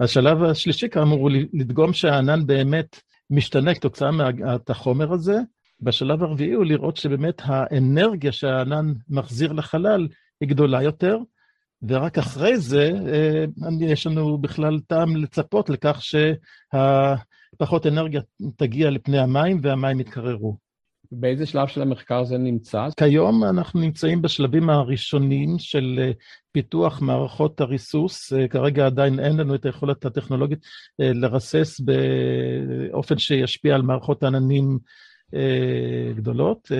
השלב 0.00 0.42
השלישי 0.42 0.88
כאמור 0.88 1.18
הוא 1.18 1.30
לדגום 1.52 1.92
שהענן 1.92 2.46
באמת 2.46 3.00
משתנה 3.30 3.74
כתוצאה 3.74 4.10
מהחומר 4.10 5.12
הזה. 5.12 5.38
בשלב 5.80 6.22
הרביעי 6.22 6.52
הוא 6.52 6.64
לראות 6.64 6.96
שבאמת 6.96 7.42
האנרגיה 7.44 8.32
שהענן 8.32 8.92
מחזיר 9.08 9.52
לחלל 9.52 10.08
היא 10.40 10.48
גדולה 10.48 10.82
יותר, 10.82 11.18
ורק 11.88 12.18
אחרי 12.18 12.56
זה 12.56 12.90
אה, 13.08 13.44
יש 13.80 14.06
לנו 14.06 14.38
בכלל 14.38 14.80
טעם 14.86 15.16
לצפות 15.16 15.70
לכך 15.70 16.00
שהפחות 16.02 17.86
אנרגיה 17.86 18.20
תגיע 18.56 18.90
לפני 18.90 19.18
המים 19.18 19.58
והמים 19.62 20.00
יתקררו. 20.00 20.63
באיזה 21.16 21.46
שלב 21.46 21.68
של 21.68 21.82
המחקר 21.82 22.24
זה 22.24 22.38
נמצא? 22.38 22.88
כיום 22.96 23.44
אנחנו 23.44 23.80
נמצאים 23.80 24.22
בשלבים 24.22 24.70
הראשונים 24.70 25.58
של 25.58 25.98
אה, 26.02 26.10
פיתוח 26.52 27.02
מערכות 27.02 27.60
הריסוס. 27.60 28.32
אה, 28.32 28.48
כרגע 28.48 28.86
עדיין 28.86 29.20
אין 29.20 29.36
לנו 29.36 29.54
את 29.54 29.64
היכולת 29.66 30.04
הטכנולוגית 30.04 30.58
לרסס 30.98 31.80
באופן 31.80 33.18
שישפיע 33.18 33.74
על 33.74 33.82
מערכות 33.82 34.22
עננים 34.22 34.78
גדולות, 36.16 36.72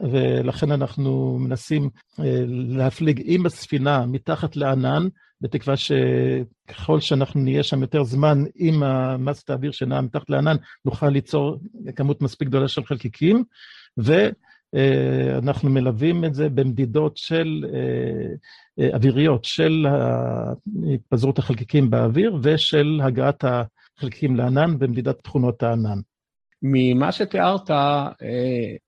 ולכן 0.00 0.72
אנחנו 0.72 1.38
מנסים 1.40 1.90
להפליג 2.48 3.22
עם 3.24 3.46
הספינה 3.46 4.06
מתחת 4.06 4.56
לענן, 4.56 5.08
בתקווה 5.42 5.74
שככל 5.76 7.00
שאנחנו 7.00 7.40
נהיה 7.40 7.62
שם 7.62 7.82
יותר 7.82 8.04
זמן 8.04 8.44
עם 8.54 8.82
המסת 8.82 9.50
האוויר 9.50 9.70
שנעה 9.70 10.00
מתחת 10.00 10.30
לענן, 10.30 10.56
נוכל 10.84 11.08
ליצור 11.08 11.58
כמות 11.96 12.22
מספיק 12.22 12.48
גדולה 12.48 12.68
של 12.68 12.84
חלקיקים, 12.84 13.44
ואנחנו 13.96 15.70
מלווים 15.70 16.24
את 16.24 16.34
זה 16.34 16.48
במדידות 16.48 17.16
של 17.16 17.64
אוויריות 18.94 19.44
של 19.44 19.86
התפזרות 20.94 21.38
החלקיקים 21.38 21.90
באוויר 21.90 22.36
ושל 22.42 23.00
הגעת 23.04 23.44
החלקיקים 23.44 24.36
לענן 24.36 24.76
ומדידת 24.78 25.18
תכונות 25.22 25.62
הענן. 25.62 25.98
ממה 26.62 27.12
שתיארת 27.12 27.70
אה, 27.70 28.08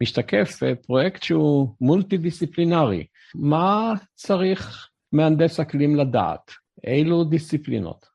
משתקף 0.02 0.60
פרויקט 0.86 1.22
שהוא 1.22 1.68
מולטי 1.80 2.16
דיסציפלינרי. 2.16 3.06
מה 3.34 3.92
צריך 4.14 4.88
מהנדס 5.14 5.60
אקלים 5.60 5.96
לדעת? 5.96 6.50
אילו 6.86 7.24
דיסציפלינות? 7.24 8.06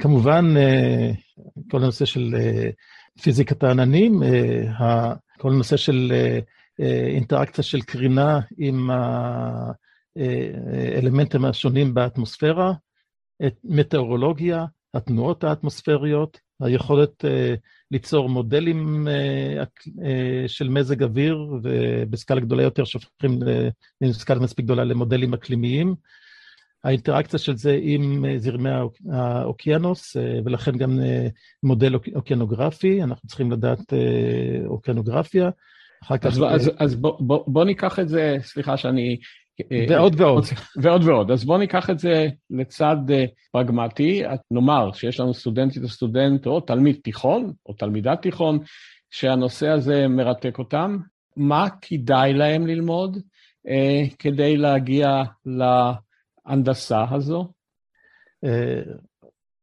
כמובן, 0.00 0.44
אה, 0.56 1.10
כל 1.70 1.82
הנושא 1.82 2.04
של 2.04 2.34
אה, 2.38 2.70
פיזיקת 3.22 3.62
העננים, 3.62 4.22
כל 5.38 5.52
הנושא 5.52 5.76
של 5.76 6.12
אינטראקציה 7.14 7.64
של 7.64 7.80
קרינה 7.80 8.40
עם 8.58 8.90
האלמנטים 10.96 11.44
השונים 11.44 11.94
באטמוספירה, 11.94 12.72
מטאורולוגיה, 13.64 14.64
התנועות 14.94 15.44
האטמוספריות, 15.44 16.40
היכולת 16.60 17.24
ליצור 17.90 18.28
מודלים 18.28 19.08
אה, 19.08 19.64
אה, 20.04 20.48
של 20.48 20.68
מזג 20.68 21.02
אוויר, 21.02 21.48
ובסקאלה 21.62 22.40
גדולה 22.40 22.62
יותר 22.62 22.84
שהופכים 22.84 23.38
בסקאלה 24.00 24.40
מספיק 24.40 24.64
גדולה 24.64 24.84
למודלים 24.84 25.34
אקלימיים. 25.34 25.94
האינטראקציה 26.84 27.38
של 27.38 27.56
זה 27.56 27.78
עם 27.82 28.24
אה, 28.24 28.38
זרמי 28.38 28.70
האוקיינוס, 29.12 30.16
ולכן 30.44 30.78
גם 30.78 31.00
מודל 31.62 31.94
אוקיינוגרפי, 32.14 33.02
אנחנו 33.02 33.28
צריכים 33.28 33.52
לדעת 33.52 33.92
אוקיינוגרפיה. 34.66 35.50
אז, 36.10 36.42
אז, 36.48 36.70
אז 36.78 36.94
בוא, 36.94 37.16
בוא, 37.20 37.44
בוא 37.46 37.64
ניקח 37.64 37.98
את 37.98 38.08
זה, 38.08 38.36
סליחה 38.42 38.76
שאני 38.76 39.10
אה, 39.10 39.16
ועוד 39.88 40.20
ועוד. 40.20 40.44
ועוד 40.82 41.04
ועוד. 41.04 41.30
אז 41.30 41.44
בואו 41.44 41.58
ניקח 41.58 41.90
את 41.90 41.98
זה 41.98 42.28
לצד 42.50 42.96
אה, 43.10 43.24
פרגמטי. 43.52 44.22
נאמר 44.50 44.92
שיש 44.92 45.20
לנו 45.20 45.34
סטודנטית 45.34 45.82
או 45.82 45.88
סטודנט 45.88 46.46
או 46.46 46.60
תלמיד 46.60 46.96
תיכון 47.04 47.52
או 47.66 47.72
תלמידת 47.72 48.22
תיכון, 48.22 48.58
שהנושא 49.10 49.68
הזה 49.68 50.08
מרתק 50.08 50.58
אותם. 50.58 50.98
מה 51.36 51.68
כדאי 51.82 52.32
להם 52.32 52.66
ללמוד 52.66 53.18
אה, 53.68 54.02
כדי 54.18 54.56
להגיע 54.56 55.22
להנדסה 55.46 57.04
הזו? 57.10 57.52
אה, 58.44 58.82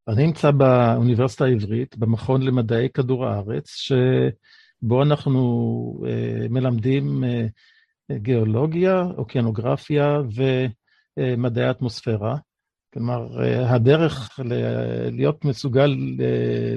אני 0.08 0.26
נמצא 0.26 0.52
באוניברסיטה 0.52 1.46
העברית, 1.46 1.98
במכון 1.98 2.42
למדעי 2.42 2.90
כדור 2.90 3.26
הארץ, 3.26 3.76
שבו 3.76 5.04
אנחנו 5.04 6.04
אה, 6.08 6.48
מלמדים 6.50 7.24
אה, 7.24 7.46
גיאולוגיה, 8.12 9.02
אוקיינוגרפיה 9.18 10.22
ומדעי 11.18 11.66
האטמוספירה. 11.66 12.38
כלומר, 12.94 13.44
הדרך 13.66 14.40
להיות 15.12 15.46
מסוגל 15.46 15.96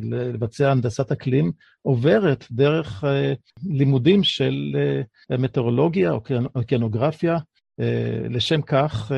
לבצע 0.03 0.71
הנדסת 0.71 1.13
אקלים 1.13 1.53
עוברת 1.83 2.45
דרך 2.51 3.05
לימודים 3.67 4.23
של 4.23 4.77
מטאורולוגיה, 5.31 6.13
אוקיינוגרפיה. 6.55 7.37
לשם 8.31 8.63
כך, 8.63 9.13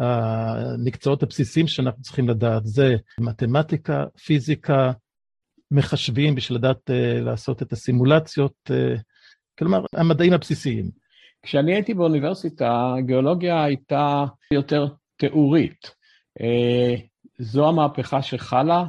המקצועות 0.00 1.22
הבסיסיים 1.22 1.66
שאנחנו 1.66 2.02
צריכים 2.02 2.28
לדעת 2.28 2.66
זה 2.66 2.94
מתמטיקה, 3.20 4.04
פיזיקה, 4.24 4.92
מחשבים 5.70 6.34
בשביל 6.34 6.58
לדעת 6.58 6.90
לעשות 7.20 7.62
את 7.62 7.72
הסימולציות, 7.72 8.70
כלומר, 9.58 9.84
המדעים 9.92 10.32
הבסיסיים. 10.32 11.03
כשאני 11.44 11.74
הייתי 11.74 11.94
באוניברסיטה, 11.94 12.94
גיאולוגיה 13.00 13.64
הייתה 13.64 14.24
יותר 14.50 14.86
תיאורית. 15.16 15.90
אה, 16.40 16.94
זו 17.38 17.68
המהפכה 17.68 18.22
שחלה? 18.22 18.84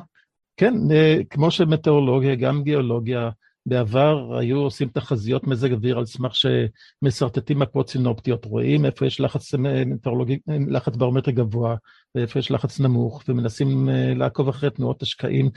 כן, 0.58 0.74
אה, 0.91 1.18
כמו 1.30 1.52
שמטאורולוגיה, 1.52 2.36
גם 2.36 2.63
גיאולוגיה, 2.63 3.30
בעבר 3.65 4.38
היו 4.38 4.58
עושים 4.58 4.88
תחזיות 4.88 5.48
מזג 5.48 5.72
אוויר 5.72 5.98
על 5.98 6.06
סמך 6.06 6.32
שמסרטטים 6.36 7.60
מפות 7.60 7.89
סינופטיות, 7.89 8.46
רואים 8.46 8.86
איפה 8.86 9.06
יש 9.06 9.22
לחץ, 9.22 9.54
מטאורולוגי, 9.86 10.39
לחץ 10.68 10.96
ברומטר 10.96 11.32
גבוה 11.32 11.76
ואיפה 12.15 12.39
יש 12.39 12.52
לחץ 12.52 12.80
נמוך, 12.80 13.24
ומנסים 13.28 13.89
אה, 13.89 14.13
לעקוב 14.15 14.50
אחרי 14.50 14.70
תנועות 14.70 15.02
השקעים 15.02 15.50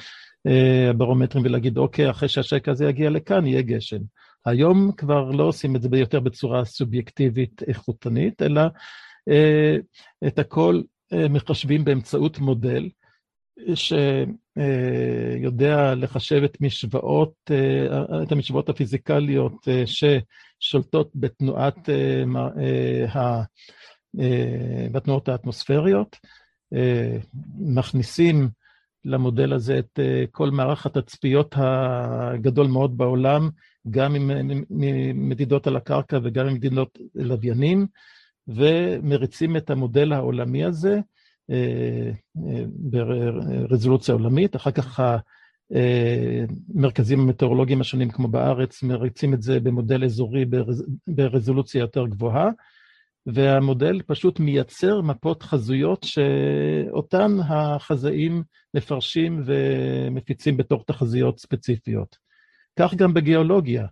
הברומטרים 0.90 1.44
ולהגיד, 1.44 1.78
אוקיי, 1.78 2.10
אחרי 2.10 2.28
שהשקע 2.28 2.70
הזה 2.70 2.88
יגיע 2.88 3.10
לכאן, 3.10 3.46
יהיה 3.46 3.62
גשם. 3.62 3.98
היום 4.46 4.92
כבר 4.96 5.30
לא 5.30 5.44
עושים 5.44 5.76
את 5.76 5.82
זה 5.82 5.88
יותר 5.92 6.20
בצורה 6.20 6.64
סובייקטיבית 6.64 7.62
איכותנית, 7.62 8.42
אלא 8.42 8.62
אה, 9.28 9.76
את 10.26 10.38
הכל 10.38 10.82
אה, 11.12 11.28
מחשבים 11.28 11.84
באמצעות 11.84 12.38
מודל 12.38 12.88
שיודע 13.74 15.78
אה, 15.78 15.94
לחשב 15.94 16.42
את 16.44 16.60
משוואות, 16.60 17.32
אה, 17.50 18.22
את 18.22 18.32
המשוואות 18.32 18.68
הפיזיקליות 18.68 19.68
אה, 19.68 19.82
ששולטות 19.86 21.10
בתנועת, 21.14 21.88
אה, 21.88 22.24
אה, 23.16 23.42
אה, 24.20 24.86
בתנועות 24.92 25.28
האטמוספריות. 25.28 26.16
אה, 26.74 27.18
מכניסים 27.58 28.48
למודל 29.08 29.52
הזה 29.52 29.78
את 29.78 29.98
אה, 29.98 30.24
כל 30.30 30.50
מערך 30.50 30.86
התצפיות 30.86 31.54
הגדול 31.58 32.66
מאוד 32.66 32.98
בעולם, 32.98 33.50
גם 33.90 34.16
ממדידות 34.70 35.66
על 35.66 35.76
הקרקע 35.76 36.18
וגם 36.22 36.46
ממדידות 36.46 36.98
לוויינים, 37.14 37.86
ומריצים 38.48 39.56
את 39.56 39.70
המודל 39.70 40.12
העולמי 40.12 40.64
הזה 40.64 41.00
אה, 41.50 42.10
אה, 42.48 42.64
ברזולוציה 42.68 44.14
עולמית. 44.14 44.56
אחר 44.56 44.70
כך 44.70 45.00
המרכזים 46.74 47.20
המטאורולוגיים 47.20 47.80
השונים, 47.80 48.10
כמו 48.10 48.28
בארץ, 48.28 48.82
מריצים 48.82 49.34
את 49.34 49.42
זה 49.42 49.60
במודל 49.60 50.04
אזורי 50.04 50.44
ברזולוציה 51.06 51.80
יותר 51.80 52.06
גבוהה, 52.06 52.48
והמודל 53.34 54.02
פשוט 54.06 54.40
מייצר 54.40 55.00
מפות 55.00 55.42
חזויות 55.42 56.04
שאותן 56.04 57.36
החזאים 57.48 58.42
מפרשים 58.74 59.42
ומפיצים 59.44 60.56
בתור 60.56 60.84
תחזיות 60.86 61.38
ספציפיות. 61.38 62.16
כך 62.78 62.94
גם 62.94 63.14
בגיאולוגיה. 63.14 63.86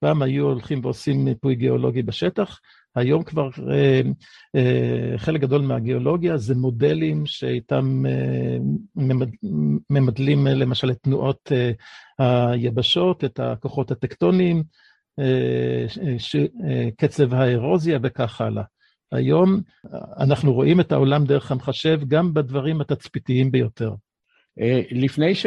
פעם 0.00 0.22
היו 0.22 0.44
הולכים 0.44 0.80
ועושים 0.82 1.24
מיפוי 1.24 1.54
גיאולוגי 1.54 2.02
בשטח, 2.02 2.60
היום 2.94 3.22
כבר 3.22 3.48
אה, 3.72 4.00
אה, 4.56 5.18
חלק 5.18 5.40
גדול 5.40 5.62
מהגיאולוגיה 5.62 6.36
זה 6.36 6.54
מודלים 6.54 7.26
שאיתם 7.26 8.06
אה, 8.06 8.56
ממד, 8.96 9.28
ממדלים 9.90 10.46
אה, 10.46 10.54
למשל 10.54 10.90
את 10.90 10.98
תנועות 11.02 11.52
אה, 11.52 12.50
היבשות, 12.50 13.24
את 13.24 13.40
הכוחות 13.40 13.90
הטקטוניים, 13.90 14.62
אה, 15.18 15.84
ש, 16.18 16.36
אה, 16.36 16.88
קצב 16.96 17.34
הארוזיה 17.34 17.98
וכך 18.02 18.40
הלאה. 18.40 18.62
היום 19.12 19.60
אנחנו 20.18 20.52
רואים 20.52 20.80
את 20.80 20.92
העולם 20.92 21.24
דרך 21.24 21.52
המחשב 21.52 22.00
גם 22.08 22.34
בדברים 22.34 22.80
התצפיתיים 22.80 23.50
ביותר. 23.50 23.94
אה, 24.60 24.82
לפני 24.90 25.34
ש... 25.34 25.46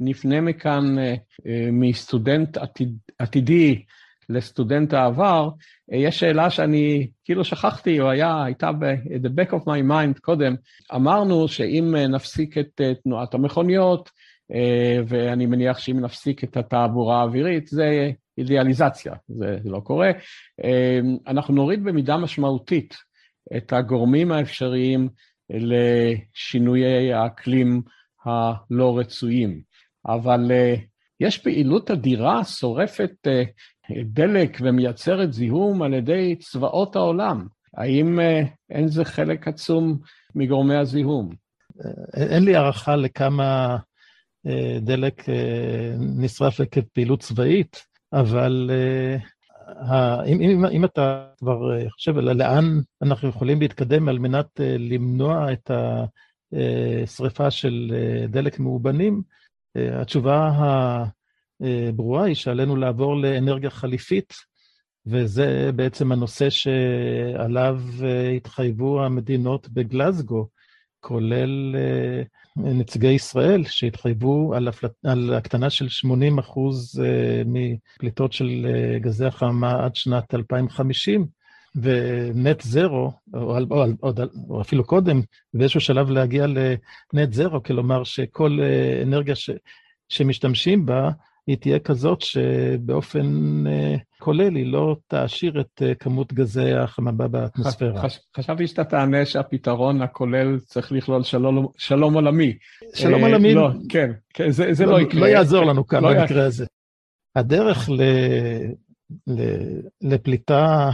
נפנה 0.00 0.40
מכאן 0.40 0.98
אה, 0.98 1.14
אה, 1.46 1.68
מסטודנט 1.72 2.56
עתיד, 2.56 2.96
עתידי 3.18 3.82
לסטודנט 4.28 4.92
העבר, 4.92 5.48
יש 5.92 6.18
שאלה 6.18 6.50
שאני 6.50 7.08
כאילו 7.24 7.44
שכחתי, 7.44 8.00
או 8.00 8.10
היה, 8.10 8.44
הייתה 8.44 8.72
ב-the 8.72 9.28
back 9.28 9.52
of 9.52 9.62
my 9.62 9.90
mind 9.90 10.20
קודם, 10.20 10.54
אמרנו 10.94 11.48
שאם 11.48 11.94
נפסיק 12.08 12.58
את 12.58 12.80
תנועת 13.02 13.34
המכוניות, 13.34 14.10
ואני 15.08 15.46
מניח 15.46 15.78
שאם 15.78 16.00
נפסיק 16.00 16.44
את 16.44 16.56
התעבורה 16.56 17.20
האווירית, 17.20 17.66
זה 17.66 18.10
אידיאליזציה, 18.40 19.12
זה, 19.28 19.58
לא 19.64 19.80
קורה. 19.80 20.10
אנחנו 21.26 21.54
נוריד 21.54 21.84
במידה 21.84 22.16
משמעותית 22.16 22.96
את 23.56 23.72
הגורמים 23.72 24.32
האפשריים 24.32 25.08
לשינויי 25.50 27.12
האקלים 27.12 27.82
הלא 28.24 28.98
רצויים. 28.98 29.60
אבל 30.06 30.52
יש 31.20 31.38
פעילות 31.38 31.90
אדירה 31.90 32.44
שורפת 32.44 33.12
דלק 34.04 34.58
ומייצרת 34.60 35.32
זיהום 35.32 35.82
על 35.82 35.94
ידי 35.94 36.36
צבאות 36.36 36.96
העולם. 36.96 37.46
האם 37.76 38.18
אין 38.70 38.88
זה 38.88 39.04
חלק 39.04 39.48
עצום 39.48 39.98
מגורמי 40.34 40.76
הזיהום? 40.76 41.30
אין 42.14 42.44
לי 42.44 42.56
הערכה 42.56 42.96
לכמה 42.96 43.76
דלק 44.80 45.24
נשרף 45.98 46.60
עקב 46.60 46.80
פעילות 46.80 47.20
צבאית, 47.20 47.89
אבל 48.12 48.70
אם, 50.26 50.40
אם, 50.40 50.64
אם 50.66 50.84
אתה 50.84 51.26
כבר 51.38 51.88
חושב 51.90 52.18
על 52.18 52.32
לאן 52.32 52.80
אנחנו 53.02 53.28
יכולים 53.28 53.60
להתקדם 53.60 54.08
על 54.08 54.18
מנת 54.18 54.60
למנוע 54.78 55.52
את 55.52 55.70
השריפה 56.52 57.50
של 57.50 57.94
דלק 58.28 58.58
מאובנים, 58.58 59.22
התשובה 59.76 60.52
הברורה 61.60 62.24
היא 62.24 62.34
שעלינו 62.34 62.76
לעבור 62.76 63.16
לאנרגיה 63.16 63.70
חליפית, 63.70 64.34
וזה 65.06 65.70
בעצם 65.76 66.12
הנושא 66.12 66.50
שעליו 66.50 67.80
התחייבו 68.36 69.04
המדינות 69.04 69.68
בגלזגו, 69.68 70.48
כולל 71.00 71.76
נציגי 72.56 73.08
ישראל 73.08 73.64
שהתחייבו 73.64 74.54
על, 74.54 74.68
הפלט, 74.68 74.92
על 75.04 75.34
הקטנה 75.34 75.70
של 75.70 75.88
80 75.88 76.38
אחוז 76.38 77.02
מפליטות 77.46 78.32
של 78.32 78.66
גזי 79.00 79.26
החממה 79.26 79.84
עד 79.84 79.96
שנת 79.96 80.34
2050, 80.34 81.26
ונט 81.76 82.60
זרו, 82.60 83.12
או, 83.34 83.58
או, 83.70 83.84
או, 84.02 84.10
או 84.50 84.60
אפילו 84.60 84.84
קודם, 84.84 85.20
באיזשהו 85.54 85.80
שלב 85.80 86.10
להגיע 86.10 86.46
לנט 87.12 87.32
זרו, 87.32 87.62
כלומר 87.62 88.04
שכל 88.04 88.58
אנרגיה 89.02 89.34
ש, 89.34 89.50
שמשתמשים 90.08 90.86
בה, 90.86 91.10
היא 91.46 91.56
תהיה 91.56 91.78
כזאת 91.78 92.20
שבאופן 92.20 93.26
כולל 94.18 94.56
היא 94.56 94.72
לא 94.72 94.96
תעשיר 95.06 95.60
את 95.60 95.82
כמות 95.98 96.32
גזי 96.32 96.72
החממה 96.72 97.28
באטמוספירה. 97.28 98.02
חש, 98.02 98.18
חשבתי 98.36 98.66
שאתה 98.66 98.84
תענה 98.84 99.26
שהפתרון 99.26 100.02
הכולל 100.02 100.58
צריך 100.58 100.92
לכלול 100.92 101.22
שלום, 101.22 101.66
שלום 101.76 102.14
עולמי. 102.14 102.56
שלום 102.94 103.22
עולמי? 103.22 103.54
לא, 103.54 103.70
כן, 103.88 104.10
כן 104.34 104.50
זה, 104.50 104.74
זה 104.74 104.86
לא, 104.86 104.92
לא 104.92 105.00
יקרה. 105.00 105.20
לא 105.20 105.26
יעזור 105.26 105.64
לנו 105.64 105.86
כאן 105.86 106.02
לא 106.02 106.14
במקרה 106.14 106.44
הזה. 106.44 106.66
הדרך 107.36 107.90
ל, 107.90 108.02
ל, 109.26 109.42
לפליטה 110.00 110.90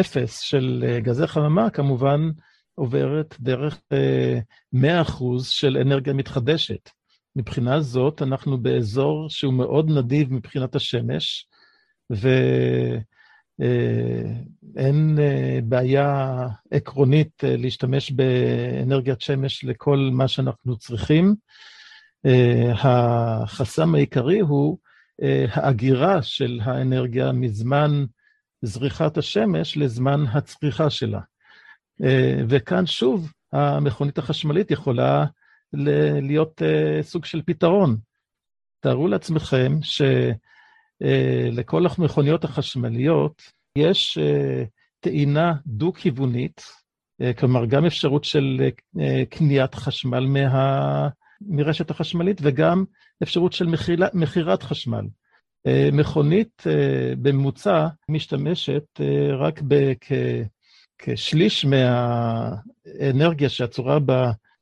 אפס 0.00 0.40
של 0.40 0.84
גזי 1.02 1.26
חממה 1.26 1.70
כמובן 1.70 2.30
עוברת 2.74 3.36
דרך 3.40 3.80
100% 4.74 4.78
של 5.42 5.76
אנרגיה 5.76 6.12
מתחדשת. 6.12 6.90
מבחינה 7.36 7.80
זאת, 7.80 8.22
אנחנו 8.22 8.58
באזור 8.58 9.30
שהוא 9.30 9.54
מאוד 9.54 9.90
נדיב 9.90 10.32
מבחינת 10.32 10.74
השמש, 10.74 11.46
ואין 14.78 15.18
בעיה 15.64 16.46
עקרונית 16.70 17.44
להשתמש 17.44 18.10
באנרגיית 18.10 19.20
שמש 19.20 19.64
לכל 19.64 20.08
מה 20.12 20.28
שאנחנו 20.28 20.76
צריכים. 20.76 21.34
החסם 22.72 23.94
העיקרי 23.94 24.40
הוא 24.40 24.78
האגירה 25.48 26.22
של 26.22 26.60
האנרגיה 26.62 27.32
מזמן 27.32 28.04
זריחת 28.62 29.18
השמש 29.18 29.76
לזמן 29.76 30.24
הצריכה 30.32 30.90
שלה. 30.90 31.20
וכאן 32.48 32.86
שוב, 32.86 33.32
המכונית 33.52 34.18
החשמלית 34.18 34.70
יכולה 34.70 35.24
להיות 36.22 36.62
סוג 37.02 37.24
של 37.24 37.42
פתרון. 37.46 37.96
תארו 38.80 39.08
לעצמכם 39.08 39.72
שלכל 41.00 41.86
המכוניות 41.86 42.44
החשמליות 42.44 43.42
יש 43.78 44.18
טעינה 45.00 45.52
דו-כיוונית, 45.66 46.62
כלומר 47.38 47.66
גם 47.66 47.84
אפשרות 47.84 48.24
של 48.24 48.68
קניית 49.30 49.74
חשמל 49.74 50.26
מה... 50.26 51.08
מרשת 51.48 51.90
החשמלית 51.90 52.38
וגם 52.42 52.84
אפשרות 53.22 53.52
של 53.52 53.66
מכירת 54.14 54.62
חשמל. 54.62 55.06
מכונית 55.92 56.62
בממוצע 57.22 57.86
משתמשת 58.08 59.00
רק 59.38 59.60
כשליש 60.98 61.64
מהאנרגיה 61.64 63.48
שעצורה 63.48 63.98
ב... 64.06 64.12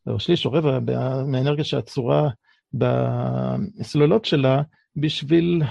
או 0.07 0.21
שליש 0.21 0.47
או 0.47 0.53
רבע 0.53 0.79
מהאנרגיה 1.27 1.65
שעצורה 1.65 2.31
בסוללות 2.75 4.25
שלה 4.25 4.63
בשביל 4.97 5.63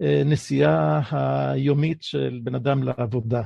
הנסיעה 0.00 1.02
היומית 1.10 2.02
של 2.02 2.40
בן 2.42 2.54
אדם 2.54 2.82
לעבודה. 2.82 3.42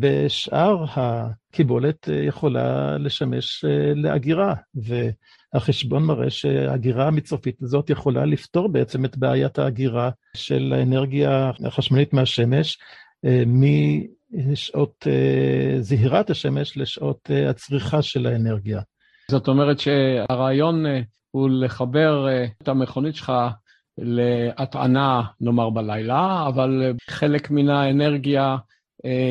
ושאר 0.00 0.84
הקיבולת 0.94 2.08
יכולה 2.26 2.98
לשמש 2.98 3.64
לאגירה, 3.94 4.54
והחשבון 4.74 6.02
מראה 6.02 6.30
שהגירה 6.30 7.06
המצרפית 7.06 7.62
הזאת 7.62 7.90
יכולה 7.90 8.24
לפתור 8.24 8.68
בעצם 8.68 9.04
את 9.04 9.16
בעיית 9.16 9.58
האגירה 9.58 10.10
של 10.36 10.74
האנרגיה 10.76 11.50
החשמלית 11.64 12.12
מהשמש, 12.12 12.78
משעות 14.36 15.06
זהירת 15.80 16.30
השמש 16.30 16.76
לשעות 16.78 17.30
הצריכה 17.50 18.02
של 18.02 18.26
האנרגיה. 18.26 18.80
זאת 19.30 19.48
אומרת 19.48 19.78
שהרעיון 19.78 20.86
אה, 20.86 21.00
הוא 21.30 21.50
לחבר 21.50 22.28
אה, 22.28 22.46
את 22.62 22.68
המכונית 22.68 23.14
שלך 23.14 23.32
להטענה, 23.98 25.22
נאמר, 25.40 25.70
בלילה, 25.70 26.44
אבל 26.48 26.82
אה, 26.84 26.90
חלק 27.10 27.50
מן 27.50 27.68
האנרגיה 27.68 28.56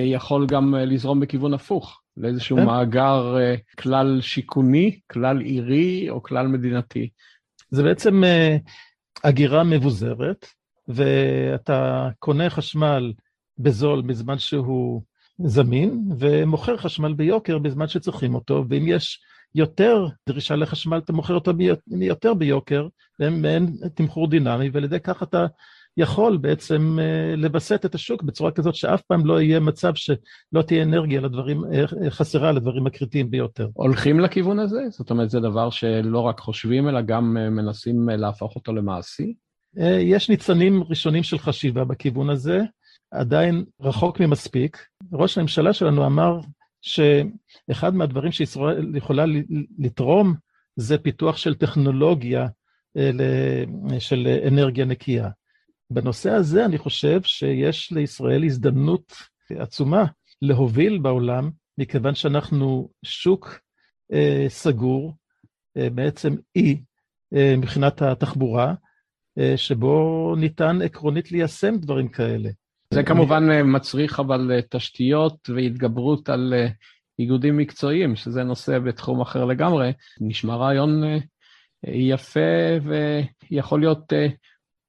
יכול 0.05 0.47
גם 0.47 0.75
לזרום 0.75 1.19
בכיוון 1.19 1.53
הפוך, 1.53 2.01
לאיזשהו 2.17 2.57
כן. 2.57 2.65
מאגר 2.65 3.37
כלל 3.77 4.21
שיכוני, 4.21 4.99
כלל 5.11 5.41
עירי 5.41 6.09
או 6.09 6.23
כלל 6.23 6.47
מדינתי. 6.47 7.09
זה 7.71 7.83
בעצם 7.83 8.23
אגירה 9.23 9.63
מבוזרת, 9.63 10.45
ואתה 10.87 12.09
קונה 12.19 12.49
חשמל 12.49 13.13
בזול 13.57 14.01
בזמן 14.01 14.37
שהוא 14.37 15.01
זמין, 15.37 16.11
ומוכר 16.19 16.77
חשמל 16.77 17.13
ביוקר 17.13 17.57
בזמן 17.57 17.87
שצריכים 17.87 18.35
אותו, 18.35 18.65
ואם 18.69 18.87
יש 18.87 19.19
יותר 19.55 20.07
דרישה 20.29 20.55
לחשמל, 20.55 20.97
אתה 20.97 21.13
מוכר 21.13 21.33
אותו 21.33 21.51
יותר 21.87 22.33
ביוקר, 22.33 22.87
ואין 23.19 23.77
תמחור 23.93 24.27
דינמי, 24.29 24.69
ועל 24.69 24.83
ידי 24.83 24.99
כך 24.99 25.23
אתה 25.23 25.45
יכול 25.97 26.37
בעצם 26.37 26.97
אה, 26.99 27.35
לווסת 27.35 27.85
את 27.85 27.95
השוק 27.95 28.23
בצורה 28.23 28.51
כזאת 28.51 28.75
שאף 28.75 29.01
פעם 29.01 29.25
לא 29.25 29.41
יהיה 29.41 29.59
מצב 29.59 29.93
שלא 29.95 30.61
תהיה 30.67 30.83
אנרגיה 30.83 31.21
לדברים, 31.21 31.63
אה, 31.73 32.09
חסרה 32.09 32.51
לדברים 32.51 32.87
הקריטיים 32.87 33.31
ביותר. 33.31 33.67
הולכים 33.73 34.19
לכיוון 34.19 34.59
הזה? 34.59 34.81
זאת 34.89 35.09
אומרת, 35.09 35.29
זה 35.29 35.39
דבר 35.39 35.69
שלא 35.69 36.19
רק 36.19 36.39
חושבים, 36.39 36.89
אלא 36.89 37.01
גם 37.01 37.37
אה, 37.37 37.49
מנסים 37.49 38.09
להפוך 38.09 38.55
אותו 38.55 38.73
למעשי? 38.73 39.33
יש 39.99 40.29
ניצנים 40.29 40.83
ראשונים 40.89 41.23
של 41.23 41.37
חשיבה 41.37 41.83
בכיוון 41.83 42.29
הזה, 42.29 42.61
עדיין 43.11 43.65
רחוק 43.81 44.19
ממספיק. 44.19 44.85
ראש 45.13 45.37
הממשלה 45.37 45.73
שלנו 45.73 46.05
אמר 46.05 46.39
שאחד 46.85 47.95
מהדברים 47.95 48.31
שישראל 48.31 48.95
יכולה 48.95 49.25
לתרום 49.79 50.35
זה 50.75 50.97
פיתוח 50.97 51.37
של 51.37 51.55
טכנולוגיה 51.55 52.47
אה, 52.97 53.99
של 53.99 54.27
אנרגיה 54.47 54.85
נקייה. 54.85 55.29
בנושא 55.89 56.31
הזה 56.31 56.65
אני 56.65 56.77
חושב 56.77 57.21
שיש 57.23 57.91
לישראל 57.91 58.43
הזדמנות 58.43 59.13
עצומה 59.49 60.05
להוביל 60.41 60.97
בעולם, 60.97 61.49
מכיוון 61.77 62.15
שאנחנו 62.15 62.89
שוק 63.05 63.59
אה, 64.13 64.45
סגור, 64.47 65.13
אה, 65.77 65.89
בעצם 65.89 66.35
אי 66.55 66.81
מבחינת 67.57 68.01
התחבורה, 68.01 68.73
שבו 69.55 70.35
ניתן 70.37 70.81
עקרונית 70.81 71.31
ליישם 71.31 71.77
דברים 71.77 72.07
כאלה. 72.07 72.49
זה 72.93 73.03
כמובן 73.03 73.51
אה, 73.51 73.63
מצריך 73.63 74.19
אבל 74.19 74.51
אה, 74.51 74.59
תשתיות 74.69 75.49
והתגברות 75.55 76.29
על 76.29 76.53
אה, 76.57 76.67
איגודים 77.19 77.57
מקצועיים, 77.57 78.15
שזה 78.15 78.43
נושא 78.43 78.79
בתחום 78.79 79.21
אחר 79.21 79.45
לגמרי. 79.45 79.93
נשמע 80.21 80.55
רעיון 80.55 81.03
יפה 81.87 82.39
ויכול 83.51 83.79
להיות 83.79 84.13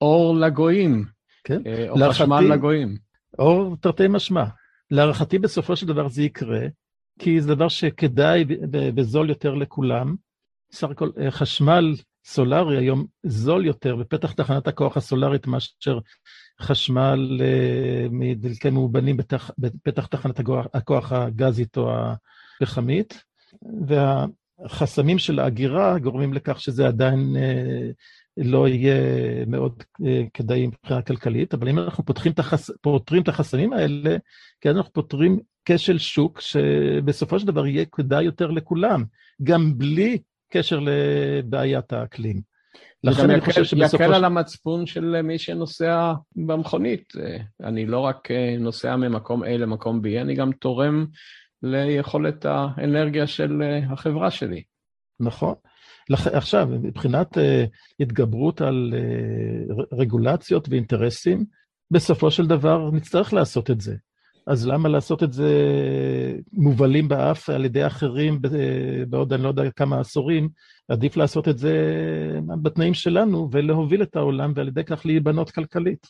אור 0.01 0.37
לגויים, 0.37 1.05
כן. 1.45 1.61
או 1.89 1.99
להרחתי, 1.99 2.23
חשמל 2.23 2.41
לגויים. 2.41 2.97
או 3.39 3.77
תרתי 3.77 4.09
משמע. 4.09 4.45
להערכתי 4.91 5.39
בסופו 5.39 5.77
של 5.77 5.87
דבר 5.87 6.09
זה 6.09 6.23
יקרה, 6.23 6.61
כי 7.19 7.41
זה 7.41 7.55
דבר 7.55 7.69
שכדאי 7.69 8.45
וזול 8.97 9.29
יותר 9.29 9.55
לכולם. 9.55 10.15
סך 10.73 10.91
הכל 10.91 11.11
חשמל 11.31 11.95
סולארי 12.25 12.79
היום 12.79 13.07
זול 13.27 13.67
יותר 13.67 13.97
בפתח 13.97 14.33
תחנת 14.33 14.69
הכוח 14.69 14.97
הסולארית 14.97 15.47
מאשר 15.47 15.99
חשמל 16.61 17.41
uh, 17.41 18.09
מדלקי 18.11 18.71
מאובנים 18.71 19.17
בפתח, 19.59 20.07
תחנת 20.07 20.41
הכוח 20.75 21.13
הגזית 21.13 21.77
או 21.77 21.91
הפחמית, 22.63 23.23
והחסמים 23.87 25.19
של 25.19 25.39
ההגירה 25.39 25.99
גורמים 25.99 26.35
לכך 26.35 26.61
שזה 26.61 26.87
עדיין 26.87 27.37
uh, 27.37 27.95
לא 28.37 28.69
יהיה 28.69 28.95
מאוד 29.47 29.83
uh, 30.03 30.05
כדאי 30.35 30.67
מבחינה 30.67 31.03
כלכלית, 31.03 31.55
אבל 31.55 31.69
אם 31.69 31.79
אנחנו 31.79 32.05
פותחים 32.05 32.33
את 32.33 32.39
החס... 32.39 32.71
פותרים 32.81 33.23
את 33.23 33.29
החסמים 33.29 33.73
האלה, 33.73 34.17
כי 34.61 34.71
אנחנו 34.71 34.93
פותרים 34.93 35.39
כשל 35.65 35.99
שוק 35.99 36.41
שבסופו 36.41 37.39
של 37.41 37.47
דבר 37.47 37.67
יהיה 37.67 37.85
כדאי 37.85 38.25
יותר 38.25 38.51
לכולם, 38.51 39.05
גם 39.43 39.79
בלי 39.79 40.19
קשר 40.53 40.81
לבעיית 40.83 41.93
האקלים. 41.93 42.56
לכן 43.07 43.31
אני 43.31 43.41
חושב 43.41 43.65
שבסופו... 43.65 44.03
יקל 44.03 44.15
על 44.15 44.25
המצפון 44.25 44.87
של 44.87 45.23
מי 45.23 45.39
שנוסע 45.39 46.13
במכונית. 46.37 47.13
אני 47.65 47.87
לא 47.87 48.01
רק 48.01 48.29
נוסע 48.61 48.97
ממקום 48.97 49.45
A 49.45 49.49
למקום 49.49 50.01
B, 50.05 50.21
אני 50.21 50.35
גם 50.35 50.53
תורם 50.53 51.07
ליכולת 51.63 52.45
האנרגיה 52.45 53.27
של 53.27 53.63
החברה 53.91 54.31
שלי. 54.31 54.63
נכון. 55.21 55.55
עכשיו, 56.11 56.69
מבחינת 56.71 57.39
התגברות 58.01 58.61
על 58.61 58.95
רגולציות 59.93 60.69
ואינטרסים, 60.69 61.45
בסופו 61.91 62.31
של 62.31 62.47
דבר 62.47 62.91
נצטרך 62.91 63.33
לעשות 63.33 63.71
את 63.71 63.81
זה. 63.81 63.95
אז 64.47 64.67
למה 64.67 64.89
לעשות 64.89 65.23
את 65.23 65.33
זה 65.33 65.53
מובלים 66.53 67.09
באף 67.09 67.51
על 67.51 67.65
ידי 67.65 67.87
אחרים 67.87 68.41
בעוד 69.09 69.33
אני 69.33 69.43
לא 69.43 69.49
יודע 69.49 69.71
כמה 69.71 70.01
עשורים? 70.01 70.49
עדיף 70.89 71.17
לעשות 71.17 71.49
את 71.49 71.59
זה 71.59 71.75
בתנאים 72.63 72.95
שלנו 72.95 73.49
ולהוביל 73.53 74.03
את 74.03 74.17
העולם 74.17 74.53
ועל 74.55 74.69
ידי 74.69 74.85
כך 74.85 75.07
להיבנות 75.07 75.51
כלכלית. 75.51 76.07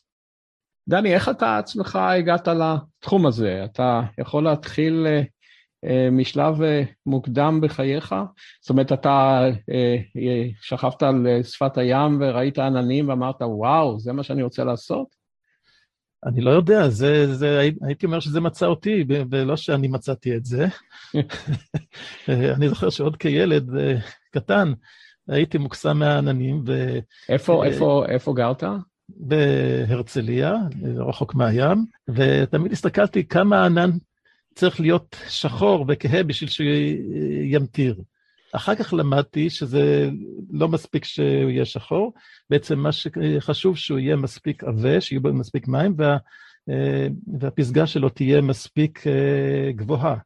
דני, 0.88 1.14
איך 1.14 1.28
אתה 1.28 1.58
עצמך 1.58 1.96
הגעת 1.96 2.48
לתחום 2.48 3.26
הזה? 3.26 3.64
אתה 3.64 4.02
יכול 4.18 4.44
להתחיל 4.44 5.06
אה, 5.84 6.08
משלב 6.12 6.62
אה, 6.62 6.82
מוקדם 7.06 7.60
בחייך? 7.62 8.14
זאת 8.60 8.70
אומרת, 8.70 8.92
אתה 8.92 9.44
אה, 9.70 9.96
שכבת 10.60 11.02
על 11.02 11.26
שפת 11.42 11.78
הים 11.78 12.18
וראית 12.20 12.58
עננים 12.58 13.08
ואמרת, 13.08 13.42
וואו, 13.42 13.98
זה 13.98 14.12
מה 14.12 14.22
שאני 14.22 14.42
רוצה 14.42 14.64
לעשות? 14.64 15.15
אני 16.26 16.40
לא 16.40 16.50
יודע, 16.50 16.88
זה, 16.88 17.34
זה, 17.34 17.68
הייתי 17.82 18.06
אומר 18.06 18.20
שזה 18.20 18.40
מצא 18.40 18.66
אותי, 18.66 19.04
ולא 19.30 19.56
שאני 19.56 19.88
מצאתי 19.88 20.36
את 20.36 20.44
זה. 20.44 20.66
אני 22.56 22.68
זוכר 22.68 22.90
שעוד 22.90 23.16
כילד 23.16 23.76
אה, 23.76 23.94
קטן, 24.30 24.72
הייתי 25.28 25.58
מוקסם 25.58 25.98
מהעננים. 25.98 26.62
ו... 26.66 26.98
איפה, 27.28 27.64
איפה, 27.64 28.04
איפה 28.08 28.34
גרת? 28.34 28.62
בהרצליה, 29.08 30.54
רחוק 31.08 31.34
מהים, 31.34 31.86
ותמיד 32.08 32.72
הסתכלתי 32.72 33.24
כמה 33.24 33.62
הענן 33.62 33.90
צריך 34.54 34.80
להיות 34.80 35.16
שחור 35.28 35.84
וכהה 35.88 36.22
בשביל 36.22 36.50
שהוא 36.50 36.68
ימטיר. 37.42 38.02
אחר 38.56 38.74
כך 38.74 38.94
למדתי 38.94 39.50
שזה 39.50 40.10
לא 40.50 40.68
מספיק 40.68 41.04
שהוא 41.04 41.50
יהיה 41.50 41.64
שחור, 41.64 42.12
בעצם 42.50 42.78
מה 42.78 42.92
שחשוב 42.92 43.76
שהוא 43.76 43.98
יהיה 43.98 44.16
מספיק 44.16 44.64
עבה, 44.64 45.00
שיהיו 45.00 45.22
בו 45.22 45.32
מספיק 45.32 45.68
מים, 45.68 45.94
וה, 45.96 46.16
אה, 46.70 47.06
והפסגה 47.40 47.86
שלו 47.86 48.08
תהיה 48.08 48.40
מספיק 48.40 49.06
אה, 49.06 49.72
גבוהה. 49.72 50.16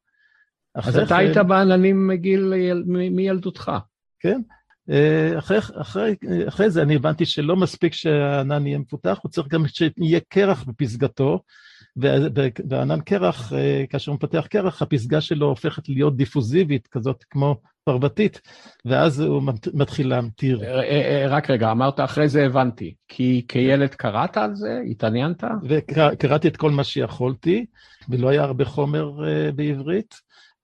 אז 0.74 0.98
אתה 0.98 1.16
היית 1.16 1.36
בעננים 1.36 2.08
מגיל, 2.08 2.52
מילדותך. 2.86 3.72
כן. 4.20 4.40
אה, 4.90 5.38
אחרי, 5.38 5.58
אחרי, 5.58 6.16
אחרי 6.48 6.70
זה 6.70 6.82
אני 6.82 6.96
הבנתי 6.96 7.26
שלא 7.26 7.56
מספיק 7.56 7.92
שהענן 7.92 8.66
יהיה 8.66 8.78
מפותח, 8.78 9.18
הוא 9.22 9.30
צריך 9.30 9.48
גם 9.48 9.64
שיהיה 9.68 10.20
קרח 10.28 10.64
בפסגתו, 10.64 11.42
והענן 11.96 13.00
קרח, 13.00 13.52
כאשר 13.90 14.12
הוא 14.12 14.16
מפתח 14.16 14.46
קרח, 14.50 14.82
הפסגה 14.82 15.20
שלו 15.20 15.46
הופכת 15.46 15.88
להיות 15.88 16.16
דיפוזיבית, 16.16 16.86
כזאת 16.86 17.24
כמו 17.30 17.56
פרוותית, 17.84 18.40
ואז 18.84 19.20
הוא 19.20 19.42
מתחיל 19.74 20.08
להמטיר. 20.08 20.62
אה, 20.64 20.80
אה, 20.80 20.82
אה, 20.82 21.26
רק 21.28 21.50
רגע, 21.50 21.70
אמרת 21.70 22.00
אחרי 22.00 22.28
זה 22.28 22.46
הבנתי, 22.46 22.94
כי 23.08 23.44
כילד 23.48 23.94
קראת 23.94 24.36
על 24.36 24.54
זה? 24.54 24.80
התעניינת? 24.90 25.44
וקראתי 25.62 26.48
את 26.48 26.56
כל 26.56 26.70
מה 26.70 26.84
שיכולתי, 26.84 27.66
ולא 28.08 28.28
היה 28.28 28.42
הרבה 28.42 28.64
חומר 28.64 29.10
בעברית. 29.54 30.14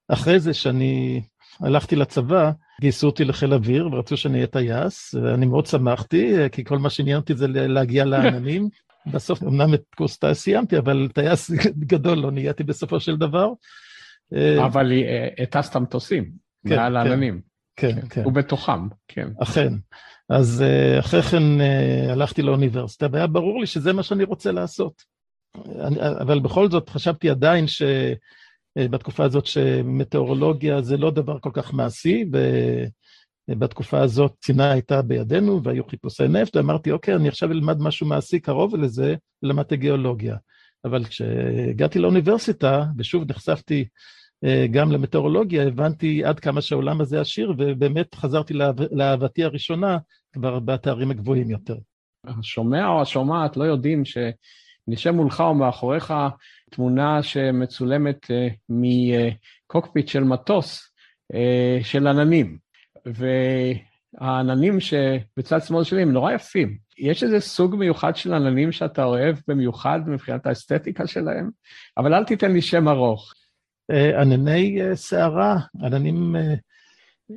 אחרי 0.09 0.41
זה, 0.41 0.55
שאני 0.55 1.23
הלכתי 1.61 1.97
לצבא, 1.97 2.51
גייסו 2.81 3.07
אותי 3.07 3.25
לחיל 3.25 3.55
אוויר 3.55 3.89
ורצו 3.93 4.17
שאני 4.17 4.35
אהיה 4.35 4.47
טייס, 4.47 5.15
ואני 5.15 5.47
מאוד 5.47 5.67
שמחתי, 5.67 6.35
כי 6.53 6.65
כל 6.65 6.79
מה 6.79 6.91
שעניין 6.91 7.17
אותי 7.17 7.35
זה 7.35 7.47
להגיע 7.49 8.05
לעננים. 8.11 8.69
בסוף, 9.13 9.43
אמנם 9.43 9.75
את 9.75 9.83
קורס 9.97 10.19
טייס 10.19 10.41
סיימתי, 10.41 10.79
אבל 10.79 11.09
טייס 11.15 11.51
גדול 11.93 12.19
לא 12.19 12.31
נהייתי 12.31 12.65
בסופו 12.65 13.01
של 13.01 13.17
דבר. 13.17 13.53
אבל 14.67 14.93
הטסת 15.43 15.77
מטוסים. 15.77 16.31
כן, 16.69 16.77
מעל 16.77 16.93
כן. 16.93 16.97
העננים. 16.97 17.41
כן, 17.77 18.01
כן. 18.01 18.09
כן. 18.09 18.27
ובתוכם, 18.27 18.89
כן. 19.09 19.29
אכן. 19.43 19.73
אז 20.29 20.65
uh, 20.67 21.01
אחרי 21.01 21.23
כן 21.23 21.43
הלכתי 22.11 22.43
לאוניברסיטה, 22.43 23.07
והיה 23.13 23.27
ברור 23.27 23.61
לי 23.61 23.67
שזה 23.67 23.93
מה 23.93 24.03
שאני 24.03 24.25
רוצה 24.25 24.53
לעשות. 24.53 25.03
אבל 26.21 26.41
בכל 26.41 26.71
זאת 26.71 26.89
חשבתי 26.89 27.31
עדיין 27.31 27.65
שבתקופה 27.67 29.23
uh, 29.23 29.27
הזאת 29.27 29.47
שמטאורולוגיה 29.47 30.83
זה 30.83 30.97
לא 30.97 31.11
דבר 31.11 31.39
כל 31.39 31.51
כך 31.53 31.75
מעשי, 31.75 32.25
ובתקופה 33.49 34.01
הזאת 34.01 34.33
צינה 34.41 34.71
הייתה 34.71 35.03
בידינו 35.03 35.63
והיו 35.63 35.85
חיפושי 35.85 36.29
נפט, 36.29 36.57
ואמרתי, 36.57 36.91
אוקיי, 36.91 37.15
אני 37.15 37.29
עכשיו 37.29 37.51
אלמד 37.51 37.81
משהו 37.81 38.07
מעשי 38.07 38.41
קרוב 38.41 38.77
לזה, 38.77 39.15
ולמדתי 39.43 39.77
גיאולוגיה. 39.77 40.37
אבל 40.85 41.05
כשהגעתי 41.05 41.99
לאוניברסיטה, 41.99 42.85
ושוב 42.99 43.25
נחשפתי 43.31 43.85
אה, 44.45 44.67
גם 44.71 44.93
למטאורולוגיה, 44.93 45.67
הבנתי 45.67 46.25
עד 46.25 46.41
כמה 46.41 46.61
שהעולם 46.61 47.01
הזה 47.01 47.21
עשיר, 47.21 47.55
ובאמת 47.59 48.15
חזרתי 48.15 48.55
לאהבתי 48.91 49.45
הראשונה 49.45 49.99
כבר 50.33 50.59
בתארים 50.59 51.11
הגבוהים 51.11 51.51
יותר. 51.51 51.77
השומע 52.25 52.89
או 52.89 53.03
השומעת 53.03 53.57
לא 53.57 53.65
יודעים 53.65 54.03
שנשב 54.05 55.11
מולך 55.11 55.41
או 55.41 55.55
מאחוריך 55.55 56.15
תמונה 56.71 57.23
שמצולמת 57.23 58.31
אה, 58.31 58.49
מקוקפיט 58.69 60.09
של 60.09 60.25
מטוס 60.25 60.93
אה, 61.35 61.79
של 61.83 62.07
עננים. 62.07 62.66
והעננים 63.07 64.81
שבצד 64.81 65.63
שמאל 65.63 65.85
שלי 65.85 66.03
הם 66.03 66.13
נורא 66.13 66.33
יפים. 66.33 66.77
יש 66.99 67.23
איזה 67.23 67.41
סוג 67.41 67.77
מיוחד 67.77 68.17
של 68.17 68.35
עננים 68.35 68.73
שאתה 68.73 69.05
אוהב 69.05 69.37
במיוחד 69.49 70.01
מבחינת 70.07 70.47
האסתטיקה 70.47 71.07
שלהם? 71.07 71.51
אבל 71.97 72.15
אל 72.15 72.25
תיתן 72.25 72.53
לי 72.53 72.63
שם 72.63 72.89
ארוך. 72.89 73.33
אה, 73.91 74.21
ענני 74.21 74.79
סערה, 74.95 75.57
אה, 75.83 75.87
עננים, 75.87 76.37
אה, 76.37 76.55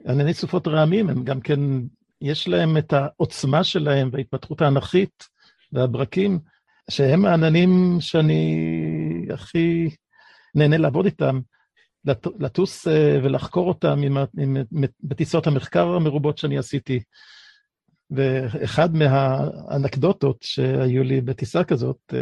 ענני 0.07 0.33
סופות 0.33 0.67
רעמים, 0.67 1.09
הם 1.09 1.23
גם 1.23 1.41
כן, 1.41 1.59
יש 2.21 2.47
להם 2.47 2.77
את 2.77 2.93
העוצמה 2.93 3.63
שלהם 3.63 4.09
וההתפתחות 4.13 4.61
האנכית 4.61 5.23
והברקים, 5.71 6.39
שהם 6.89 7.25
העננים 7.25 7.97
שאני 7.99 9.25
הכי 9.33 9.89
נהנה 10.55 10.77
לעבוד 10.77 11.05
איתם, 11.05 11.39
לטוס 12.39 12.87
ולחקור 13.23 13.67
אותם 13.67 13.99
בטיסות 15.03 15.47
המחקר 15.47 15.87
המרובות 15.87 16.37
שאני 16.37 16.57
עשיתי. 16.57 16.99
ואחד 18.11 18.95
מהאנקדוטות 18.95 20.37
שהיו 20.41 21.03
לי 21.03 21.21
בטיסה 21.21 21.63
כזאת, 21.63 22.13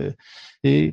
היא 0.63 0.91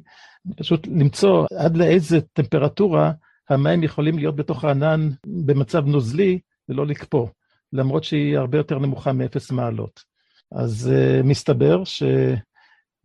פשוט 0.57 0.87
למצוא 0.87 1.47
עד 1.59 1.77
לאיזה 1.77 2.21
טמפרטורה 2.21 3.13
המים 3.51 3.83
יכולים 3.83 4.19
להיות 4.19 4.37
בתוך 4.37 4.65
הענן 4.65 5.09
במצב 5.27 5.87
נוזלי 5.87 6.39
ולא 6.69 6.87
לקפוא, 6.87 7.29
למרות 7.73 8.05
שהיא 8.05 8.39
הרבה 8.39 8.59
יותר 8.59 8.79
נמוכה 8.79 9.13
מאפס 9.13 9.51
מעלות. 9.51 10.01
אז 10.53 10.93
uh, 10.93 11.27
מסתבר 11.27 11.83
שבענני 11.85 12.37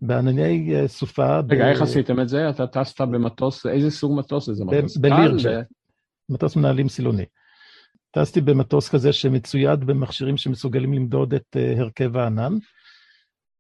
uh, 0.04 0.88
סופה... 0.88 1.40
רגע, 1.40 1.66
ב... 1.66 1.68
איך 1.68 1.82
עשיתם 1.82 2.20
את 2.20 2.30
זה? 2.30 2.50
אתה 2.50 2.68
טסת 2.68 3.02
במטוס, 3.02 3.66
איזה 3.66 3.92
סוג 3.92 4.20
מטוס 4.20 4.50
זה? 4.50 4.66
מטוס 4.66 4.98
קל? 4.98 5.38
ב... 5.50 5.62
מטוס 6.30 6.56
מנהלים 6.56 6.90
סילוני. 6.90 7.26
טסתי 8.12 8.42
במטוס 8.42 8.90
כזה 8.90 9.14
שמצויד 9.14 9.80
במכשירים 9.80 10.38
שמסוגלים 10.38 10.94
למדוד 10.94 11.34
את 11.34 11.56
uh, 11.56 11.80
הרכב 11.80 12.18
הענן, 12.18 12.54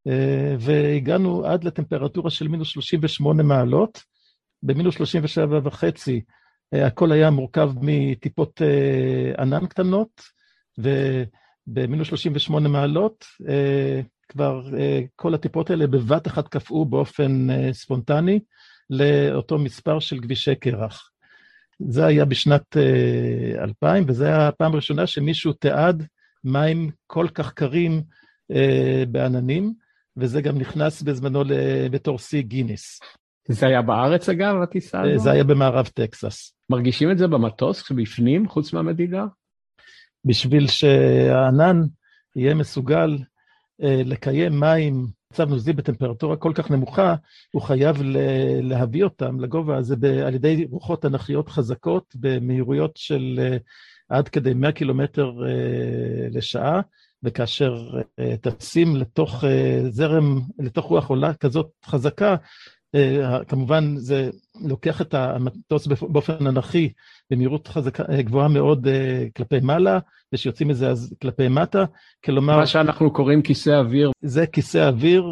uh, 0.07 0.11
והגענו 0.59 1.45
עד 1.45 1.63
לטמפרטורה 1.63 2.29
של 2.29 2.47
מינוס 2.47 2.67
38 2.67 3.43
מעלות, 3.43 4.03
במינוס 4.63 4.95
37 4.95 5.59
וחצי 5.63 6.21
אה, 6.73 6.87
הכל 6.87 7.11
היה 7.11 7.29
מורכב 7.29 7.71
מטיפות 7.81 8.61
אה, 8.61 9.41
ענן 9.43 9.67
קטנות, 9.67 10.21
ובמינוס 10.77 12.07
38 12.07 12.69
מעלות 12.69 13.25
אה, 13.49 14.01
כבר 14.29 14.61
כל 15.15 15.33
הטיפות 15.33 15.69
האלה 15.69 15.87
בבת 15.87 16.27
אחת 16.27 16.47
קפאו 16.47 16.85
באופן 16.85 17.47
ספונטני, 17.71 18.39
לאותו 18.89 19.57
מספר 19.57 19.99
של 19.99 20.19
כבישי 20.19 20.55
קרח. 20.55 21.11
זה 21.79 22.05
היה 22.05 22.25
בשנת 22.25 22.77
2000, 23.57 24.03
וזו 24.07 24.25
הייתה 24.25 24.47
הפעם 24.47 24.73
הראשונה 24.73 25.07
שמישהו 25.07 25.53
תיעד 25.53 26.07
מים 26.43 26.89
כל 27.07 27.27
כך 27.33 27.53
קרים 27.53 28.01
בעננים, 29.07 29.73
וזה 30.17 30.41
גם 30.41 30.57
נכנס 30.57 31.01
בזמנו 31.01 31.43
בתור 31.91 32.19
שיא 32.19 32.41
גיניס. 32.41 32.99
זה 33.47 33.67
היה 33.67 33.81
בארץ 33.81 34.29
אגב, 34.29 34.61
הטיסה 34.61 35.01
הזו? 35.01 35.23
זה 35.23 35.31
היה 35.31 35.43
במערב 35.43 35.87
טקסס. 35.87 36.53
מרגישים 36.69 37.11
את 37.11 37.17
זה 37.17 37.27
במטוס, 37.27 37.81
כשבפנים, 37.81 38.47
חוץ 38.47 38.73
מהמדידה? 38.73 39.25
בשביל 40.25 40.67
שהענן 40.67 41.81
יהיה 42.35 42.53
מסוגל 42.53 43.11
אה, 43.11 43.23
לקיים 43.79 44.59
מים, 44.59 45.07
מצב 45.33 45.49
נוזלי 45.49 45.73
בטמפרטורה 45.73 46.35
כל 46.35 46.51
כך 46.55 46.71
נמוכה, 46.71 47.15
הוא 47.51 47.61
חייב 47.61 47.97
להביא 48.61 49.03
אותם 49.03 49.39
לגובה 49.39 49.77
הזה 49.77 49.95
על 50.25 50.35
ידי 50.35 50.65
רוחות 50.69 51.05
אנכיות 51.05 51.49
חזקות 51.49 52.15
במהירויות 52.15 52.97
של 52.97 53.39
אה, 53.41 53.57
עד 54.09 54.27
כדי 54.29 54.53
100 54.53 54.71
קילומטר 54.71 55.31
אה, 55.47 56.27
לשעה, 56.31 56.81
וכאשר 57.23 58.01
טסים 58.41 58.95
לתוך 58.95 59.43
זרם, 59.89 60.41
לתוך 60.59 60.85
רוח 60.85 61.09
עולה 61.09 61.33
כזאת 61.33 61.69
חזקה, 61.85 62.35
אה, 62.95 63.39
כמובן 63.45 63.95
זה 63.97 64.29
לוקח 64.67 65.01
את 65.01 65.13
המטוס 65.13 65.87
באופן 65.87 66.47
אנכי 66.47 66.93
במהירות 67.31 67.67
חזקה, 67.67 68.03
אה, 68.09 68.21
גבוהה 68.21 68.47
מאוד 68.47 68.87
אה, 68.87 69.25
כלפי 69.37 69.59
מעלה, 69.61 69.99
ושיוצאים 70.33 70.69
מזה 70.69 70.89
אז 70.89 71.15
כלפי 71.21 71.47
מטה, 71.47 71.85
כלומר... 72.25 72.57
מה 72.57 72.67
שאנחנו 72.67 73.13
קוראים 73.13 73.41
כיסא 73.41 73.69
אוויר. 73.69 74.11
זה 74.21 74.47
כיסא 74.47 74.87
אוויר 74.87 75.25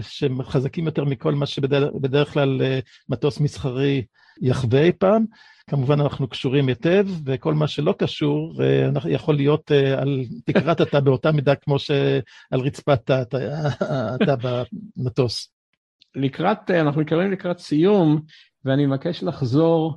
שחזקים 0.00 0.86
יותר 0.86 1.04
מכל 1.04 1.34
מה 1.34 1.46
שבדרך 1.46 2.32
כלל 2.32 2.62
מטוס 3.08 3.40
מסחרי 3.40 4.04
יחווה 4.42 4.82
אי 4.82 4.92
פעם. 4.92 5.24
כמובן 5.70 6.00
אנחנו 6.00 6.28
קשורים 6.28 6.68
היטב, 6.68 7.06
וכל 7.26 7.54
מה 7.54 7.68
שלא 7.68 7.94
קשור 7.98 8.62
יכול 9.08 9.34
להיות 9.34 9.70
על 9.96 10.24
תקרת 10.44 10.80
התא 10.80 11.00
באותה 11.00 11.32
מידה 11.32 11.54
כמו 11.54 11.78
שעל 11.78 12.60
רצפת 12.60 13.10
התא 13.10 14.34
במטוס. 14.42 15.53
לקראת, 16.14 16.70
אנחנו 16.70 17.00
מתקרבים 17.00 17.32
לקראת 17.32 17.58
סיום, 17.58 18.20
ואני 18.64 18.86
מבקש 18.86 19.22
לחזור 19.22 19.96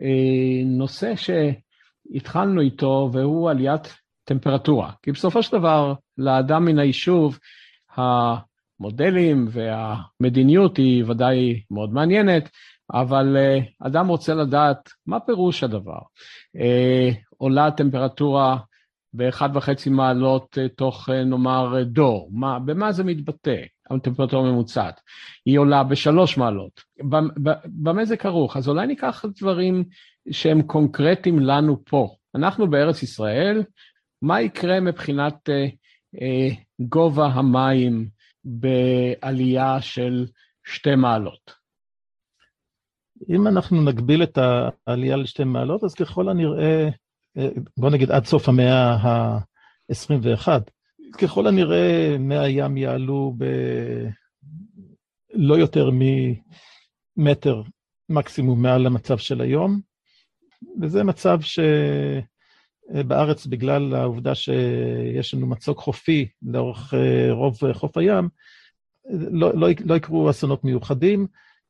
לנושא 0.00 1.12
שהתחלנו 1.16 2.60
איתו, 2.60 3.10
והוא 3.12 3.50
עליית 3.50 3.94
טמפרטורה. 4.24 4.92
כי 5.02 5.12
בסופו 5.12 5.42
של 5.42 5.58
דבר, 5.58 5.94
לאדם 6.18 6.64
מן 6.64 6.78
היישוב, 6.78 7.38
המודלים 7.96 9.48
והמדיניות 9.50 10.76
היא 10.76 11.04
ודאי 11.04 11.62
מאוד 11.70 11.92
מעניינת, 11.92 12.48
אבל 12.92 13.36
אה, 13.36 13.58
אדם 13.80 14.08
רוצה 14.08 14.34
לדעת 14.34 14.90
מה 15.06 15.20
פירוש 15.20 15.64
הדבר. 15.64 15.98
אה, 16.56 17.10
עולה 17.36 17.66
הטמפרטורה 17.66 18.58
באחד 19.12 19.56
וחצי 19.56 19.90
מעלות 19.90 20.58
אה, 20.58 20.68
תוך 20.68 21.08
נאמר 21.08 21.82
דור, 21.82 22.30
מה, 22.32 22.58
במה 22.58 22.92
זה 22.92 23.04
מתבטא? 23.04 23.56
הטמפרטורה 23.90 24.48
הממוצעת, 24.48 25.00
היא 25.46 25.58
עולה 25.58 25.84
בשלוש 25.84 26.38
מעלות. 26.38 26.82
במה 27.66 28.04
זה 28.04 28.16
כרוך? 28.16 28.56
אז 28.56 28.68
אולי 28.68 28.86
ניקח 28.86 29.24
דברים 29.40 29.84
שהם 30.30 30.62
קונקרטיים 30.62 31.38
לנו 31.38 31.84
פה. 31.84 32.14
אנחנו 32.34 32.70
בארץ 32.70 33.02
ישראל, 33.02 33.62
מה 34.22 34.40
יקרה 34.40 34.80
מבחינת 34.80 35.48
אה, 35.48 35.66
אה, 36.22 36.48
גובה 36.80 37.26
המים 37.26 38.08
בעלייה 38.44 39.80
של 39.80 40.26
שתי 40.64 40.94
מעלות? 40.94 41.58
אם 43.28 43.46
אנחנו 43.46 43.82
נגביל 43.82 44.22
את 44.22 44.38
העלייה 44.86 45.16
לשתי 45.16 45.44
מעלות, 45.44 45.84
אז 45.84 45.94
ככל 45.94 46.28
הנראה, 46.28 46.88
אה, 47.38 47.48
בוא 47.76 47.90
נגיד 47.90 48.10
עד 48.10 48.24
סוף 48.24 48.48
המאה 48.48 48.94
ה-21, 48.94 50.48
ככל 51.12 51.46
הנראה 51.46 52.16
מי 52.18 52.38
הים 52.38 52.76
יעלו 52.76 53.34
בלא 55.34 55.54
יותר 55.54 55.90
ממטר 57.16 57.62
מקסימום 58.08 58.62
מעל 58.62 58.86
המצב 58.86 59.18
של 59.18 59.40
היום, 59.40 59.80
וזה 60.80 61.04
מצב 61.04 61.38
שבארץ, 62.90 63.46
בגלל 63.46 63.94
העובדה 63.94 64.34
שיש 64.34 65.34
לנו 65.34 65.46
מצוק 65.46 65.78
חופי 65.78 66.28
לאורך 66.42 66.94
אה, 66.94 67.32
רוב 67.32 67.72
חוף 67.72 67.96
הים, 67.96 68.28
לא, 69.30 69.54
לא, 69.54 69.68
לא 69.84 69.94
יקרו 69.94 70.30
אסונות 70.30 70.64
מיוחדים. 70.64 71.26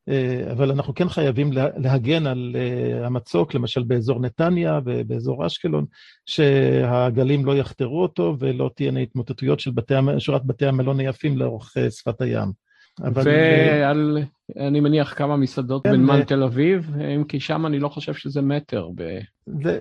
אה, 0.08 0.52
אבל 0.52 0.70
אנחנו 0.70 0.94
כן 0.94 1.08
חייבים 1.08 1.50
להגן 1.52 2.26
על 2.26 2.56
אה, 2.58 3.06
המצוק, 3.06 3.54
למשל 3.54 3.82
באזור 3.82 4.20
נתניה 4.20 4.80
ובאזור 4.84 5.46
אשקלון, 5.46 5.84
שהגלים 6.26 7.44
לא 7.44 7.56
יחתרו 7.56 8.02
אותו 8.02 8.36
ולא 8.38 8.70
תהיינה 8.76 9.00
התמוטטויות 9.00 9.60
של 9.60 9.70
בתי, 9.70 9.94
שורת 10.18 10.44
בתי 10.44 10.66
המלון 10.66 11.00
היפים 11.00 11.38
לאורך 11.38 11.76
אה, 11.76 11.90
שפת 11.90 12.20
הים. 12.20 12.68
ועל, 13.14 14.18
אני 14.56 14.80
מניח, 14.80 15.14
כמה 15.14 15.36
מסעדות 15.36 15.84
כן, 15.84 15.92
בנמל 15.92 16.22
תל 16.22 16.42
אביב, 16.42 16.90
אם 17.16 17.24
כי 17.24 17.40
שם 17.40 17.66
אני 17.66 17.78
לא 17.78 17.88
חושב 17.88 18.14
שזה 18.14 18.42
מטר. 18.42 18.88
ב... 18.94 19.18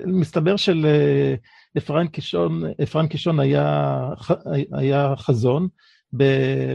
מסתבר 0.05 0.55
שלאפרים 0.55 2.07
קישון, 2.07 2.63
קישון 3.09 3.39
היה, 3.39 3.99
היה 4.73 5.13
חזון, 5.17 5.67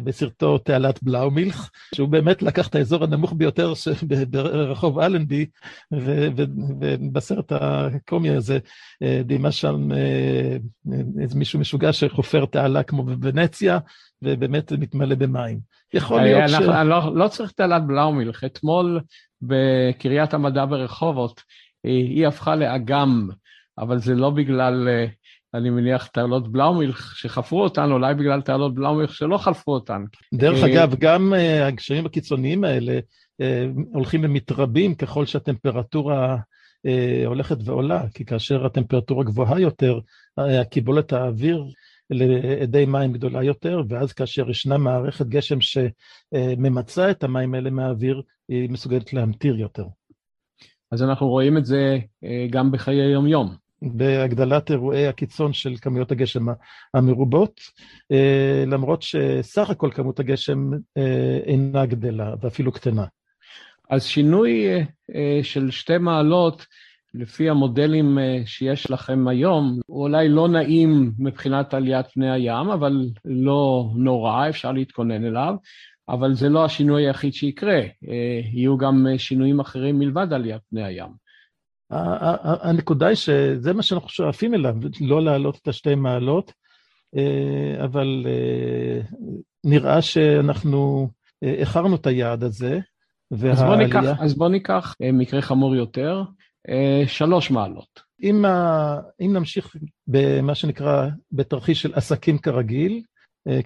בסרטו 0.05 0.59
תעלת 0.59 1.03
בלאומילך, 1.03 1.71
שהוא 1.95 2.09
באמת 2.09 2.43
לקח 2.43 2.69
את 2.69 2.75
האזור 2.75 3.05
הנמוך 3.05 3.33
ביותר 3.37 3.73
ברחוב 4.31 4.99
אלנבי, 4.99 5.47
ובסרט 5.93 7.53
הקומי 7.53 8.31
הזה 8.31 8.59
דימה 9.25 9.53
שם 9.53 9.93
אה, 9.93 10.57
איזה 11.21 11.39
מישהו 11.39 11.61
משוגע 11.61 11.93
שחופר 11.93 12.45
תעלה 12.45 12.83
כמו 12.83 13.03
בוונציה, 13.03 13.79
ובאמת 14.23 14.73
מתמלא 14.73 15.15
במים. 15.15 15.59
יכול 15.95 16.19
אה, 16.19 16.25
להיות 16.25 16.51
ש... 16.51 16.53
לא, 16.85 17.17
לא 17.17 17.29
צריך 17.29 17.53
תעלת 17.53 17.87
בלאומילך, 17.87 18.45
אתמול 18.45 19.01
בקריית 19.43 20.35
המדע 20.35 20.65
ברחובות, 20.65 21.41
היא 21.85 22.27
הפכה 22.27 22.57
לאגם, 22.57 23.29
אבל 23.79 23.99
זה 23.99 24.15
לא 24.15 24.31
בגלל 24.31 24.89
אני 25.55 25.71
מניח 25.71 26.07
תעלות 26.07 26.53
בלאומילך 26.53 27.17
שחפרו 27.17 27.63
אותן, 27.63 27.93
אולי 27.93 28.15
בגלל 28.15 28.41
תעלות 28.41 28.75
בלאומילך 28.75 29.15
שלא 29.15 29.39
חפרו 29.39 29.75
אותן. 29.75 30.05
דרך 30.35 30.59
אה, 30.63 30.67
אגב, 30.67 30.95
גם 30.99 31.35
אה, 31.35 31.67
הגשרים 31.67 32.07
הקיצוניים 32.07 32.65
האלה 32.65 32.99
אה, 33.41 33.67
הולכים 33.93 34.25
ומתרבים 34.25 34.95
ככל 34.95 35.27
שהטמפרטורה 35.27 36.37
הולכת 37.27 37.57
ועולה, 37.65 38.05
כי 38.15 38.25
כאשר 38.25 38.67
הטמפרטורה 38.67 39.25
גבוהה 39.25 39.61
יותר, 39.61 39.99
קיבולת 40.71 41.13
האוויר 41.13 41.65
לאדי 42.11 42.85
מים 42.85 43.13
גדולה 43.13 43.43
יותר, 43.43 43.83
ואז 43.89 44.13
כאשר 44.13 44.51
ישנה 44.51 44.79
מערכת 44.79 45.27
גשם 45.27 45.59
שממצה 45.61 47.11
את 47.11 47.25
המים 47.25 47.55
האלה 47.55 47.71
מהאוויר, 47.71 48.23
היא 48.49 48.71
מסוגלת 48.71 49.13
להמטיר 49.13 49.57
יותר. 49.57 49.85
אז 50.93 51.03
אנחנו 51.03 51.29
רואים 51.29 51.57
את 51.57 51.65
זה 51.65 51.99
גם 52.51 52.71
בחיי 52.71 53.13
יום-יום. 53.13 53.62
בהגדלת 53.83 54.71
אירועי 54.71 55.07
הקיצון 55.07 55.53
של 55.53 55.75
כמויות 55.81 56.13
הגשם 56.13 56.47
המרובות, 56.95 57.61
אה, 58.13 58.65
למרות 58.67 59.03
שסך 59.03 59.71
הכל 59.71 59.91
כמות 59.95 60.21
הגשם 60.21 60.71
אה, 60.97 61.39
אינה 61.47 61.87
גדלה 61.87 62.35
ואפילו 62.41 62.73
קטנה. 62.73 63.05
אז 63.91 64.05
שינוי 64.05 64.67
אה, 65.15 65.41
של 65.43 65.71
שתי 65.71 65.99
מעלות, 65.99 66.67
לפי 67.15 67.51
המודלים 67.51 68.19
שיש 68.45 68.91
לכם 68.91 69.29
היום, 69.29 69.81
הוא 69.87 70.03
אולי 70.03 70.29
לא 70.29 70.49
נעים 70.49 71.13
מבחינת 71.19 71.75
עליית 71.75 72.07
פני 72.07 72.31
הים, 72.31 72.69
אבל 72.71 73.07
לא 73.25 73.91
נורא, 73.95 74.49
אפשר 74.49 74.73
להתכונן 74.73 75.25
אליו, 75.25 75.55
אבל 76.09 76.35
זה 76.35 76.49
לא 76.49 76.65
השינוי 76.65 77.07
היחיד 77.07 77.33
שיקרה, 77.33 77.81
יהיו 78.53 78.77
גם 78.77 79.07
שינויים 79.17 79.61
אחרים 79.61 79.99
מלבד 79.99 80.33
עליית 80.33 80.63
פני 80.71 80.85
הים. 80.85 81.22
הנקודה 82.63 83.07
היא 83.07 83.17
שזה 83.17 83.73
מה 83.73 83.83
שאנחנו 83.83 84.09
שואפים 84.09 84.55
אליו, 84.55 84.75
לא 85.01 85.25
להעלות 85.25 85.59
את 85.63 85.69
השתי 85.69 85.95
מעלות, 85.95 86.53
אה, 87.17 87.85
אבל 87.85 88.27
אה, 88.29 89.01
נראה 89.65 90.03
שאנחנו 90.03 91.09
אה, 91.45 91.55
איחרנו 91.55 91.97
את 91.97 92.07
היעד 92.07 92.45
הזה, 92.45 92.81
והעלייה... 93.31 93.53
אז 93.53 93.63
בוא 93.63 93.77
ניקח, 93.77 94.21
אז 94.21 94.35
בוא 94.35 94.49
ניקח 94.49 94.97
מקרה 95.13 95.43
חמור 95.43 95.77
יותר, 95.77 96.23
שלוש 97.07 97.51
מעלות. 97.51 98.01
אם, 98.23 98.45
ה... 98.45 98.99
אם 99.21 99.33
נמשיך 99.33 99.77
במה 100.07 100.55
שנקרא, 100.55 101.09
בתרחיש 101.33 101.83
של 101.83 101.95
עסקים 101.95 102.39
כרגיל, 102.39 103.03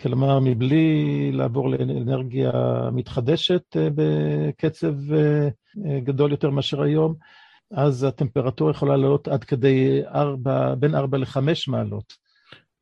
כלומר, 0.00 0.40
מבלי 0.40 1.30
לעבור 1.32 1.70
לאנרגיה 1.70 2.52
מתחדשת 2.92 3.76
בקצב 3.76 4.94
גדול 6.04 6.30
יותר 6.30 6.50
מאשר 6.50 6.82
היום, 6.82 7.14
אז 7.70 8.04
הטמפרטורה 8.04 8.70
יכולה 8.70 8.96
לעלות 8.96 9.28
עד 9.28 9.44
כדי 9.44 10.02
4, 10.06 10.74
בין 10.74 10.94
4 10.94 11.18
ל-5 11.18 11.38
מעלות. 11.68 12.12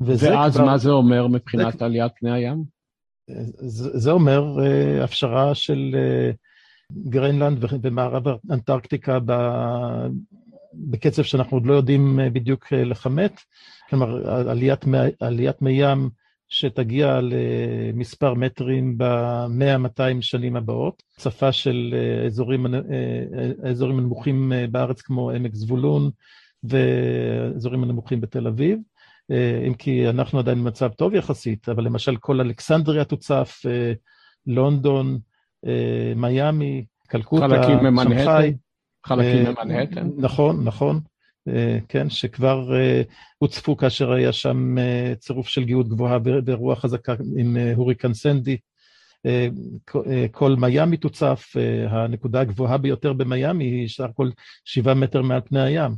ואז 0.01 0.55
כבר... 0.55 0.65
מה 0.65 0.79
זה 0.79 0.91
אומר 0.91 1.27
מבחינת 1.27 1.79
זה... 1.79 1.85
עליית 1.85 2.13
פני 2.21 2.33
הים? 2.33 2.65
זה, 3.57 3.99
זה 3.99 4.11
אומר 4.11 4.57
uh, 4.59 5.05
הפשרה 5.05 5.55
של 5.55 5.95
uh, 5.95 6.37
גרינלנד 7.09 7.65
ומערב 7.83 8.23
אנטרקטיקה 8.51 9.19
בקצב 10.75 11.23
שאנחנו 11.23 11.57
עוד 11.57 11.67
לא 11.67 11.75
יודעים 11.75 12.19
בדיוק 12.33 12.73
לכמת. 12.73 13.41
כלומר, 13.91 14.31
עליית, 14.51 14.85
עליית 15.21 15.63
מי 15.63 15.71
ים 15.71 16.11
שתגיע 16.49 17.21
למספר 17.23 18.35
מטרים 18.35 18.99
ב-100-200 18.99 20.21
שנים 20.21 20.57
הבאות, 20.57 21.03
צפה 21.17 21.53
של 21.53 21.95
אזורים, 22.27 22.67
אזורים 23.71 24.01
נמוכים 24.01 24.53
בארץ 24.71 25.01
כמו 25.01 25.31
עמק 25.31 25.55
זבולון 25.55 26.11
ואזורים 26.65 27.83
הנמוכים 27.83 28.21
בתל 28.21 28.47
אביב. 28.47 28.79
אם 29.69 29.75
כי 29.79 30.09
אנחנו 30.09 30.39
עדיין 30.39 30.59
במצב 30.59 30.89
טוב 30.89 31.15
יחסית, 31.15 31.69
אבל 31.69 31.85
למשל 31.85 32.17
כל 32.17 32.41
אלכסנדריה 32.41 33.05
תוצף, 33.05 33.63
לונדון, 34.47 35.19
מיאמי, 36.17 36.85
קלקוטה, 37.09 37.63
שנגחאי. 38.03 38.55
חלקים 39.07 39.45
ממנהטן. 39.45 40.09
נכון, 40.17 40.65
נכון. 40.65 41.01
כן, 41.89 42.11
שכבר 42.11 42.71
הוצפו 43.39 43.77
כאשר 43.77 44.13
היה 44.13 44.33
שם 44.33 44.77
צירוף 45.19 45.49
של 45.49 45.65
גאות 45.65 45.89
גבוהה 45.89 46.19
ורוח 46.47 46.81
חזקה 46.81 47.15
עם 47.37 47.57
הוריקן 47.77 48.15
סנדי. 48.15 48.57
כל 50.33 50.57
מיאמי 50.59 50.97
תוצף, 50.97 51.53
הנקודה 51.89 52.41
הגבוהה 52.41 52.79
ביותר 52.79 53.13
במיאמי 53.13 53.65
היא 53.65 53.89
סך 53.89 54.05
הכל 54.05 54.31
שבעה 54.65 54.95
מטר 54.95 55.23
מעל 55.23 55.41
פני 55.41 55.61
הים. 55.61 55.93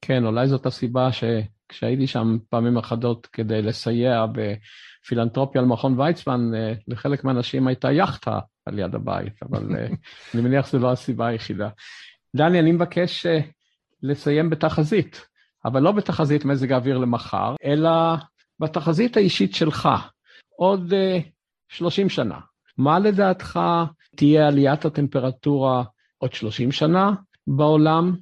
כן, 0.00 0.24
אולי 0.24 0.48
זאת 0.48 0.66
הסיבה 0.66 1.08
שכשהייתי 1.12 2.06
שם 2.06 2.38
פעמים 2.48 2.76
אחדות 2.76 3.26
כדי 3.26 3.62
לסייע 3.62 4.26
בפילנטרופיה 4.26 5.60
על 5.60 5.66
מכון 5.66 6.00
ויצמן, 6.00 6.40
לחלק 6.88 7.24
מהאנשים 7.24 7.66
הייתה 7.66 7.92
יאכטה 7.92 8.38
על 8.66 8.78
יד 8.78 8.94
הבית, 8.94 9.42
אבל 9.42 9.68
אני 10.34 10.42
מניח 10.42 10.66
שזו 10.66 10.78
לא 10.78 10.92
הסיבה 10.92 11.26
היחידה. 11.26 11.68
דני, 12.36 12.60
אני 12.60 12.72
מבקש 12.72 13.26
לסיים 14.02 14.50
בתחזית, 14.50 15.26
אבל 15.64 15.82
לא 15.82 15.92
בתחזית 15.92 16.44
מזג 16.44 16.72
האוויר 16.72 16.98
למחר, 16.98 17.54
אלא 17.64 17.90
בתחזית 18.60 19.16
האישית 19.16 19.54
שלך, 19.54 19.88
עוד 20.56 20.92
uh, 20.92 21.22
30 21.68 22.08
שנה. 22.08 22.38
מה 22.78 22.98
לדעתך 22.98 23.60
תהיה 24.16 24.48
עליית 24.48 24.84
הטמפרטורה 24.84 25.84
עוד 26.18 26.32
30 26.32 26.72
שנה 26.72 27.10
בעולם? 27.46 28.16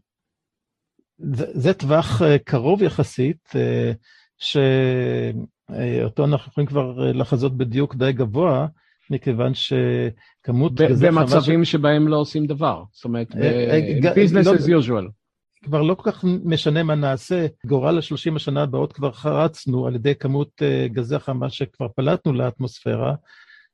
זה, 1.18 1.46
זה 1.52 1.74
טווח 1.74 2.22
uh, 2.22 2.24
קרוב 2.44 2.82
יחסית, 2.82 3.48
uh, 3.48 3.96
שאותו 4.38 6.24
אנחנו 6.24 6.50
יכולים 6.50 6.66
כבר 6.66 7.12
לחזות 7.12 7.56
בדיוק 7.56 7.94
די 7.94 8.12
גבוה, 8.12 8.66
מכיוון 9.10 9.52
שכמות 9.54 10.74
גזי 10.74 11.06
חממה... 11.06 11.20
במצבים 11.20 11.64
ש... 11.64 11.70
שבהם 11.70 12.08
לא 12.08 12.16
עושים 12.16 12.46
דבר, 12.46 12.84
זאת 12.92 13.04
אומרת, 13.04 13.32
business 13.32 14.44
לא, 14.44 14.54
as 14.54 14.84
usual. 14.84 15.19
כבר 15.64 15.82
לא 15.82 15.94
כל 15.94 16.12
כך 16.12 16.24
משנה 16.44 16.82
מה 16.82 16.94
נעשה, 16.94 17.46
גורל 17.66 17.98
השלושים 17.98 18.36
השנה 18.36 18.62
הבאות 18.62 18.92
כבר 18.92 19.12
חרצנו 19.12 19.86
על 19.86 19.94
ידי 19.94 20.14
כמות 20.14 20.62
גזי 20.86 21.14
החמה 21.14 21.50
שכבר 21.50 21.88
פלטנו 21.88 22.32
לאטמוספירה. 22.32 23.14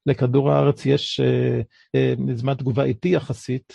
לכדור 0.07 0.53
הארץ 0.53 0.87
יש 0.87 1.21
זמן 2.35 2.55
תגובה 2.55 2.85
איטי 2.85 3.09
יחסית, 3.09 3.73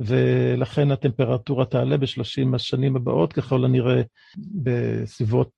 ולכן 0.00 0.90
הטמפרטורה 0.90 1.64
תעלה 1.64 1.96
בשלושים 1.96 2.54
השנים 2.54 2.96
הבאות, 2.96 3.32
ככל 3.32 3.64
הנראה 3.64 4.02
בסביבות 4.36 5.50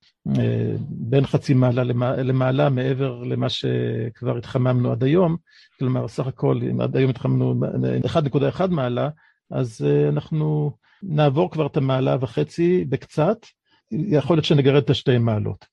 בין 0.89 1.25
חצי 1.25 1.53
מעלה 1.53 1.83
למעלה 2.23 2.69
מעבר 2.69 3.23
למה 3.23 3.49
שכבר 3.49 4.37
התחממנו 4.37 4.91
עד 4.91 5.03
היום. 5.03 5.37
כלומר, 5.79 6.07
סך 6.07 6.27
הכל, 6.27 6.59
אם 6.71 6.81
עד 6.81 6.97
היום 6.97 7.09
התחממנו 7.09 7.55
1.1 8.05 8.67
מעלה, 8.69 9.09
אז 9.51 9.85
אנחנו 10.09 10.71
נעבור 11.03 11.51
כבר 11.51 11.67
את 11.67 11.77
המעלה 11.77 12.17
וחצי 12.21 12.85
בקצת, 12.89 13.37
יכול 13.91 14.35
להיות 14.35 14.45
שנגרד 14.45 14.83
את 14.83 14.89
השתי 14.89 15.17
מעלות. 15.17 15.65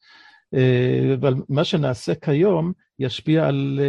אבל 1.15 1.35
מה 1.49 1.65
שנעשה 1.65 2.15
כיום 2.15 2.73
ישפיע 2.99 3.47
על 3.47 3.81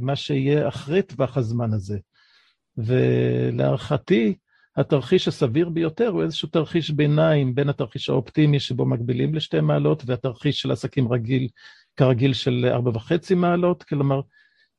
מה 0.00 0.16
שיהיה 0.16 0.68
אחרי 0.68 1.02
טווח 1.02 1.36
הזמן 1.36 1.72
הזה. 1.72 1.98
ולהערכתי, 2.76 4.34
התרחיש 4.76 5.28
הסביר 5.28 5.68
ביותר 5.68 6.08
הוא 6.08 6.22
איזשהו 6.22 6.48
תרחיש 6.48 6.90
ביניים 6.90 7.54
בין 7.54 7.68
התרחיש 7.68 8.08
האופטימי 8.08 8.60
שבו 8.60 8.86
מגבילים 8.86 9.34
לשתי 9.34 9.60
מעלות 9.60 10.02
והתרחיש 10.06 10.60
של 10.60 10.70
עסקים 10.70 11.12
רגיל, 11.12 11.48
כרגיל 11.96 12.32
של 12.32 12.66
ארבע 12.72 12.90
וחצי 12.94 13.34
מעלות, 13.34 13.82
כלומר 13.82 14.20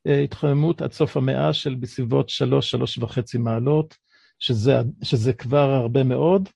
התחממות 0.05 0.81
עד 0.81 0.91
סוף 0.91 1.17
המאה 1.17 1.53
של 1.53 1.75
בסביבות 1.75 2.29
שלוש, 2.29 2.71
שלוש 2.71 2.97
וחצי 2.97 3.37
מעלות, 3.37 3.95
שזה, 4.39 4.73
שזה 5.03 5.33
כבר 5.33 5.69
הרבה 5.69 6.03
מאוד, 6.03 6.49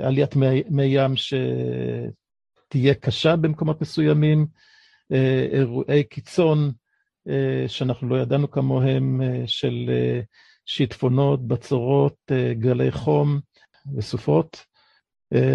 עליית 0.00 0.36
מי, 0.70 0.84
ים 0.84 1.12
שתהיה 1.16 2.94
קשה 2.94 3.36
במקומות 3.36 3.80
מסוימים, 3.80 4.46
אירועי 5.52 6.04
קיצון 6.04 6.72
שאנחנו 7.66 8.08
לא 8.08 8.16
ידענו 8.16 8.50
כמוהם, 8.50 9.20
של 9.46 9.90
שיטפונות, 10.66 11.46
בצורות, 11.46 12.16
גלי 12.58 12.92
חום 12.92 13.40
וסופות. 13.96 14.64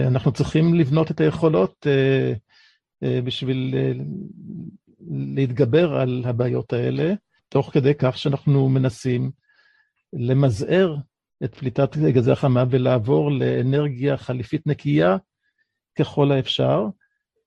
אנחנו 0.08 0.32
צריכים 0.32 0.74
לבנות 0.74 1.12
את 1.12 1.22
היכולות 1.22 1.88
בשביל 3.04 3.76
להתגבר 5.10 5.94
על 5.96 6.24
הבעיות 6.26 6.74
האלה, 6.74 7.14
תוך 7.50 7.74
כדי 7.74 7.94
כך 8.00 8.18
שאנחנו 8.18 8.70
מנסים 8.70 9.32
למזער 10.14 10.96
את 11.44 11.56
פליטת 11.56 11.98
גזי 11.98 12.32
החמה 12.32 12.64
ולעבור 12.70 13.32
לאנרגיה 13.32 14.18
חליפית 14.18 14.68
נקייה 14.68 15.18
ככל 16.00 16.32
האפשר. 16.32 16.86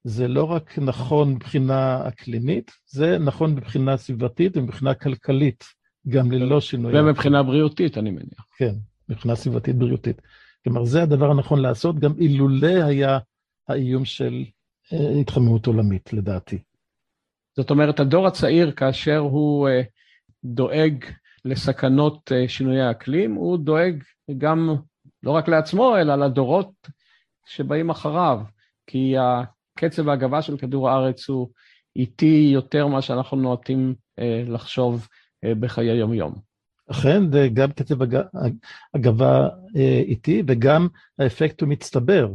זה 0.04 0.28
לא 0.28 0.44
רק 0.44 0.78
נכון 0.78 1.32
מבחינה 1.32 2.08
אקלימית, 2.08 2.70
זה 2.86 3.18
נכון 3.18 3.54
מבחינה 3.54 3.96
סביבתית 3.96 4.56
ומבחינה 4.56 4.94
כלכלית, 4.94 5.64
גם 6.08 6.32
ללא 6.32 6.60
שינוי. 6.60 7.00
ומבחינה 7.00 7.42
בריאותית, 7.42 7.98
אני 7.98 8.10
מניח. 8.10 8.46
כן, 8.56 8.74
מבחינה 9.08 9.36
סביבתית 9.36 9.76
בריאותית. 9.76 10.22
כלומר, 10.64 10.84
זה 10.84 11.02
הדבר 11.02 11.30
הנכון 11.30 11.60
לעשות, 11.60 11.98
גם 11.98 12.12
אילולא 12.18 12.84
היה 12.84 13.18
האיום 13.68 14.04
של 14.04 14.44
התחממות 15.20 15.66
עולמית, 15.66 16.12
לדעתי. 16.12 16.58
זאת 17.56 17.70
אומרת, 17.70 18.00
הדור 18.00 18.26
הצעיר, 18.26 18.72
כאשר 18.72 19.18
הוא 19.18 19.68
דואג 20.44 21.04
לסכנות 21.44 22.32
שינויי 22.48 22.80
האקלים, 22.80 23.34
הוא 23.34 23.58
דואג 23.58 24.02
גם 24.38 24.76
לא 25.22 25.30
רק 25.30 25.48
לעצמו, 25.48 25.96
אלא 25.96 26.14
לדורות 26.14 26.72
שבאים 27.46 27.90
אחריו, 27.90 28.40
כי 28.86 29.14
קצב 29.78 30.08
ההגבה 30.08 30.42
של 30.42 30.56
כדור 30.56 30.90
הארץ 30.90 31.28
הוא 31.28 31.48
איטי 31.96 32.50
יותר 32.52 32.86
ממה 32.86 33.02
שאנחנו 33.02 33.36
נוטים 33.36 33.94
לחשוב 34.46 35.08
בחיי 35.44 35.96
יום-יום. 35.96 36.34
אכן, 36.90 37.22
גם 37.54 37.72
קצב 37.72 37.96
הגבה 38.94 39.48
איטי 40.06 40.42
וגם 40.46 40.88
האפקט 41.18 41.60
הוא 41.60 41.68
מצטבר. 41.68 42.28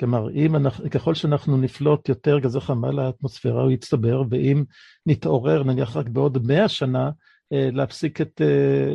כלומר, 0.00 0.30
אם 0.30 0.56
אנחנו, 0.56 0.90
ככל 0.90 1.14
שאנחנו 1.14 1.56
נפלוט 1.56 2.08
יותר 2.08 2.38
גזי 2.38 2.60
חמה 2.60 2.90
לאטמוספירה, 2.90 3.62
הוא 3.62 3.70
יצטבר, 3.70 4.22
ואם 4.30 4.64
נתעורר, 5.06 5.62
נניח 5.62 5.96
רק 5.96 6.08
בעוד 6.08 6.46
מאה 6.46 6.68
שנה, 6.68 7.10
להפסיק 7.52 8.20
את, 8.20 8.40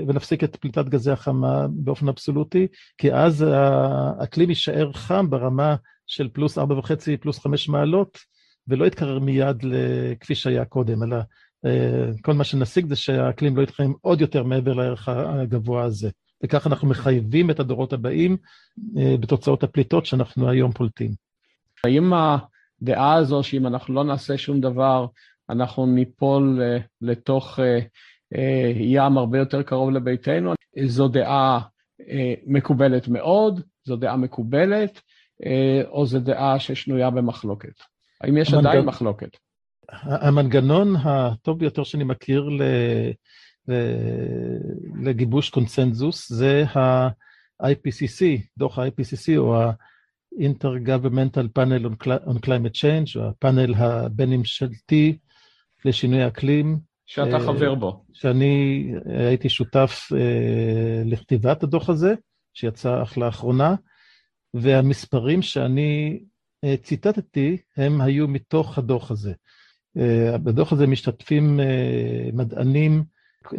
ונפסיק 0.07 0.43
את 0.43 0.55
פליטת 0.55 0.85
גזי 0.85 1.11
החמה 1.11 1.67
באופן 1.69 2.07
אבסולוטי, 2.07 2.67
כי 2.97 3.13
אז 3.13 3.45
האקלים 3.47 4.49
יישאר 4.49 4.93
חם 4.93 5.29
ברמה 5.29 5.75
של 6.07 6.29
פלוס 6.33 6.57
ארבע 6.57 6.77
וחצי, 6.77 7.17
פלוס 7.17 7.39
חמש 7.39 7.69
מעלות, 7.69 8.17
ולא 8.67 8.85
יתקרר 8.85 9.19
מיד 9.19 9.63
כפי 10.19 10.35
שהיה 10.35 10.65
קודם, 10.65 11.03
אלא 11.03 11.17
כל 12.21 12.33
מה 12.33 12.43
שנשיג 12.43 12.87
זה 12.87 12.95
שהאקלים 12.95 13.57
לא 13.57 13.61
יתחמם 13.61 13.93
עוד 14.01 14.21
יותר 14.21 14.43
מעבר 14.43 14.73
לערך 14.73 15.09
הגבוה 15.09 15.83
הזה. 15.83 16.09
וכך 16.43 16.67
אנחנו 16.67 16.87
מחייבים 16.87 17.49
את 17.49 17.59
הדורות 17.59 17.93
הבאים 17.93 18.37
בתוצאות 18.93 19.63
הפליטות 19.63 20.05
שאנחנו 20.05 20.49
היום 20.49 20.71
פולטים. 20.71 21.11
האם 21.83 22.13
הדעה 22.13 23.13
הזו 23.13 23.43
שאם 23.43 23.67
אנחנו 23.67 23.93
לא 23.93 24.03
נעשה 24.03 24.37
שום 24.37 24.61
דבר, 24.61 25.05
אנחנו 25.49 25.85
ניפול 25.85 26.61
לתוך 27.01 27.59
ים 28.75 29.17
הרבה 29.17 29.37
יותר 29.37 29.63
קרוב 29.63 29.91
לביתנו, 29.91 30.53
זו 30.85 31.07
דעה 31.07 31.59
מקובלת 32.47 33.07
מאוד, 33.07 33.61
זו 33.83 33.95
דעה 33.95 34.17
מקובלת, 34.17 35.01
או 35.87 36.05
זו 36.05 36.19
דעה 36.19 36.59
ששנויה 36.59 37.09
במחלוקת? 37.09 37.73
האם 38.21 38.37
יש 38.37 38.53
המנגנ... 38.53 38.67
עדיין 38.67 38.85
מחלוקת? 38.85 39.37
המנגנון 39.91 40.95
הטוב 41.03 41.59
ביותר 41.59 41.83
שאני 41.83 42.03
מכיר 42.03 42.49
ל... 42.49 42.61
לגיבוש 45.03 45.49
קונצנזוס 45.49 46.31
זה 46.31 46.63
ה-IPCC, 46.75 48.25
דוח 48.57 48.79
ה-IPCC 48.79 49.37
או 49.37 49.61
ה-Intergovernmental 49.61 51.47
Panel 51.59 51.85
on 52.27 52.37
Climate 52.45 52.75
Change, 52.75 53.15
או 53.15 53.29
הפאנל 53.29 53.73
הבין-ממשלתי 53.75 55.17
לשינוי 55.85 56.27
אקלים, 56.27 56.79
שאתה 57.07 57.39
חבר 57.39 57.75
בו. 57.75 58.03
שאני 58.13 58.83
הייתי 59.05 59.49
שותף 59.49 60.11
לכתיבת 61.05 61.63
הדוח 61.63 61.89
הזה, 61.89 62.13
שיצא 62.53 63.03
אך 63.03 63.17
לאחרונה, 63.17 63.75
והמספרים 64.53 65.41
שאני 65.41 66.19
ציטטתי, 66.83 67.57
הם 67.77 68.01
היו 68.01 68.27
מתוך 68.27 68.77
הדוח 68.77 69.11
הזה. 69.11 69.33
בדוח 70.43 70.73
הזה 70.73 70.87
משתתפים 70.87 71.59
מדענים 72.33 73.03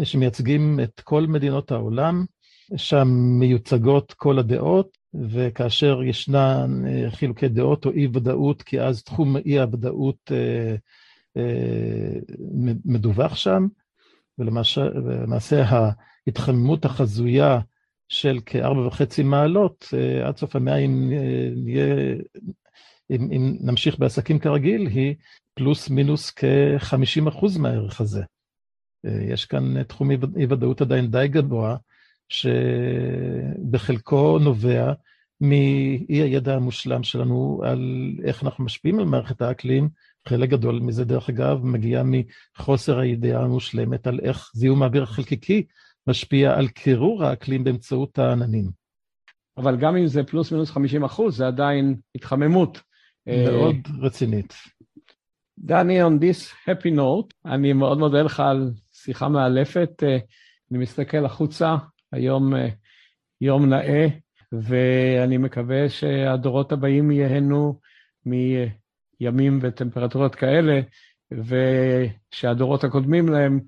שמייצגים 0.04 0.80
את 0.80 1.00
כל 1.00 1.26
מדינות 1.26 1.70
העולם, 1.70 2.24
שם 2.76 3.08
מיוצגות 3.38 4.12
כל 4.12 4.38
הדעות, 4.38 4.98
וכאשר 5.14 6.02
ישנן 6.02 6.86
אה, 6.86 7.10
חילוקי 7.10 7.48
דעות 7.48 7.86
או 7.86 7.90
אי-ודאות, 7.90 8.62
כי 8.62 8.80
אז 8.80 9.02
תחום 9.02 9.36
אי-הוודאות 9.36 10.32
אה, 10.32 10.36
אה, 10.36 10.76
מדווח 12.84 13.36
שם, 13.36 13.66
ולמעשה 14.38 15.64
ההתחממות 16.26 16.84
החזויה 16.84 17.60
של 18.08 18.38
כארבע 18.46 18.86
וחצי 18.86 19.22
מעלות, 19.22 19.88
עד 20.24 20.36
סוף 20.36 20.56
המאה, 20.56 20.76
אם 20.76 21.12
נהיה, 21.56 21.86
אם, 23.10 23.28
אם 23.32 23.56
נמשיך 23.60 23.98
בעסקים 23.98 24.38
כרגיל, 24.38 24.86
היא 24.86 25.14
פלוס 25.54 25.90
מינוס 25.90 26.32
כ-50 26.36 27.28
אחוז 27.28 27.56
מהערך 27.56 28.00
הזה. 28.00 28.22
יש 29.04 29.44
כאן 29.44 29.82
תחום 29.82 30.10
אי-ודאות 30.10 30.80
עדיין 30.80 31.10
די 31.10 31.28
גבוה, 31.28 31.76
שבחלקו 33.08 34.38
נובע 34.38 34.92
מאי 35.40 36.04
הידע 36.08 36.54
המושלם 36.54 37.02
שלנו 37.02 37.60
על 37.64 38.12
איך 38.24 38.44
אנחנו 38.44 38.64
משפיעים 38.64 38.98
על 38.98 39.04
מערכת 39.04 39.42
האקלים. 39.42 39.88
חלק 40.28 40.48
גדול 40.48 40.80
מזה, 40.80 41.04
דרך 41.04 41.28
אגב, 41.28 41.64
מגיע 41.64 42.02
מחוסר 42.06 42.98
הידיעה 42.98 43.42
המושלמת 43.42 44.06
על 44.06 44.20
איך 44.22 44.50
זיהום 44.54 44.82
האוויר 44.82 45.02
החלקיקי 45.02 45.66
משפיע 46.06 46.54
על 46.54 46.68
קירור 46.68 47.24
האקלים 47.24 47.64
באמצעות 47.64 48.18
העננים. 48.18 48.70
אבל 49.56 49.76
גם 49.76 49.96
אם 49.96 50.06
זה 50.06 50.22
פלוס 50.24 50.52
מינוס 50.52 50.70
50 50.70 51.04
אחוז, 51.04 51.36
זה 51.36 51.46
עדיין 51.46 51.96
התחממות. 52.14 52.80
מאוד 53.26 53.76
רצינית. 54.00 54.54
דני, 55.58 56.02
on 56.02 56.10
this 56.20 56.68
happy 56.68 56.96
note, 56.96 57.34
אני 57.52 57.72
מאוד 57.72 57.98
מודה 57.98 58.22
לך 58.22 58.40
על 58.40 58.70
שיחה 58.92 59.28
מאלפת. 59.28 60.02
אני 60.70 60.78
מסתכל 60.78 61.24
החוצה 61.24 61.76
היום 62.12 62.54
אה, 62.54 62.68
יום 63.40 63.66
נאה, 63.66 64.06
ואני 64.52 65.36
מקווה 65.36 65.88
שהדורות 65.88 66.72
הבאים 66.72 67.10
ייהנו 67.10 67.80
מימים 69.20 69.58
וטמפרטורות 69.62 70.34
כאלה, 70.34 70.80
ושהדורות 71.32 72.84
הקודמים 72.84 73.28
להם 73.28 73.60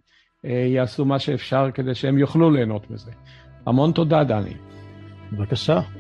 אה, 0.45 0.51
יעשו 0.51 1.05
מה 1.05 1.19
שאפשר 1.19 1.71
כדי 1.75 1.95
שהם 1.95 2.19
יוכלו 2.19 2.51
ליהנות 2.51 2.91
מזה. 2.91 3.11
המון 3.67 3.93
תודה, 3.93 4.25
דני. 4.25 4.55
בבקשה. 5.33 6.00